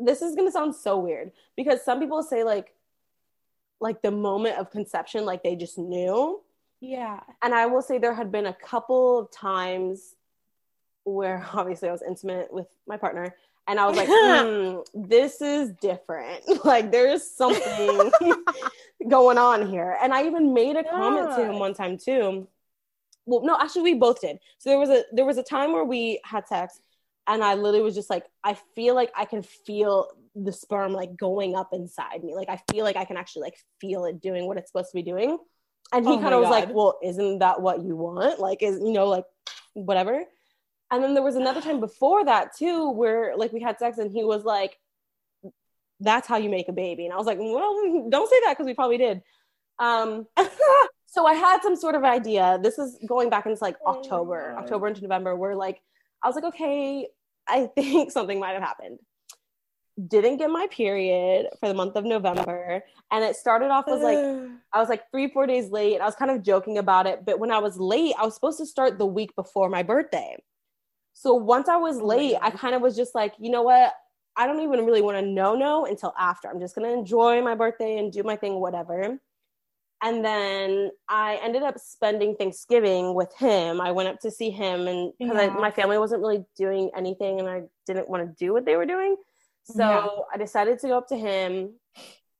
This 0.00 0.22
is 0.22 0.34
gonna 0.34 0.50
sound 0.50 0.74
so 0.74 0.98
weird 0.98 1.32
because 1.56 1.82
some 1.84 2.00
people 2.00 2.22
say 2.22 2.44
like, 2.44 2.74
like 3.80 4.02
the 4.02 4.10
moment 4.10 4.58
of 4.58 4.70
conception, 4.70 5.24
like 5.24 5.42
they 5.42 5.56
just 5.56 5.78
knew. 5.78 6.40
yeah. 6.80 7.20
And 7.42 7.54
I 7.54 7.66
will 7.66 7.82
say 7.82 7.98
there 7.98 8.14
had 8.14 8.30
been 8.32 8.46
a 8.46 8.54
couple 8.54 9.18
of 9.18 9.30
times 9.30 10.14
where 11.04 11.46
obviously 11.54 11.88
I 11.88 11.92
was 11.92 12.02
intimate 12.02 12.52
with 12.52 12.66
my 12.86 12.96
partner, 12.96 13.34
and 13.66 13.78
I 13.78 13.86
was 13.86 13.96
like, 13.96 14.08
hmm, 14.10 15.08
this 15.08 15.40
is 15.40 15.72
different. 15.80 16.42
like 16.64 16.90
there's 16.90 17.24
something 17.24 18.10
going 19.08 19.38
on 19.38 19.68
here. 19.68 19.96
And 20.02 20.12
I 20.12 20.26
even 20.26 20.52
made 20.52 20.76
a 20.76 20.84
comment 20.84 21.36
to 21.36 21.44
him 21.44 21.58
one 21.58 21.74
time 21.74 21.96
too. 21.96 22.48
Well, 23.26 23.42
no, 23.44 23.56
actually 23.60 23.82
we 23.82 23.94
both 23.94 24.20
did. 24.20 24.40
So 24.58 24.70
there 24.70 24.78
was 24.78 24.90
a 24.90 25.04
there 25.12 25.24
was 25.24 25.38
a 25.38 25.42
time 25.42 25.72
where 25.72 25.84
we 25.84 26.20
had 26.24 26.48
sex 26.48 26.80
and 27.26 27.44
I 27.44 27.54
literally 27.54 27.82
was 27.82 27.94
just 27.94 28.10
like, 28.10 28.24
I 28.42 28.56
feel 28.74 28.94
like 28.94 29.12
I 29.16 29.24
can 29.24 29.42
feel 29.42 30.08
the 30.34 30.52
sperm 30.52 30.92
like 30.92 31.16
going 31.16 31.54
up 31.54 31.70
inside 31.72 32.22
me. 32.22 32.34
Like 32.34 32.48
I 32.48 32.60
feel 32.70 32.84
like 32.84 32.96
I 32.96 33.04
can 33.04 33.16
actually 33.16 33.42
like 33.42 33.58
feel 33.80 34.04
it 34.04 34.20
doing 34.20 34.46
what 34.46 34.56
it's 34.56 34.70
supposed 34.70 34.90
to 34.90 34.96
be 34.96 35.02
doing. 35.02 35.38
And 35.92 36.06
he 36.06 36.14
Oh 36.14 36.20
kind 36.20 36.34
of 36.34 36.40
was 36.40 36.50
like, 36.50 36.72
Well, 36.72 36.98
isn't 37.02 37.40
that 37.40 37.60
what 37.60 37.82
you 37.82 37.96
want? 37.96 38.38
Like, 38.38 38.62
is 38.62 38.78
you 38.78 38.92
know, 38.92 39.06
like 39.06 39.24
whatever. 39.74 40.24
And 40.92 41.04
then 41.04 41.14
there 41.14 41.22
was 41.22 41.36
another 41.36 41.60
time 41.60 41.80
before 41.80 42.24
that 42.24 42.56
too, 42.56 42.90
where 42.90 43.36
like 43.36 43.52
we 43.52 43.60
had 43.60 43.78
sex 43.78 43.98
and 43.98 44.10
he 44.10 44.24
was 44.24 44.44
like, 44.44 44.78
That's 46.00 46.28
how 46.28 46.36
you 46.36 46.48
make 46.48 46.68
a 46.68 46.72
baby. 46.72 47.04
And 47.04 47.12
I 47.12 47.16
was 47.16 47.26
like, 47.26 47.38
Well, 47.38 48.08
don't 48.08 48.30
say 48.30 48.40
that 48.44 48.52
because 48.52 48.66
we 48.66 48.74
probably 48.74 48.98
did. 48.98 49.22
Um 49.78 50.26
so 51.06 51.26
I 51.26 51.34
had 51.34 51.62
some 51.62 51.76
sort 51.76 51.96
of 51.96 52.04
idea. 52.04 52.58
This 52.62 52.78
is 52.78 52.98
going 53.06 53.30
back 53.30 53.46
into 53.46 53.62
like 53.62 53.76
Oh 53.84 53.98
October, 53.98 54.52
God. 54.54 54.62
October 54.64 54.88
into 54.88 55.02
November, 55.02 55.34
where 55.36 55.56
like 55.56 55.80
I 56.22 56.28
was 56.28 56.34
like, 56.34 56.44
okay, 56.44 57.08
I 57.48 57.66
think 57.74 58.10
something 58.12 58.38
might 58.38 58.52
have 58.52 58.62
happened. 58.62 58.98
Didn't 60.08 60.38
get 60.38 60.50
my 60.50 60.66
period 60.70 61.48
for 61.58 61.68
the 61.68 61.74
month 61.74 61.96
of 61.96 62.04
November. 62.04 62.82
And 63.10 63.24
it 63.24 63.36
started 63.36 63.70
off 63.70 63.86
as 63.88 64.00
like 64.00 64.18
I 64.72 64.78
was 64.78 64.88
like 64.88 65.10
three, 65.10 65.28
four 65.28 65.46
days 65.46 65.70
late. 65.70 65.94
And 65.94 66.02
I 66.02 66.06
was 66.06 66.14
kind 66.14 66.30
of 66.30 66.42
joking 66.42 66.78
about 66.78 67.06
it. 67.06 67.24
But 67.26 67.38
when 67.38 67.50
I 67.50 67.58
was 67.58 67.78
late, 67.78 68.14
I 68.18 68.24
was 68.24 68.34
supposed 68.34 68.58
to 68.58 68.66
start 68.66 68.98
the 68.98 69.06
week 69.06 69.34
before 69.36 69.68
my 69.68 69.82
birthday. 69.82 70.36
So 71.12 71.34
once 71.34 71.68
I 71.68 71.76
was 71.76 71.98
Oh 71.98 72.06
late, 72.06 72.36
I 72.40 72.50
kind 72.50 72.74
of 72.74 72.80
was 72.80 72.96
just 72.96 73.14
like, 73.14 73.34
you 73.38 73.50
know 73.50 73.62
what? 73.62 73.92
I 74.36 74.46
don't 74.46 74.60
even 74.60 74.86
really 74.86 75.02
want 75.02 75.18
to 75.18 75.26
know 75.26 75.54
no 75.54 75.84
until 75.84 76.14
after. 76.18 76.48
I'm 76.48 76.60
just 76.60 76.74
gonna 76.74 76.92
enjoy 76.92 77.42
my 77.42 77.54
birthday 77.54 77.98
and 77.98 78.12
do 78.12 78.22
my 78.22 78.36
thing, 78.36 78.54
whatever. 78.60 79.18
And 80.02 80.24
then 80.24 80.90
I 81.08 81.38
ended 81.42 81.62
up 81.62 81.78
spending 81.78 82.34
Thanksgiving 82.34 83.14
with 83.14 83.34
him. 83.36 83.80
I 83.80 83.92
went 83.92 84.08
up 84.08 84.18
to 84.20 84.30
see 84.30 84.50
him, 84.50 84.88
and 84.88 85.12
because 85.18 85.36
Yeah. 85.36 85.60
my 85.60 85.70
family 85.70 85.98
wasn't 85.98 86.22
really 86.22 86.44
doing 86.56 86.90
anything, 86.96 87.38
and 87.38 87.48
I 87.48 87.64
didn't 87.86 88.08
want 88.08 88.26
to 88.26 88.34
do 88.44 88.52
what 88.52 88.64
they 88.64 88.76
were 88.76 88.86
doing, 88.86 89.16
so 89.64 89.82
Yeah. 89.82 90.08
I 90.32 90.36
decided 90.38 90.78
to 90.80 90.88
go 90.88 90.98
up 90.98 91.08
to 91.08 91.16
him. 91.16 91.74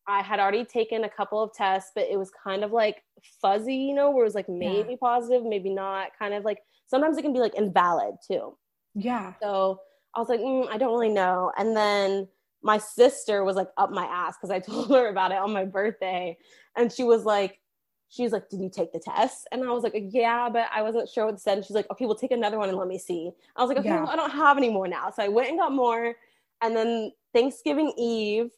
I 0.06 0.22
had 0.22 0.40
already 0.40 0.64
taken 0.64 1.04
a 1.04 1.08
couple 1.08 1.42
of 1.42 1.52
tests, 1.52 1.92
but 1.94 2.08
it 2.08 2.18
was 2.18 2.30
kind 2.30 2.64
of 2.64 2.72
like 2.72 3.04
fuzzy, 3.42 3.76
you 3.76 3.94
know, 3.94 4.10
where 4.10 4.24
it 4.24 4.28
was 4.28 4.34
like 4.34 4.48
maybe 4.48 4.96
positive, 4.96 5.44
maybe 5.44 5.70
not. 5.70 6.16
Kind 6.18 6.34
of 6.34 6.44
like 6.44 6.58
sometimes 6.86 7.16
it 7.18 7.22
can 7.22 7.32
be 7.32 7.38
like 7.40 7.54
invalid 7.54 8.14
too. 8.26 8.56
Yeah. 8.94 9.34
So 9.40 9.80
I 10.14 10.18
was 10.18 10.28
like, 10.28 10.40
mm, 10.40 10.66
I 10.68 10.78
don't 10.78 10.90
really 10.92 11.10
know. 11.12 11.52
And 11.56 11.76
then 11.76 12.26
my 12.62 12.78
sister 12.78 13.44
was 13.44 13.56
like 13.56 13.68
up 13.76 13.90
my 13.90 14.04
ass 14.04 14.36
because 14.36 14.50
I 14.50 14.58
told 14.60 14.90
her 14.90 15.08
about 15.08 15.32
it 15.32 15.38
on 15.38 15.52
my 15.52 15.64
birthday. 15.64 16.36
And 16.76 16.92
she 16.92 17.04
was 17.04 17.24
like, 17.24 17.60
she 18.08 18.22
was 18.22 18.32
like, 18.32 18.48
Did 18.48 18.60
you 18.60 18.70
take 18.70 18.92
the 18.92 18.98
test? 18.98 19.46
And 19.52 19.64
I 19.64 19.70
was 19.70 19.82
like, 19.82 19.94
Yeah, 19.94 20.48
but 20.48 20.66
I 20.74 20.82
wasn't 20.82 21.08
sure 21.08 21.26
what 21.26 21.34
it 21.34 21.40
said. 21.40 21.58
And 21.58 21.64
she's 21.64 21.76
like, 21.76 21.90
Okay, 21.90 22.06
we'll 22.06 22.16
take 22.16 22.32
another 22.32 22.58
one 22.58 22.68
and 22.68 22.78
let 22.78 22.88
me 22.88 22.98
see. 22.98 23.30
I 23.56 23.62
was 23.62 23.68
like, 23.68 23.78
Okay, 23.78 23.88
Yeah. 23.88 24.02
well, 24.02 24.10
I 24.10 24.16
don't 24.16 24.32
have 24.32 24.56
any 24.56 24.70
more 24.70 24.88
now. 24.88 25.10
So 25.10 25.22
I 25.22 25.28
went 25.28 25.48
and 25.48 25.58
got 25.58 25.72
more. 25.72 26.14
And 26.60 26.76
then 26.76 27.12
Thanksgiving 27.32 27.92
Eve, 27.96 28.50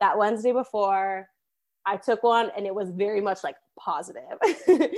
that 0.00 0.16
Wednesday 0.16 0.52
before, 0.52 1.28
I 1.84 1.96
took 1.96 2.22
one 2.22 2.50
and 2.56 2.66
it 2.66 2.74
was 2.74 2.90
very 2.90 3.20
much 3.20 3.42
like 3.42 3.56
positive. 3.78 4.38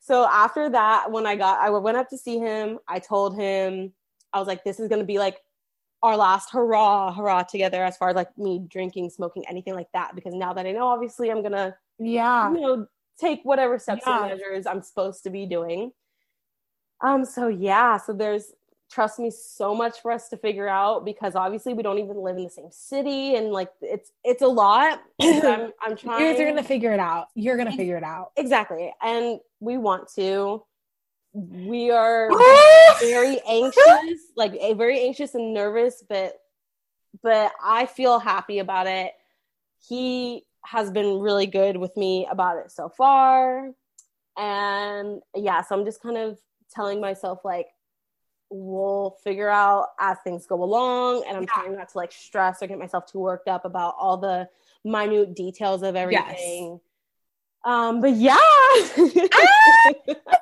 so 0.00 0.26
after 0.26 0.70
that, 0.70 1.10
when 1.10 1.26
I 1.26 1.36
got, 1.36 1.60
I 1.60 1.70
went 1.70 1.96
up 1.96 2.08
to 2.10 2.18
see 2.18 2.38
him, 2.38 2.78
I 2.88 2.98
told 2.98 3.36
him, 3.36 3.92
I 4.32 4.38
was 4.38 4.48
like, 4.48 4.64
this 4.64 4.80
is 4.80 4.88
going 4.88 5.00
to 5.00 5.06
be 5.06 5.18
like 5.18 5.38
our 6.02 6.16
last 6.16 6.50
hurrah, 6.50 7.12
hurrah 7.12 7.42
together 7.42 7.84
as 7.84 7.96
far 7.96 8.08
as 8.10 8.16
like 8.16 8.36
me 8.38 8.64
drinking, 8.68 9.10
smoking, 9.10 9.44
anything 9.48 9.74
like 9.74 9.88
that. 9.92 10.14
Because 10.14 10.34
now 10.34 10.52
that 10.54 10.66
I 10.66 10.72
know, 10.72 10.86
obviously, 10.88 11.30
I'm 11.30 11.42
to, 11.42 11.74
Yeah. 11.98 12.52
you 12.52 12.60
know, 12.60 12.86
take 13.18 13.40
whatever 13.44 13.78
steps 13.78 14.02
Yeah. 14.06 14.20
and 14.22 14.30
measures 14.38 14.66
I'm 14.66 14.82
supposed 14.82 15.22
to 15.24 15.30
be 15.30 15.46
doing. 15.46 15.92
Um, 17.02 17.24
so 17.24 17.48
yeah, 17.48 17.96
so 17.98 18.12
there's 18.12 18.52
trust 18.90 19.20
me 19.20 19.30
so 19.30 19.72
much 19.72 20.00
for 20.00 20.10
us 20.10 20.28
to 20.28 20.36
figure 20.36 20.66
out 20.68 21.04
because 21.04 21.36
obviously 21.36 21.72
we 21.74 21.82
don't 21.82 21.98
even 21.98 22.16
live 22.16 22.36
in 22.36 22.42
the 22.42 22.50
same 22.50 22.70
city 22.72 23.36
and 23.36 23.52
like 23.52 23.70
it's 23.80 24.10
it's 24.24 24.42
a 24.42 24.46
lot. 24.48 25.00
I'm 25.22 25.72
I'm 25.80 25.90
You 25.92 25.96
trying 25.96 26.32
guys 26.32 26.40
are 26.40 26.46
gonna 26.46 26.62
figure 26.64 26.92
it 26.92 26.98
out. 26.98 27.28
You're 27.36 27.56
gonna 27.56 27.70
figure 27.76 27.96
it 27.96 28.02
out. 28.02 28.32
exactly 28.36 28.92
and 29.00 29.38
we 29.60 29.78
want 29.78 30.08
to 30.16 30.64
we 31.32 31.90
are 31.90 32.28
very 33.00 33.40
anxious 33.48 34.20
like 34.36 34.52
eh, 34.60 34.74
very 34.74 35.00
anxious 35.00 35.34
and 35.34 35.54
nervous 35.54 36.02
but 36.08 36.34
but 37.22 37.52
i 37.64 37.86
feel 37.86 38.18
happy 38.18 38.58
about 38.58 38.86
it. 38.86 39.12
He 39.88 40.44
has 40.64 40.90
been 40.90 41.20
really 41.20 41.46
good 41.46 41.76
with 41.78 41.96
me 41.96 42.26
about 42.30 42.58
it 42.58 42.70
so 42.70 42.88
far. 42.88 43.70
And 44.36 45.20
yeah 45.34 45.62
so 45.62 45.78
i'm 45.78 45.84
just 45.84 46.02
kind 46.02 46.16
of 46.16 46.38
telling 46.72 47.00
myself 47.00 47.40
like 47.44 47.66
we'll 48.50 49.16
figure 49.22 49.48
out 49.48 49.86
as 50.00 50.18
things 50.24 50.46
go 50.46 50.62
along. 50.62 51.24
And 51.28 51.36
i'm 51.36 51.44
Yeah. 51.44 51.52
trying 51.54 51.76
not 51.76 51.88
to 51.90 51.98
like 51.98 52.12
stress 52.12 52.62
or 52.62 52.66
get 52.66 52.78
myself 52.78 53.06
too 53.10 53.20
worked 53.20 53.48
up 53.48 53.64
about 53.64 53.94
all 53.98 54.16
the 54.16 54.48
minute 54.84 55.34
details 55.36 55.82
of 55.82 55.94
everything. 55.96 56.80
Um 57.64 58.00
but 58.00 58.12
yeah. 58.14 58.36
I 58.36 59.94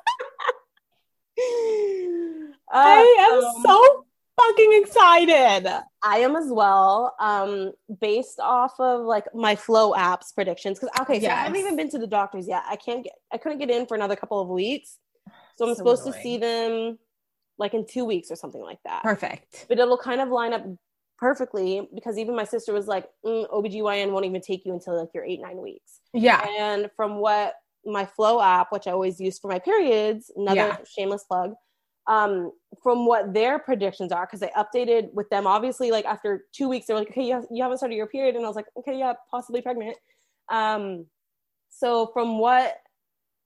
Uh, 2.71 3.05
am 3.19 3.33
um, 3.43 3.53
so 3.65 4.05
fucking 4.39 4.81
excited. 4.83 5.83
I 6.03 6.17
am 6.19 6.35
as 6.35 6.47
well. 6.49 7.15
Um, 7.19 7.71
based 7.99 8.39
off 8.39 8.79
of 8.79 9.05
like 9.05 9.25
my 9.33 9.55
Flo 9.55 9.93
apps 9.93 10.33
predictions. 10.33 10.79
Because 10.79 10.97
okay, 11.01 11.19
so 11.19 11.27
I 11.27 11.35
haven't 11.35 11.57
even 11.57 11.75
been 11.75 11.89
to 11.91 11.97
the 11.97 12.07
doctors 12.07 12.47
yet. 12.47 12.63
I 12.67 12.75
can't 12.75 13.03
get. 13.03 13.13
I 13.31 13.37
couldn't 13.37 13.59
get 13.59 13.69
in 13.69 13.85
for 13.85 13.95
another 13.95 14.15
couple 14.15 14.39
of 14.39 14.47
weeks, 14.47 14.97
so 15.57 15.65
I'm 15.67 15.73
So 15.73 15.79
supposed 15.79 16.05
to 16.05 16.13
see 16.13 16.37
them 16.37 16.97
like 17.57 17.73
in 17.73 17.85
two 17.85 18.05
weeks 18.05 18.31
or 18.31 18.35
something 18.35 18.61
like 18.61 18.79
that. 18.85 19.03
Perfect. 19.03 19.65
But 19.67 19.79
it'll 19.79 19.97
kind 19.97 20.21
of 20.21 20.29
line 20.29 20.53
up 20.53 20.63
perfectly 21.17 21.87
because 21.93 22.17
even 22.17 22.35
my 22.35 22.45
sister 22.45 22.71
was 22.71 22.87
like, 22.87 23.07
mm, 23.25 23.49
"OBGYN 23.49 24.11
won't 24.11 24.25
even 24.25 24.41
take 24.41 24.65
you 24.65 24.73
until 24.73 24.97
like 24.97 25.09
your 25.13 25.25
eight 25.25 25.41
nine 25.41 25.57
weeks." 25.57 25.99
Yeah. 26.13 26.45
And 26.57 26.89
from 26.95 27.17
what 27.17 27.55
my 27.85 28.05
Flo 28.05 28.41
app, 28.41 28.71
which 28.71 28.87
I 28.87 28.91
always 28.91 29.19
use 29.19 29.39
for 29.39 29.49
my 29.49 29.59
periods, 29.59 30.31
another 30.35 30.55
Yeah. 30.59 30.77
shameless 30.85 31.23
plug, 31.23 31.55
um, 32.09 32.51
from 32.83 33.05
what 33.05 33.33
their 33.33 33.59
predictions 33.59 34.11
are, 34.11 34.25
because 34.25 34.43
I 34.43 34.49
updated 34.57 35.13
with 35.13 35.29
them. 35.29 35.47
Obviously, 35.47 35.91
like 35.91 36.05
after 36.05 36.45
two 36.51 36.67
weeks, 36.67 36.87
they're 36.87 36.97
like, 36.97 37.11
"Okay, 37.11 37.27
you, 37.27 37.35
have, 37.35 37.45
you 37.51 37.63
haven't 37.63 37.77
started 37.77 37.95
your 37.95 38.07
period," 38.07 38.35
and 38.35 38.43
I 38.43 38.47
was 38.47 38.55
like, 38.55 38.65
"Okay, 38.75 38.97
yeah, 38.97 39.13
possibly 39.31 39.61
pregnant." 39.61 39.95
Um, 40.49 41.05
so 41.69 42.07
from 42.13 42.39
what 42.39 42.75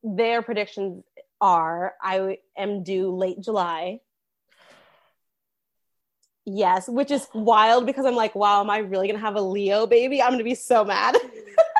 their 0.01 0.41
predictions 0.41 1.03
are, 1.41 1.93
I 2.01 2.37
am 2.57 2.83
due 2.83 3.11
late 3.15 3.41
July. 3.41 3.99
Yes, 6.45 6.89
which 6.89 7.11
is 7.11 7.27
wild 7.33 7.85
because 7.85 8.05
I'm 8.05 8.15
like, 8.15 8.35
wow, 8.35 8.61
am 8.61 8.69
I 8.69 8.79
really 8.79 9.07
gonna 9.07 9.19
have 9.19 9.35
a 9.35 9.41
Leo 9.41 9.85
baby? 9.87 10.21
I'm 10.21 10.31
gonna 10.31 10.43
be 10.43 10.55
so 10.55 10.83
mad. 10.83 11.15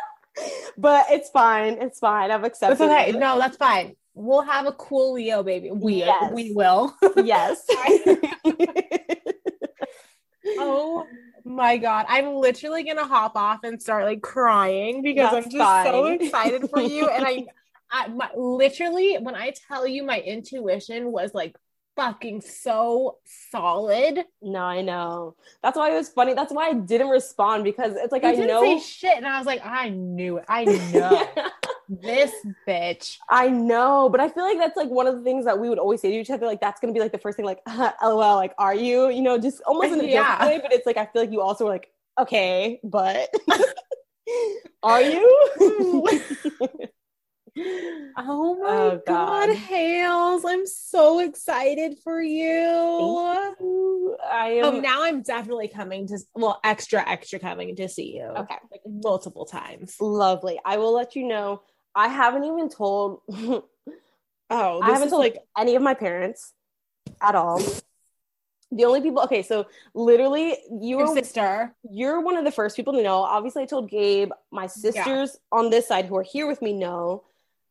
but 0.78 1.06
it's 1.10 1.30
fine. 1.30 1.74
It's 1.82 2.00
fine. 2.00 2.32
I've 2.32 2.44
accepted 2.44 2.78
That's 2.78 2.92
okay. 2.92 3.10
it. 3.10 3.20
No, 3.20 3.40
that's 3.40 3.58
fine. 3.58 3.96
We'll 4.16 4.42
have 4.42 4.68
a 4.68 4.74
cool 4.74 5.14
Leo 5.14 5.44
baby. 5.44 5.72
We 5.72 5.96
Yes. 5.96 6.32
we 6.34 6.54
will. 6.54 6.96
Yes. 7.18 7.66
oh 10.58 11.06
my 11.44 11.78
god. 11.78 12.06
I'm 12.08 12.36
literally 12.36 12.84
gonna 12.84 13.06
hop 13.06 13.36
off 13.36 13.64
and 13.64 13.82
start 13.82 14.06
like 14.06 14.22
crying 14.22 15.02
because 15.02 15.32
That's 15.32 15.48
I'm 15.48 15.52
just 15.52 15.86
so 15.90 16.06
excited 16.08 16.70
for 16.70 16.82
you. 16.82 17.10
And 17.10 17.26
I 17.26 17.46
I 17.92 18.08
my, 18.08 18.30
literally 18.36 19.16
when 19.16 19.36
I 19.36 19.54
tell 19.68 19.86
you 19.88 20.04
my 20.04 20.20
intuition 20.20 21.12
was 21.12 21.34
like 21.34 21.56
fucking 21.96 22.42
so 22.42 23.18
solid. 23.52 24.26
no, 24.42 24.60
I 24.60 24.82
know. 24.82 25.36
That's 25.62 25.78
why 25.78 25.92
it 25.92 25.96
was 25.96 26.10
funny. 26.10 26.34
That's 26.34 26.52
why 26.52 26.70
I 26.70 26.74
didn't 26.74 27.10
respond 27.10 27.64
because 27.64 27.96
it's 27.96 28.12
like 28.12 28.24
You 28.24 28.30
I 28.30 28.36
didn't 28.36 28.48
know 28.48 28.64
say 28.64 28.80
shit, 28.80 29.18
and 29.18 29.28
I 29.28 29.38
was 29.38 29.46
like, 29.46 29.62
I 29.64 29.90
knew 29.90 30.38
it. 30.38 30.46
I 30.48 30.64
know 30.94 31.28
this 31.90 32.34
bitch. 32.68 33.18
I 33.30 33.50
know, 33.50 34.10
but 34.10 34.20
I 34.20 34.30
feel 34.30 34.44
like 34.44 34.58
that's 34.58 34.78
like 34.78 34.90
one 34.90 35.08
of 35.08 35.16
the 35.16 35.22
things 35.24 35.46
that 35.46 35.60
we 35.60 35.70
would 35.70 35.80
always 35.80 36.02
say 36.02 36.12
to 36.12 36.18
each 36.18 36.30
other. 36.30 36.46
Like 36.46 36.62
that's 36.62 36.80
gonna 36.80 36.94
be 36.94 37.00
like 37.00 37.12
the 37.12 37.18
first 37.18 37.36
thing, 37.38 37.46
like 37.46 37.60
LOL, 38.02 38.36
like 38.36 38.54
are 38.58 38.76
you? 38.76 39.10
You 39.10 39.22
know, 39.22 39.38
just 39.38 39.62
almost 39.66 39.94
in 39.94 40.02
a 40.02 40.08
Yeah. 40.08 40.38
joking 40.38 40.48
way. 40.48 40.60
But 40.62 40.74
it's 40.74 40.86
like 40.86 40.98
I 40.98 41.06
feel 41.06 41.22
like 41.22 41.32
you 41.32 41.42
also 41.42 41.66
were 41.66 41.72
like, 41.72 41.92
okay, 42.20 42.80
but 42.84 43.30
are 44.84 45.02
you? 45.02 45.50
Oh 47.56 48.56
my 48.56 48.68
Oh, 48.68 49.02
god. 49.06 49.50
God. 49.50 49.56
Hales, 49.56 50.44
I'm 50.46 50.66
so 50.66 51.20
excited 51.20 52.00
for 52.04 52.20
you. 52.22 52.56
I 54.32 54.60
Oh, 54.62 54.68
am 54.68 54.76
um, 54.76 54.82
now 54.82 55.04
I'm 55.04 55.22
definitely 55.22 55.68
coming 55.68 56.08
to 56.08 56.18
well, 56.34 56.60
extra, 56.64 57.08
extra 57.08 57.40
coming 57.40 57.76
to 57.76 57.88
see 57.88 58.16
you. 58.16 58.24
okay. 58.26 58.56
Like 58.72 58.82
multiple 58.88 59.46
times. 59.46 59.96
Lovely. 60.00 60.60
I 60.66 60.78
will 60.78 60.94
let 60.94 61.16
you 61.16 61.28
know. 61.28 61.62
I 61.96 62.08
haven't 62.08 62.44
even 62.46 62.70
told 62.70 63.22
Oh, 63.30 64.82
I 64.82 64.92
haven't 64.92 65.10
told 65.10 65.22
like 65.22 65.38
any 65.58 65.76
of 65.76 65.82
my 65.82 65.94
parents 65.94 66.54
at 67.22 67.36
all. 67.36 67.62
The 68.72 68.86
only 68.86 69.02
people 69.02 69.22
okay, 69.24 69.44
so 69.44 69.68
literally 69.94 70.58
you 70.72 70.98
your 70.98 71.08
were 71.08 71.14
sister. 71.14 71.76
you're 71.90 72.22
one 72.22 72.38
of 72.38 72.44
the 72.46 72.52
first 72.52 72.76
people 72.76 72.94
to 72.94 73.04
know. 73.04 73.18
Obviously, 73.22 73.64
I 73.64 73.66
told 73.66 73.90
Gabe, 73.90 74.32
my 74.52 74.66
sisters 74.68 75.38
on 75.52 75.70
this 75.70 75.88
side 75.88 76.06
who 76.06 76.16
are 76.18 76.24
here 76.24 76.48
with 76.48 76.62
me 76.62 76.74
know. 76.74 77.24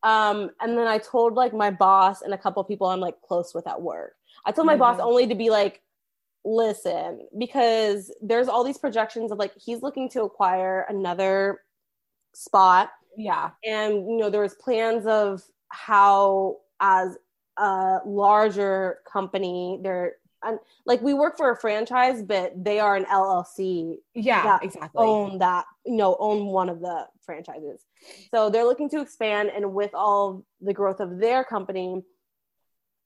Um, 0.04 0.50
and 0.60 0.76
then 0.78 0.86
I 0.86 0.98
told 0.98 1.34
like 1.34 1.52
my 1.54 1.70
boss 1.70 2.22
and 2.22 2.32
a 2.34 2.38
couple 2.38 2.62
people 2.64 2.86
I'm 2.88 3.00
like 3.00 3.20
close 3.22 3.52
with 3.54 3.66
at 3.66 3.80
work. 3.82 4.14
I 4.44 4.52
told 4.52 4.66
my 4.66 4.76
boss 4.76 4.98
Mhm. 4.98 5.04
only 5.04 5.26
to 5.28 5.34
be 5.34 5.50
like, 5.50 5.82
listen, 6.44 7.28
because 7.38 8.12
there's 8.20 8.48
all 8.48 8.64
these 8.64 8.78
projections 8.78 9.30
of 9.32 9.38
like 9.38 9.52
he's 9.56 9.82
looking 9.82 10.08
to 10.10 10.22
acquire 10.22 10.86
another 10.88 11.62
spot 12.32 12.90
Yeah. 13.16 13.50
and 13.64 13.94
you 14.10 14.16
know 14.18 14.30
there 14.30 14.40
was 14.42 14.54
plans 14.54 15.06
of 15.06 15.42
how 15.68 16.58
as 16.80 17.16
a 17.58 17.98
larger 18.06 18.98
company 19.10 19.78
they're 19.82 20.14
and 20.44 20.58
like 20.86 21.00
we 21.02 21.14
work 21.14 21.36
for 21.36 21.50
a 21.50 21.56
franchise 21.56 22.22
but 22.22 22.52
they 22.64 22.80
are 22.80 22.96
an 22.96 23.04
llc 23.04 23.96
Yeah, 24.14 24.44
Yeah. 24.44 24.58
exactly. 24.62 25.04
own 25.06 25.38
that 25.38 25.66
you 25.86 25.96
know 25.96 26.16
own 26.18 26.46
one 26.46 26.68
of 26.68 26.80
the 26.80 27.06
franchises 27.24 27.84
so 28.32 28.50
they're 28.50 28.64
looking 28.64 28.88
to 28.90 29.00
expand 29.00 29.50
and 29.54 29.72
with 29.74 29.94
all 29.94 30.44
the 30.60 30.72
growth 30.72 31.00
of 31.00 31.18
their 31.18 31.44
company 31.44 32.02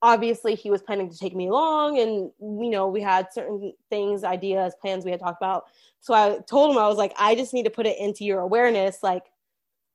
obviously 0.03 0.55
he 0.55 0.71
was 0.71 0.83
planning 0.83 1.11
to 1.11 1.19
take 1.19 1.35
me 1.35 1.49
along 1.49 1.99
and 1.99 2.31
you 2.63 2.71
know 2.71 2.87
we 2.87 3.01
had 3.01 3.33
certain 3.33 3.73
things 3.91 4.25
ideas 4.25 4.75
plans 4.81 5.05
we 5.05 5.11
had 5.11 5.21
talked 5.21 5.41
about 5.43 5.65
so 6.01 6.13
i 6.15 6.39
told 6.49 6.71
him 6.71 6.79
i 6.79 6.87
was 6.87 6.99
like 6.99 7.13
i 7.19 7.35
just 7.35 7.53
need 7.55 7.65
to 7.65 7.71
put 7.71 7.87
it 7.87 7.99
into 7.99 8.23
your 8.25 8.41
awareness 8.41 9.03
like 9.03 9.25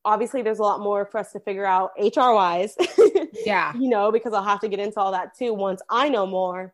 obviously 0.03 0.41
there's 0.41 0.59
a 0.59 0.63
lot 0.63 0.79
more 0.79 1.05
for 1.05 1.19
us 1.19 1.31
to 1.31 1.39
figure 1.39 1.65
out 1.65 1.91
hr 1.99 2.33
wise 2.33 2.75
Yeah. 3.45 3.73
you 3.75 3.89
know 3.89 4.11
because 4.11 4.33
i'll 4.33 4.43
have 4.43 4.59
to 4.61 4.67
get 4.67 4.79
into 4.79 4.99
all 4.99 5.11
that 5.11 5.37
too 5.37 5.53
once 5.53 5.81
i 5.89 6.09
know 6.09 6.25
more 6.25 6.73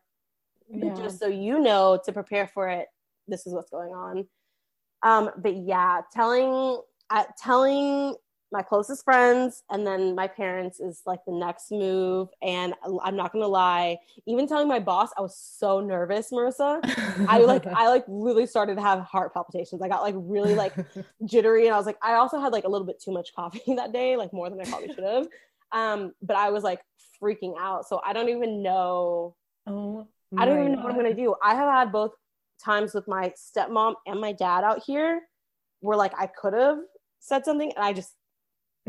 yeah. 0.70 0.94
just 0.94 1.18
so 1.18 1.26
you 1.26 1.60
know 1.60 2.00
to 2.04 2.12
prepare 2.12 2.46
for 2.46 2.68
it 2.68 2.88
this 3.28 3.46
is 3.46 3.52
what's 3.52 3.70
going 3.70 3.92
on. 3.92 4.26
Um, 5.02 5.30
but 5.38 5.54
yeah, 5.56 6.00
telling 6.12 6.80
uh, 7.10 7.24
telling 7.40 8.16
my 8.50 8.62
closest 8.62 9.04
friends 9.04 9.62
and 9.70 9.86
then 9.86 10.14
my 10.14 10.26
parents 10.26 10.80
is 10.80 11.02
like 11.04 11.20
the 11.26 11.32
next 11.32 11.70
move. 11.70 12.28
And 12.42 12.74
I'm 13.02 13.16
not 13.16 13.32
gonna 13.32 13.46
lie, 13.46 13.98
even 14.26 14.46
telling 14.46 14.68
my 14.68 14.78
boss, 14.78 15.10
I 15.18 15.20
was 15.20 15.36
so 15.36 15.80
nervous, 15.80 16.30
Marissa. 16.32 16.80
I 17.28 17.38
like 17.38 17.66
I 17.66 17.88
like 17.88 18.04
really 18.08 18.46
started 18.46 18.76
to 18.76 18.82
have 18.82 19.00
heart 19.00 19.34
palpitations. 19.34 19.82
I 19.82 19.88
got 19.88 20.02
like 20.02 20.14
really 20.16 20.54
like 20.54 20.74
jittery, 21.24 21.66
and 21.66 21.74
I 21.74 21.76
was 21.76 21.86
like, 21.86 21.98
I 22.02 22.14
also 22.14 22.40
had 22.40 22.52
like 22.52 22.64
a 22.64 22.68
little 22.68 22.86
bit 22.86 23.00
too 23.00 23.12
much 23.12 23.34
coffee 23.34 23.60
that 23.76 23.92
day, 23.92 24.16
like 24.16 24.32
more 24.32 24.48
than 24.48 24.60
I 24.60 24.64
probably 24.64 24.94
should 24.94 25.04
have. 25.04 25.28
Um, 25.72 26.14
but 26.22 26.36
I 26.36 26.50
was 26.50 26.64
like 26.64 26.80
freaking 27.22 27.54
out. 27.60 27.86
So 27.86 28.00
I 28.04 28.12
don't 28.12 28.30
even 28.30 28.62
know. 28.62 29.36
Oh, 29.66 30.08
I 30.36 30.46
don't 30.46 30.60
even 30.60 30.72
know 30.72 30.78
my 30.78 30.84
what 30.84 30.92
I'm 30.92 30.98
gonna 30.98 31.14
do. 31.14 31.34
I 31.42 31.54
have 31.54 31.70
had 31.70 31.92
both 31.92 32.12
times 32.64 32.94
with 32.94 33.06
my 33.06 33.32
stepmom 33.36 33.94
and 34.06 34.20
my 34.20 34.32
dad 34.32 34.64
out 34.64 34.82
here 34.84 35.20
where 35.80 35.96
like 35.96 36.12
I 36.18 36.26
could 36.26 36.54
have 36.54 36.78
said 37.20 37.44
something 37.44 37.72
and 37.74 37.84
I 37.84 37.92
just 37.92 38.14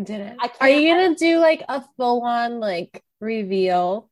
Didn't. 0.02 0.38
I 0.39 0.52
Are 0.62 0.70
you 0.70 0.93
gonna 0.93 1.16
do 1.16 1.39
like 1.39 1.64
a 1.68 1.84
full 1.97 2.22
on 2.22 2.60
like 2.60 3.04
reveal? 3.20 4.10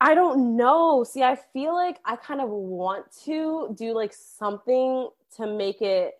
I 0.00 0.14
don't 0.14 0.56
know. 0.56 1.04
See, 1.04 1.22
I 1.22 1.36
feel 1.52 1.74
like 1.74 1.98
I 2.04 2.16
kind 2.16 2.40
of 2.40 2.48
want 2.48 3.06
to 3.24 3.74
do 3.78 3.94
like 3.94 4.12
something 4.12 5.08
to 5.36 5.46
make 5.46 5.82
it 5.82 6.14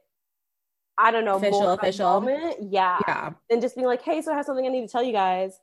I 0.98 1.10
don't 1.10 1.24
know, 1.24 1.36
Official, 1.36 1.60
more 1.62 1.72
official. 1.72 2.20
moment. 2.20 2.56
Yeah. 2.70 2.98
Yeah. 3.08 3.30
And 3.48 3.62
just 3.62 3.74
being 3.74 3.86
like, 3.86 4.02
hey, 4.02 4.20
so 4.20 4.32
I 4.32 4.36
have 4.36 4.44
something 4.44 4.66
I 4.66 4.68
need 4.68 4.82
to 4.82 4.92
tell 4.92 5.02
you 5.02 5.12
guys. 5.12 5.58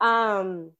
Um 0.00 0.72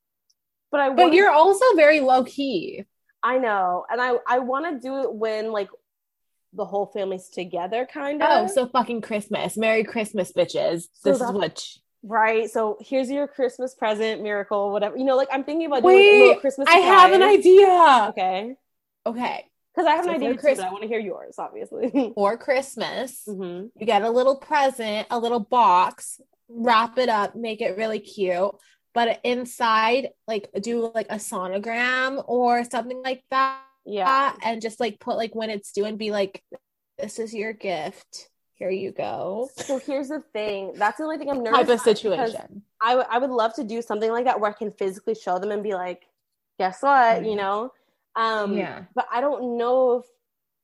but 0.71 0.81
I 0.81 0.91
But 0.91 1.13
you're 1.13 1.31
also 1.31 1.65
very 1.77 2.01
low 2.01 2.25
key. 2.25 2.85
I 3.23 3.39
know. 3.39 3.85
And 3.91 4.01
I 4.01 4.17
I 4.27 4.39
want 4.41 4.67
to 4.67 4.81
do 4.87 5.01
it 5.03 5.15
when 5.15 5.53
like 5.53 5.69
the 6.53 6.65
whole 6.65 6.87
family's 6.87 7.29
together 7.29 7.87
kind 7.91 8.23
of. 8.23 8.29
Oh, 8.31 8.47
so 8.53 8.67
fucking 8.67 9.01
Christmas. 9.01 9.57
Merry 9.57 9.85
Christmas, 9.85 10.33
bitches. 10.33 10.89
So 10.95 11.11
this 11.11 11.21
is 11.21 11.33
what 11.33 11.65
Right. 12.05 12.51
So 12.51 12.79
here's 12.81 13.11
your 13.11 13.29
Christmas 13.29 13.75
present, 13.75 14.23
miracle, 14.23 14.73
whatever. 14.73 14.97
You 14.97 15.05
know, 15.05 15.17
like 15.17 15.29
I'm 15.31 15.45
thinking 15.45 15.67
about 15.67 15.83
doing 15.83 15.97
like, 15.97 16.15
a 16.15 16.19
little 16.19 16.41
Christmas. 16.41 16.69
I 16.69 16.79
have 16.79 17.13
an 17.13 17.23
idea. 17.23 18.07
Okay. 18.11 18.55
Okay. 19.07 19.45
Because 19.75 19.87
I 19.87 19.95
have 19.95 20.05
So 20.05 20.11
an 20.11 20.17
idea 20.17 20.33
too, 20.35 20.39
Chris- 20.39 20.59
but 20.59 20.67
I 20.67 20.71
want 20.71 20.83
to 20.83 20.89
hear 20.89 20.99
yours, 20.99 21.37
obviously. 21.39 22.13
For 22.15 22.37
Christmas, 22.37 23.23
hmm 23.27 23.67
you 23.77 23.87
get 23.87 24.03
a 24.03 24.11
little 24.11 24.37
present, 24.37 25.07
a 25.11 25.19
little 25.19 25.41
box, 25.41 26.21
wrap 26.49 26.99
it 26.99 27.09
up, 27.09 27.35
make 27.37 27.61
it 27.63 27.77
really 27.79 28.01
cute. 28.01 28.51
But 28.95 29.21
inside, 29.25 30.09
like 30.27 30.51
do 30.61 30.93
like 30.95 31.07
a 31.09 31.15
sonogram 31.17 32.23
or 32.27 32.65
something 32.65 33.01
like 33.03 33.25
that. 33.31 33.63
Yeah. 33.85 34.33
And 34.43 34.61
just 34.63 34.81
like 34.81 34.99
put 35.01 35.17
like 35.17 35.35
when 35.35 35.51
it's 35.51 35.73
due 35.73 35.85
and 35.85 35.99
be 35.99 36.11
like, 36.11 36.43
this 36.99 37.19
is 37.19 37.35
your 37.35 37.53
gift. 37.53 38.29
Here 38.55 38.71
you 38.71 38.93
go. 38.93 39.49
So 39.57 39.79
here's 39.79 40.09
the 40.09 40.21
thing. 40.33 40.75
That's 40.77 40.99
the 40.99 41.05
only 41.05 41.19
thing 41.19 41.29
I'm 41.31 41.43
nervous 41.43 41.59
Type 41.59 41.69
of 41.69 41.69
about, 41.75 41.85
because 41.85 41.99
situation. 42.33 42.63
I, 42.81 42.91
w- 42.91 43.09
I 43.11 43.19
would 43.19 43.31
love 43.31 43.55
to 43.55 43.65
do 43.65 43.83
something 43.83 44.11
like 44.11 44.27
that 44.27 44.39
where 44.39 44.51
I 44.51 44.55
can 44.55 44.71
physically 44.71 45.15
show 45.17 45.39
them 45.41 45.51
and 45.51 45.63
be 45.65 45.75
like, 45.75 46.07
guess 46.59 46.81
what? 46.83 47.25
You 47.25 47.35
know? 47.35 47.73
Um, 48.15 48.57
Yeah. 48.57 48.85
But 48.95 49.07
I 49.13 49.21
don't 49.21 49.57
know 49.59 49.99
if 50.01 50.05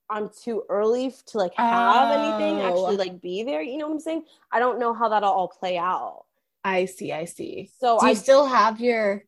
I'm 0.09 0.31
too 0.31 0.63
early 0.69 1.13
to 1.27 1.39
like 1.39 1.55
have 1.55 2.11
anything 2.13 2.61
Oh. 2.61 2.69
actually 2.69 2.97
like 2.99 3.21
be 3.21 3.43
there. 3.43 3.63
You 3.63 3.79
know 3.79 3.89
what 3.89 3.95
I'm 3.95 4.01
saying? 4.01 4.25
I 4.53 4.61
don't 4.61 4.79
know 4.79 4.95
how 4.95 5.09
that'll 5.09 5.31
all 5.33 5.49
play 5.49 5.77
out. 5.77 6.25
I 6.63 6.85
see, 6.85 7.13
I 7.13 7.25
see. 7.25 7.71
So 7.81 7.99
Do 7.99 8.07
you 8.07 8.13
I 8.13 8.15
still 8.15 8.47
have 8.47 8.81
your 8.81 9.25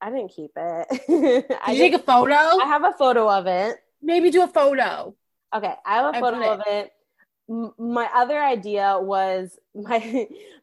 I 0.00 0.10
didn't 0.10 0.28
keep 0.28 0.52
it. 0.56 0.88
Did 1.06 1.56
I, 1.62 1.72
you 1.72 1.78
take 1.78 1.94
a 1.94 1.98
photo? 1.98 2.32
I 2.32 2.64
have 2.66 2.84
a 2.84 2.92
photo 2.92 3.28
of 3.30 3.46
it. 3.46 3.76
Maybe 4.02 4.30
do 4.30 4.42
a 4.42 4.48
photo. 4.48 5.14
Okay, 5.54 5.74
I 5.84 5.94
have 5.96 6.14
a 6.14 6.18
I 6.18 6.20
photo 6.20 6.50
of 6.52 6.62
it. 6.66 6.92
M- 7.48 7.74
My 7.78 8.08
other 8.14 8.40
idea 8.40 8.98
was 9.00 9.58
my 9.74 9.98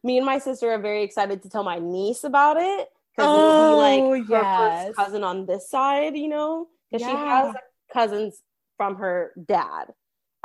me 0.02 0.16
and 0.16 0.26
my 0.26 0.38
sister 0.38 0.70
are 0.72 0.78
very 0.78 1.02
excited 1.02 1.42
to 1.42 1.50
tell 1.50 1.62
my 1.62 1.78
niece 1.78 2.24
about 2.24 2.56
it 2.56 2.88
because 3.16 3.32
Oh, 3.32 3.36
it'll 3.36 3.68
be 3.70 3.76
like 3.76 4.28
her 4.28 4.42
yes. 4.42 4.86
first 4.86 4.96
cousin 4.96 5.24
on 5.24 5.46
this 5.46 5.68
side, 5.70 6.16
you 6.16 6.28
know, 6.28 6.68
because 6.90 7.04
she 7.06 7.12
Yeah. 7.12 7.44
has 7.44 7.54
cousins 7.92 8.42
from 8.76 8.96
her 8.96 9.32
dad. 9.46 9.92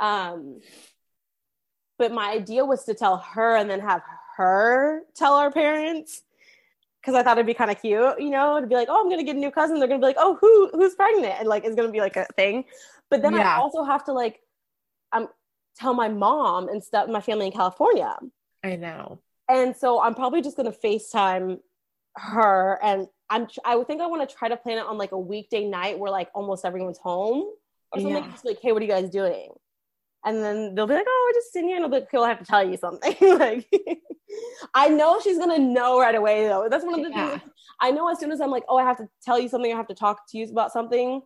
Um, 0.00 0.60
but 1.98 2.12
my 2.12 2.30
idea 2.32 2.64
was 2.64 2.84
to 2.84 2.94
tell 2.94 3.18
her 3.18 3.56
and 3.56 3.70
then 3.70 3.80
have 3.80 4.02
her 4.36 5.02
tell 5.14 5.34
our 5.34 5.50
parents 5.50 6.22
because 7.04 7.18
I 7.18 7.22
thought 7.22 7.36
it'd 7.36 7.46
be 7.46 7.52
kind 7.52 7.70
of 7.70 7.80
cute, 7.80 8.18
you 8.18 8.30
know, 8.30 8.58
to 8.60 8.66
be 8.66 8.74
like, 8.74 8.88
oh, 8.90 9.02
I'm 9.02 9.10
gonna 9.10 9.24
get 9.24 9.36
a 9.36 9.38
new 9.38 9.50
cousin. 9.50 9.78
They're 9.78 9.88
gonna 9.88 10.00
be 10.00 10.06
like, 10.06 10.16
oh, 10.18 10.38
who 10.40 10.70
who's 10.72 10.94
pregnant, 10.94 11.34
and 11.38 11.48
like 11.48 11.64
it's 11.64 11.76
gonna 11.76 11.92
be 11.92 12.00
like 12.00 12.16
a 12.16 12.26
thing. 12.36 12.64
But 13.10 13.20
then 13.20 13.34
I 13.34 13.56
also 13.56 13.84
have 13.84 14.04
to 14.06 14.12
like, 14.12 14.40
um, 15.12 15.28
tell 15.76 15.92
my 15.92 16.08
mom 16.08 16.68
and 16.68 16.82
stuff, 16.82 17.08
my 17.08 17.20
family 17.20 17.46
in 17.46 17.52
California, 17.52 18.16
I 18.64 18.76
know. 18.76 19.20
and 19.48 19.76
so 19.76 20.00
I'm 20.00 20.14
probably 20.14 20.40
just 20.40 20.56
gonna 20.56 20.72
Facetime 20.72 21.58
her, 22.16 22.78
and 22.82 23.06
I'm 23.28 23.48
I 23.64 23.76
would 23.76 23.86
think 23.86 24.00
I 24.00 24.06
want 24.06 24.28
to 24.28 24.34
try 24.34 24.48
to 24.48 24.56
plan 24.56 24.78
it 24.78 24.86
on 24.86 24.96
like 24.96 25.12
a 25.12 25.18
weekday 25.18 25.66
night 25.66 25.98
where 25.98 26.10
like 26.10 26.30
almost 26.34 26.64
everyone's 26.64 26.98
home 26.98 27.44
or 27.92 28.00
something. 28.00 28.24
Yeah. 28.24 28.30
Just 28.30 28.46
like, 28.46 28.58
hey, 28.62 28.72
what 28.72 28.80
are 28.80 28.86
you 28.86 28.90
guys 28.90 29.10
doing? 29.10 29.50
And 30.26 30.42
then 30.42 30.74
they'll 30.74 30.86
be 30.86 30.94
like, 30.94 31.06
"Oh, 31.08 31.26
we're 31.28 31.38
just 31.38 31.52
sitting 31.52 31.68
here," 31.68 31.76
and 31.76 31.84
I'll 31.84 31.90
be 31.90 31.96
like, 31.96 32.04
"Okay, 32.04 32.16
well, 32.18 32.26
have 32.26 32.38
to 32.38 32.44
tell 32.44 32.66
you 32.66 32.76
something." 32.78 33.14
like, 33.38 33.66
I 34.74 34.88
know 34.88 35.20
she's 35.20 35.38
gonna 35.38 35.58
know 35.58 36.00
right 36.00 36.14
away, 36.14 36.46
though. 36.48 36.66
That's 36.70 36.84
one 36.84 36.94
of 36.98 37.02
the 37.04 37.10
Yeah. 37.10 37.30
things. 37.30 37.42
I 37.80 37.90
know 37.90 38.08
as 38.08 38.18
soon 38.18 38.32
as 38.32 38.40
I'm 38.40 38.50
like, 38.50 38.64
"Oh, 38.68 38.78
I 38.78 38.84
have 38.84 38.96
to 38.98 39.08
tell 39.22 39.38
you 39.38 39.48
something. 39.48 39.72
I 39.72 39.76
have 39.76 39.88
to 39.88 39.94
talk 39.94 40.26
to 40.30 40.38
you 40.38 40.50
about 40.50 40.72
something," 40.72 41.20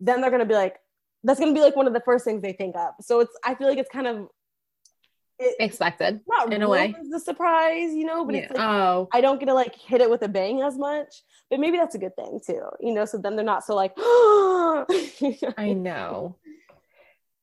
then 0.00 0.20
they're 0.20 0.30
gonna 0.32 0.44
be 0.44 0.54
like, 0.54 0.80
"That's 1.22 1.38
gonna 1.38 1.52
be 1.54 1.60
like 1.60 1.76
one 1.76 1.86
of 1.86 1.92
the 1.92 2.00
first 2.00 2.24
things 2.24 2.42
they 2.42 2.52
think 2.52 2.74
of." 2.76 2.94
So 3.00 3.20
it's. 3.20 3.32
I 3.44 3.54
feel 3.54 3.68
like 3.68 3.78
it's 3.78 3.90
kind 3.90 4.06
of. 4.08 4.28
It, 5.38 5.56
Expected. 5.58 6.20
not 6.28 6.52
in 6.52 6.62
a 6.62 6.68
way. 6.68 6.94
the 7.10 7.18
surprise, 7.18 7.92
you 7.92 8.04
know, 8.04 8.24
but 8.24 8.34
Yeah. 8.36 8.42
it's 8.42 8.50
like 8.52 8.60
oh, 8.60 9.08
I 9.12 9.20
don't 9.20 9.38
get 9.40 9.46
to 9.46 9.54
like 9.54 9.74
hit 9.74 10.00
it 10.00 10.08
with 10.08 10.22
a 10.22 10.28
bang 10.28 10.60
as 10.62 10.76
much. 10.78 11.22
But 11.50 11.58
maybe 11.60 11.76
that's 11.76 11.94
a 11.96 11.98
good 11.98 12.14
thing 12.16 12.40
too, 12.44 12.62
you 12.80 12.92
know. 12.94 13.04
So 13.04 13.18
then 13.18 13.34
they're 13.36 13.44
not 13.44 13.64
so 13.64 13.74
like, 13.74 13.92
I 15.58 15.72
know. 15.76 16.36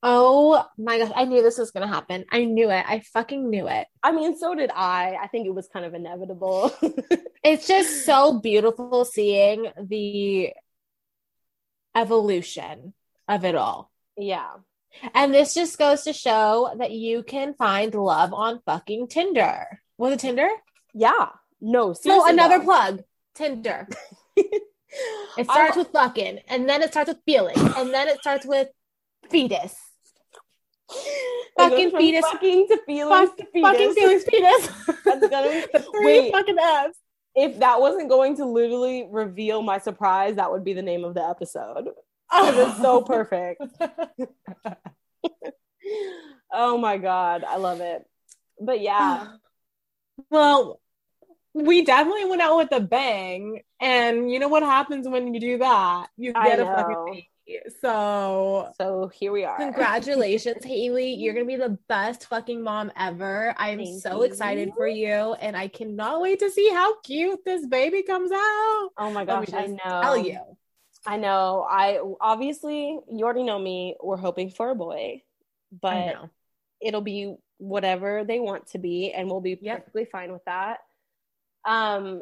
Oh 0.03 0.65
my 0.77 0.97
gosh, 0.97 1.11
I 1.15 1.25
knew 1.25 1.43
this 1.43 1.57
was 1.59 1.71
gonna 1.71 1.87
happen. 1.87 2.25
I 2.31 2.45
knew 2.45 2.69
it. 2.71 2.83
I 2.87 3.01
fucking 3.13 3.49
knew 3.49 3.67
it. 3.67 3.87
I 4.01 4.11
mean, 4.11 4.35
so 4.37 4.55
did 4.55 4.71
I. 4.73 5.15
I 5.21 5.27
think 5.27 5.45
it 5.45 5.53
was 5.53 5.67
kind 5.71 5.85
of 5.85 5.93
inevitable. 5.93 6.71
It's 7.43 7.67
just 7.67 8.05
so 8.05 8.39
beautiful 8.39 9.03
seeing 9.03 9.65
the 9.75 10.53
evolution 11.95 12.93
of 13.27 13.43
it 13.45 13.55
all. 13.55 13.91
yeah. 14.17 14.51
And 15.15 15.33
this 15.33 15.53
just 15.53 15.77
goes 15.79 16.03
to 16.03 16.11
show 16.13 16.75
that 16.77 16.91
you 16.91 17.23
can 17.23 17.53
find 17.53 17.95
love 17.95 18.33
on 18.33 18.59
fucking 18.65 19.07
Tinder. 19.07 19.81
Was 19.97 20.13
it 20.13 20.19
Tinder? 20.19 20.49
Yeah. 20.93 21.29
No, 21.61 21.95
No, 22.05 22.27
another 22.27 22.59
though. 22.59 22.65
plug. 22.65 23.03
Tinder. 23.35 23.87
It 25.37 25.45
starts 25.49 25.77
with 25.77 25.87
fucking, 25.93 26.39
and 26.49 26.67
then 26.67 26.81
it 26.81 26.91
starts 26.91 27.07
with 27.07 27.19
feeling, 27.25 27.55
and 27.57 27.93
then 27.93 28.09
it 28.09 28.19
starts 28.19 28.45
with 28.45 28.67
fetus. 29.29 29.73
Fucking 31.57 31.91
fetus. 31.91 32.25
Fucking 32.25 32.67
to 32.69 32.77
feelings 32.85 33.29
Fuck, 33.29 33.37
to 33.37 33.45
fetus. 33.53 33.69
fucking 33.69 33.93
feelings, 33.93 34.23
fetus. 34.23 34.67
That's 35.05 35.27
gonna- 35.27 35.67
The 35.73 35.79
three 35.91 36.05
wait. 36.05 36.31
fucking 36.33 36.57
F's. 36.59 36.97
If 37.35 37.59
that 37.59 37.79
wasn't 37.79 38.09
going 38.09 38.35
to 38.37 38.45
literally 38.45 39.07
reveal 39.09 39.61
my 39.61 39.77
surprise, 39.77 40.35
that 40.35 40.51
would 40.51 40.63
be 40.65 40.73
the 40.73 40.81
name 40.81 41.03
of 41.05 41.13
the 41.13 41.23
episode. 41.27 41.89
Oh. 42.31 42.51
Because 42.51 42.69
it's 42.71 42.81
so 42.81 43.01
perfect. 43.01 43.61
oh 46.53 46.77
my 46.77 46.97
god, 46.97 47.43
I 47.43 47.57
love 47.57 47.81
it. 47.81 48.03
But 48.59 48.81
yeah, 48.81 49.27
Well, 50.29 50.79
we 51.53 51.83
definitely 51.83 52.25
went 52.25 52.41
out 52.41 52.57
with 52.57 52.71
a 52.71 52.79
bang, 52.79 53.61
and 53.81 54.31
you 54.31 54.39
know 54.39 54.47
what 54.47 54.63
happens 54.63 55.07
when 55.07 55.33
you 55.33 55.39
do 55.39 55.57
that? 55.57 56.07
You 56.17 56.33
get 56.33 56.59
a 56.59 56.65
fucking. 56.65 57.23
So, 57.81 58.71
so 58.77 59.07
here 59.13 59.31
we 59.31 59.43
are. 59.43 59.57
congratulations, 59.57 60.63
Haley! 60.63 61.13
You're 61.13 61.33
gonna 61.33 61.45
be 61.45 61.55
the 61.55 61.77
best 61.87 62.27
fucking 62.27 62.61
mom 62.61 62.91
ever. 62.97 63.53
I'm 63.57 63.79
Thank 63.79 64.01
so 64.01 64.17
you. 64.17 64.23
excited 64.23 64.71
for 64.75 64.87
you, 64.87 65.33
and 65.33 65.55
I 65.57 65.67
cannot 65.67 66.21
wait 66.21 66.39
to 66.39 66.49
see 66.51 66.69
how 66.69 66.99
cute 67.01 67.43
this 67.43 67.65
baby 67.65 68.03
comes 68.03 68.31
out. 68.31 68.89
Oh 68.97 69.11
my 69.11 69.25
gosh, 69.25 69.53
I 69.53 69.67
know. 69.67 69.77
Tell 70.01 70.17
you, 70.17 70.39
I 71.05 71.17
know. 71.17 71.65
I 71.69 71.99
obviously 72.21 72.99
you 73.09 73.25
already 73.25 73.43
know 73.43 73.59
me. 73.59 73.95
We're 74.01 74.17
hoping 74.17 74.49
for 74.51 74.69
a 74.69 74.75
boy, 74.75 75.23
but 75.81 76.17
it'll 76.81 77.01
be 77.01 77.35
whatever 77.57 78.23
they 78.23 78.39
want 78.39 78.67
to 78.67 78.77
be, 78.77 79.11
and 79.11 79.29
we'll 79.29 79.41
be 79.41 79.57
Yep. 79.61 79.79
perfectly 79.79 80.05
fine 80.05 80.31
with 80.31 80.45
that. 80.45 80.79
Um, 81.65 82.21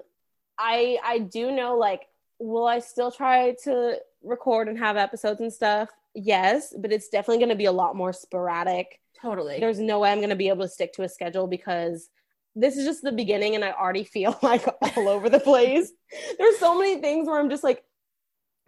I 0.57 0.97
I 1.03 1.19
do 1.19 1.51
know 1.51 1.77
like, 1.77 2.07
will 2.39 2.65
I 2.67 2.79
still 2.79 3.11
try 3.11 3.55
to 3.63 3.97
record 4.23 4.67
and 4.67 4.77
have 4.77 4.97
episodes 4.97 5.41
and 5.41 5.51
stuff? 5.51 5.89
Yes, 6.15 6.73
but 6.77 6.91
it's 6.91 7.09
definitely 7.09 7.37
going 7.37 7.49
to 7.49 7.55
be 7.55 7.65
a 7.65 7.71
lot 7.71 7.95
more 7.95 8.13
sporadic. 8.13 8.99
Totally. 9.21 9.59
There's 9.59 9.79
no 9.79 9.99
way 9.99 10.11
I'm 10.11 10.19
going 10.19 10.29
to 10.29 10.35
be 10.35 10.49
able 10.49 10.65
to 10.65 10.69
stick 10.69 10.93
to 10.93 11.03
a 11.03 11.09
schedule 11.09 11.47
because 11.47 12.09
this 12.55 12.77
is 12.77 12.85
just 12.85 13.03
the 13.03 13.11
beginning 13.11 13.55
and 13.55 13.63
I 13.63 13.71
already 13.71 14.03
feel 14.03 14.37
like 14.43 14.65
all 14.81 15.07
over 15.07 15.29
the 15.29 15.39
place. 15.39 15.91
There's 16.37 16.57
so 16.57 16.77
many 16.77 17.01
things 17.01 17.27
where 17.27 17.39
I'm 17.39 17.49
just 17.49 17.63
like, 17.63 17.83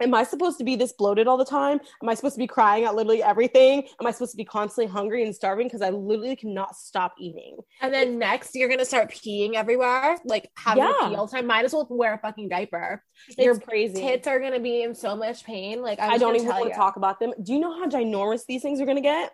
am 0.02 0.14
I 0.14 0.24
supposed 0.24 0.58
to 0.58 0.64
be 0.64 0.76
this 0.76 0.92
bloated 0.92 1.26
all 1.26 1.36
the 1.36 1.44
time? 1.44 1.80
Am 2.02 2.08
I 2.08 2.14
supposed 2.14 2.34
to 2.34 2.38
be 2.38 2.46
crying 2.46 2.84
at 2.84 2.94
literally 2.94 3.22
everything? 3.22 3.86
Am 4.00 4.06
I 4.06 4.10
supposed 4.10 4.32
to 4.32 4.36
be 4.36 4.44
constantly 4.44 4.90
hungry 4.90 5.24
and 5.24 5.34
starving 5.34 5.66
because 5.66 5.82
I 5.82 5.90
literally 5.90 6.36
cannot 6.36 6.76
stop 6.76 7.14
eating? 7.18 7.58
And 7.80 7.92
then 7.92 8.18
next, 8.18 8.54
you're 8.54 8.68
gonna 8.68 8.84
start 8.84 9.10
peeing 9.10 9.54
everywhere, 9.54 10.18
like 10.24 10.50
having 10.56 10.84
Yeah. 10.84 11.08
pee 11.08 11.14
all 11.14 11.26
the 11.26 11.32
time. 11.32 11.46
Might 11.46 11.64
as 11.64 11.72
well 11.72 11.86
wear 11.90 12.14
a 12.14 12.18
fucking 12.18 12.48
diaper. 12.48 13.02
It's 13.28 13.38
Your 13.38 13.58
crazy. 13.58 14.00
Tits 14.00 14.26
are 14.26 14.40
gonna 14.40 14.60
be 14.60 14.82
in 14.82 14.94
so 14.94 15.16
much 15.16 15.44
pain. 15.44 15.82
Like 15.82 16.00
I'm 16.00 16.12
I 16.12 16.18
don't 16.18 16.36
even 16.36 16.48
want 16.48 16.68
to 16.68 16.74
talk 16.74 16.96
about 16.96 17.20
them. 17.20 17.32
Do 17.42 17.52
you 17.52 17.60
know 17.60 17.72
how 17.72 17.86
ginormous 17.88 18.46
these 18.46 18.62
things 18.62 18.80
are 18.80 18.86
gonna 18.86 19.00
get? 19.00 19.32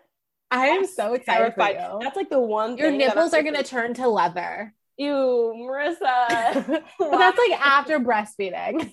I 0.51 0.67
am 0.67 0.85
so 0.85 1.13
excited 1.13 1.53
for 1.53 1.59
Terrified. 1.61 2.01
That's 2.01 2.15
like 2.15 2.29
the 2.29 2.39
one. 2.39 2.77
Your 2.77 2.91
nipples 2.91 3.33
are 3.33 3.43
gonna 3.43 3.63
turn 3.63 3.93
to 3.95 4.07
leather. 4.07 4.73
Ew, 4.99 5.53
Marissa. 5.57 6.65
but 6.99 7.17
that's 7.17 7.37
like 7.37 7.59
after 7.65 8.01
breastfeeding. 8.01 8.91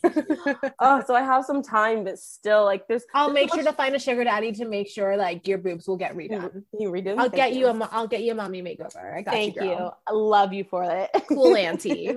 oh, 0.79 1.03
so 1.05 1.17
I 1.17 1.23
have 1.23 1.45
some 1.45 1.63
time, 1.63 2.05
but 2.05 2.21
still, 2.21 2.65
like, 2.65 2.87
there's. 2.87 3.03
I'll 3.13 3.33
make 3.33 3.53
sure 3.53 3.65
to 3.65 3.73
find 3.73 3.93
a 3.93 3.99
sugar 3.99 4.23
daddy 4.23 4.53
to 4.53 4.67
make 4.67 4.89
sure 4.89 5.17
like 5.17 5.49
your 5.49 5.59
boobs 5.59 5.89
will 5.89 5.97
get 5.97 6.17
redone. 6.17 6.63
You 6.79 6.91
redo? 6.91 7.19
I'll 7.19 7.29
Thank 7.29 7.35
get 7.35 7.55
you 7.55 7.67
a 7.67 7.75
mo- 7.75 7.89
I'll 7.91 8.07
get 8.07 8.23
you 8.23 8.31
a 8.31 8.35
mommy 8.37 8.63
makeover. 8.63 9.17
I 9.17 9.23
got 9.23 9.33
you. 9.33 9.53
Thank 9.53 9.57
you. 9.57 9.65
you. 9.65 9.91
I 10.07 10.13
love 10.13 10.53
you 10.53 10.63
for 10.63 10.85
it. 10.85 11.11
Cool 11.29 11.57
auntie. 11.57 12.15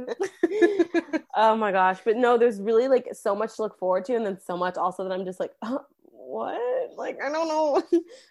oh 1.35 1.55
my 1.55 1.71
gosh. 1.71 1.97
But 2.05 2.15
no, 2.15 2.37
there's 2.37 2.61
really 2.61 2.87
like 2.87 3.07
so 3.13 3.35
much 3.35 3.55
to 3.55 3.63
look 3.63 3.79
forward 3.79 4.05
to, 4.05 4.15
and 4.15 4.23
then 4.23 4.39
so 4.39 4.55
much 4.55 4.77
also 4.77 5.03
that 5.03 5.11
I'm 5.11 5.25
just 5.25 5.39
like, 5.39 5.53
uh, 5.63 5.79
what? 6.03 6.61
Like, 6.95 7.17
I 7.25 7.31
don't 7.31 7.47
know. 7.47 7.81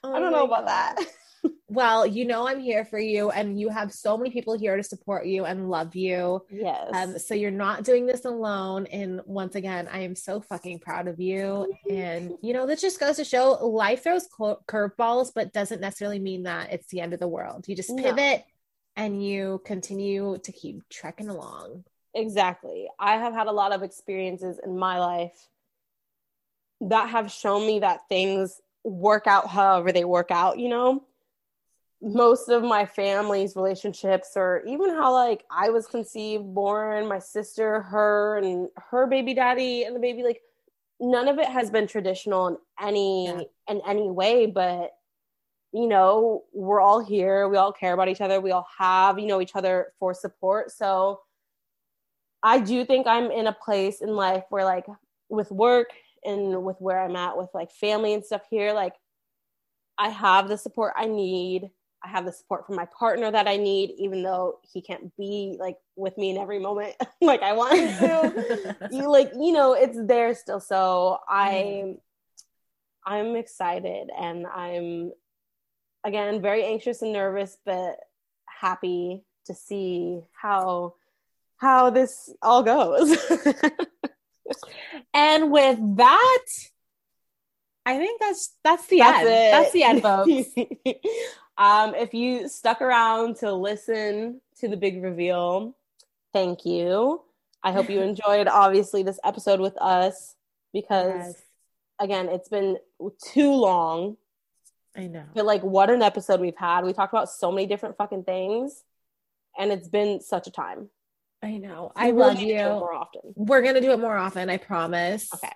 I 0.04 0.20
don't 0.20 0.30
know 0.30 0.44
about 0.44 0.66
that. 0.66 1.04
Well, 1.70 2.06
you 2.06 2.24
know 2.24 2.48
I'm 2.48 2.60
here 2.60 2.84
for 2.86 2.98
you, 2.98 3.30
and 3.30 3.60
you 3.60 3.68
have 3.68 3.92
so 3.92 4.16
many 4.16 4.30
people 4.30 4.58
here 4.58 4.76
to 4.76 4.82
support 4.82 5.26
you 5.26 5.44
and 5.44 5.68
love 5.68 5.94
you. 5.94 6.44
Yes. 6.50 6.90
Um, 6.94 7.18
so 7.18 7.34
you're 7.34 7.50
not 7.50 7.84
doing 7.84 8.06
this 8.06 8.24
alone. 8.24 8.86
And 8.86 9.20
once 9.26 9.54
again, 9.54 9.86
I 9.92 10.00
am 10.00 10.14
so 10.14 10.40
fucking 10.40 10.78
proud 10.78 11.08
of 11.08 11.20
you. 11.20 11.70
And 11.90 12.32
you 12.42 12.54
know, 12.54 12.66
this 12.66 12.80
just 12.80 12.98
goes 12.98 13.16
to 13.16 13.24
show 13.24 13.52
life 13.66 14.02
throws 14.04 14.26
cur- 14.34 14.56
curveballs, 14.66 15.30
but 15.34 15.52
doesn't 15.52 15.80
necessarily 15.80 16.18
mean 16.18 16.44
that 16.44 16.72
it's 16.72 16.86
the 16.88 17.00
end 17.00 17.12
of 17.12 17.20
the 17.20 17.28
world. 17.28 17.68
You 17.68 17.76
just 17.76 17.90
No. 17.90 18.02
pivot 18.02 18.44
and 18.96 19.22
you 19.24 19.60
continue 19.64 20.38
to 20.44 20.52
keep 20.52 20.88
trekking 20.88 21.28
along. 21.28 21.84
Exactly. 22.14 22.88
I 22.98 23.18
have 23.18 23.34
had 23.34 23.46
a 23.46 23.52
lot 23.52 23.72
of 23.72 23.82
experiences 23.82 24.58
in 24.64 24.78
my 24.78 24.98
life 24.98 25.48
that 26.80 27.10
have 27.10 27.30
shown 27.30 27.66
me 27.66 27.80
that 27.80 28.08
things 28.08 28.60
work 28.84 29.26
out 29.26 29.48
however 29.48 29.92
they 29.92 30.04
work 30.04 30.30
out, 30.30 30.58
you 30.58 30.68
know? 30.68 31.04
Most 32.00 32.48
of 32.48 32.62
my 32.62 32.86
family's 32.86 33.56
relationships, 33.56 34.32
or 34.36 34.62
even 34.66 34.90
how 34.90 35.12
like 35.12 35.44
I 35.50 35.70
was 35.70 35.86
conceived, 35.86 36.44
born, 36.54 37.08
my 37.08 37.18
sister, 37.18 37.82
her, 37.82 38.38
and 38.38 38.68
her 38.90 39.06
baby 39.06 39.34
daddy, 39.34 39.82
and 39.84 39.96
the 39.96 40.00
baby, 40.00 40.22
like 40.22 40.40
none 41.00 41.28
of 41.28 41.38
it 41.38 41.46
has 41.48 41.70
been 41.70 41.86
traditional 41.86 42.46
in 42.48 42.56
any 42.80 43.26
Yeah. 43.26 43.42
in 43.68 43.80
any 43.86 44.10
way, 44.10 44.46
but 44.46 44.92
you 45.72 45.86
know, 45.86 46.44
we're 46.52 46.80
all 46.80 47.00
here, 47.00 47.46
we 47.48 47.56
all 47.56 47.72
care 47.72 47.92
about 47.92 48.08
each 48.08 48.20
other, 48.22 48.40
we 48.40 48.52
all 48.52 48.66
have, 48.78 49.18
you 49.18 49.26
know, 49.26 49.40
each 49.40 49.54
other 49.54 49.92
for 49.98 50.14
support. 50.14 50.70
So 50.70 51.20
I 52.42 52.60
do 52.60 52.84
think 52.84 53.06
I'm 53.06 53.30
in 53.30 53.46
a 53.48 53.52
place 53.52 54.00
in 54.00 54.10
life 54.14 54.44
where 54.48 54.64
like 54.64 54.86
with 55.28 55.50
work 55.50 55.90
and 56.24 56.64
with 56.64 56.76
where 56.80 57.00
I'm 57.00 57.16
at 57.16 57.36
with 57.36 57.50
like 57.52 57.70
family 57.72 58.14
and 58.14 58.24
stuff 58.24 58.42
here, 58.48 58.72
like 58.72 58.94
I 59.98 60.08
have 60.08 60.48
the 60.48 60.56
support 60.56 60.94
I 60.96 61.06
need. 61.06 61.70
I 62.04 62.08
have 62.08 62.24
the 62.24 62.32
support 62.32 62.66
from 62.66 62.76
my 62.76 62.86
partner 62.86 63.30
that 63.30 63.48
I 63.48 63.56
need, 63.56 63.94
even 63.98 64.22
though 64.22 64.60
he 64.72 64.80
can't 64.80 65.14
be 65.16 65.56
like 65.58 65.76
with 65.96 66.16
me 66.16 66.30
in 66.30 66.38
every 66.38 66.58
moment 66.58 66.94
like 67.20 67.42
I 67.42 67.52
want 67.52 67.72
to. 67.72 68.76
you 68.92 69.10
like, 69.10 69.32
you 69.34 69.52
know, 69.52 69.72
it's 69.72 69.98
there 70.06 70.34
still. 70.34 70.60
So 70.60 71.18
I 71.28 71.82
mm-hmm. 71.84 71.92
I'm 73.04 73.36
excited 73.36 74.10
and 74.16 74.46
I'm 74.46 75.12
again 76.04 76.40
very 76.40 76.64
anxious 76.64 77.02
and 77.02 77.12
nervous, 77.12 77.56
but 77.64 77.96
happy 78.46 79.24
to 79.46 79.54
see 79.54 80.20
how 80.32 80.94
how 81.56 81.90
this 81.90 82.32
all 82.42 82.62
goes. 82.62 83.16
And 85.14 85.50
with 85.50 85.78
that, 85.96 86.44
I 87.86 87.98
think 87.98 88.20
that's 88.20 88.54
that's 88.64 88.86
the 88.86 88.98
That's 88.98 89.18
end. 89.18 89.28
it. 89.28 89.50
That's 89.50 89.72
the 89.72 89.82
end, 89.82 90.02
folks. 90.02 90.48
Um, 91.58 91.94
if 91.94 92.14
you 92.14 92.48
stuck 92.48 92.80
around 92.80 93.36
to 93.36 93.52
listen 93.52 94.40
to 94.60 94.68
the 94.68 94.76
big 94.76 95.02
reveal, 95.02 95.76
thank 96.32 96.64
you. 96.64 97.22
I 97.62 97.72
hope 97.72 97.90
you 97.90 98.00
enjoyed 98.02 98.46
obviously 98.46 99.02
this 99.02 99.18
episode 99.24 99.60
with 99.60 99.76
us 99.78 100.36
because 100.72 101.14
Yes, 101.14 101.42
again, 101.98 102.28
it's 102.28 102.48
been 102.48 102.78
too 103.22 103.52
long. 103.52 104.16
I 104.96 105.08
know. 105.08 105.24
But 105.34 105.46
like 105.46 105.62
what 105.62 105.90
an 105.90 106.02
episode 106.02 106.40
we've 106.40 106.56
had. 106.56 106.84
We 106.84 106.92
talked 106.92 107.12
about 107.12 107.28
so 107.28 107.50
many 107.50 107.66
different 107.66 107.96
fucking 107.96 108.24
things 108.24 108.84
and 109.58 109.72
it's 109.72 109.88
been 109.88 110.20
such 110.20 110.46
a 110.46 110.50
time. 110.50 110.88
I 111.42 111.58
know. 111.58 111.92
I 111.94 112.10
love 112.10 112.36
need 112.36 112.46
to 112.46 112.46
do 112.46 112.54
it 112.54 112.62
you. 112.62 112.80
more 112.80 112.94
often. 112.94 113.20
We're 113.34 113.62
gonna 113.62 113.80
do 113.80 113.92
it 113.92 114.00
more 114.00 114.16
often, 114.16 114.48
I 114.48 114.56
promise. 114.56 115.32
Okay. 115.34 115.52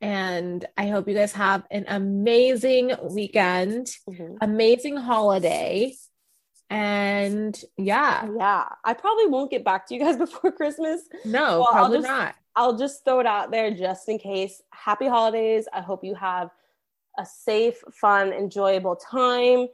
And 0.00 0.64
I 0.76 0.88
hope 0.88 1.08
you 1.08 1.14
guys 1.14 1.32
have 1.32 1.64
an 1.70 1.84
amazing 1.88 2.92
weekend, 3.10 3.86
Mhm. 4.08 4.36
amazing 4.40 4.96
holiday. 4.96 5.94
And 6.70 7.58
yeah, 7.76 8.28
Yeah, 8.38 8.68
I 8.84 8.94
probably 8.94 9.26
won't 9.26 9.50
get 9.50 9.64
back 9.64 9.86
to 9.86 9.94
you 9.94 10.00
guys 10.00 10.16
before 10.24 10.52
Christmas. 10.52 11.02
no, 11.24 11.60
Well, 11.60 11.66
I'll 11.68 11.72
probably 11.72 11.98
just- 11.98 12.08
not. 12.08 12.34
I'll 12.56 12.76
just 12.78 13.04
throw 13.04 13.18
it 13.18 13.26
out 13.26 13.50
there 13.50 13.70
just 13.72 14.08
in 14.08 14.18
case. 14.18 14.62
Happy 14.72 15.08
holidays. 15.08 15.66
I 15.72 15.80
hope 15.80 16.04
you 16.04 16.14
have 16.14 16.50
a 17.18 17.26
safe, 17.26 17.82
fun, 18.00 18.32
enjoyable 18.32 18.94
time. 18.96 19.68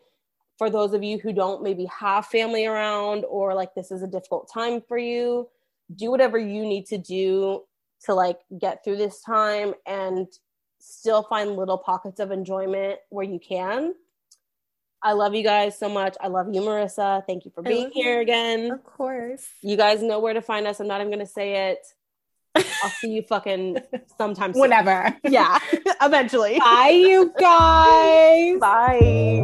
For 0.56 0.70
those 0.70 0.94
of 0.94 1.02
you 1.02 1.18
who 1.18 1.32
don't 1.32 1.62
maybe 1.62 1.84
have 1.86 2.26
family 2.26 2.64
around 2.66 3.24
or 3.28 3.54
like 3.54 3.74
this 3.74 3.90
is 3.90 4.02
a 4.02 4.06
difficult 4.06 4.50
time 4.52 4.80
for 4.80 4.96
you, 4.98 5.48
do 5.94 6.10
whatever 6.10 6.38
you 6.38 6.62
need 6.62 6.86
to 6.86 6.98
do 6.98 7.64
to 8.06 8.14
like 8.14 8.38
get 8.58 8.82
through 8.84 8.96
this 8.96 9.22
time 9.22 9.74
and 9.86 10.26
still 10.78 11.22
find 11.22 11.56
little 11.56 11.78
pockets 11.78 12.20
of 12.20 12.30
enjoyment 12.30 12.98
where 13.10 13.24
you 13.24 13.38
can. 13.38 13.94
I 15.02 15.12
love 15.12 15.34
you 15.34 15.42
guys 15.42 15.78
so 15.78 15.88
much. 15.88 16.16
I 16.20 16.28
love 16.28 16.52
you, 16.52 16.60
Marissa. 16.60 17.24
Thank 17.26 17.44
you 17.46 17.50
for 17.54 17.62
being 17.62 17.84
love 17.84 17.92
you. 17.94 18.02
here 18.02 18.20
again. 18.20 18.70
Of 18.70 18.84
course. 18.84 19.46
You 19.62 19.76
guys 19.76 20.02
know 20.02 20.20
where 20.20 20.34
to 20.34 20.42
find 20.42 20.66
us. 20.66 20.78
I'm 20.78 20.88
not 20.88 21.00
even 21.00 21.08
going 21.08 21.24
to 21.24 21.32
say 21.32 21.70
it. 21.70 21.86
I'll 22.54 22.90
see 22.90 23.10
you 23.10 23.22
fucking 23.22 23.78
sometime 24.18 24.52
soon. 24.52 24.60
Whenever. 24.60 25.16
Yeah, 25.24 25.58
eventually. 26.02 26.58
Bye, 26.58 26.90
you 26.90 27.32
guys. 27.38 28.58
Bye. 28.58 29.39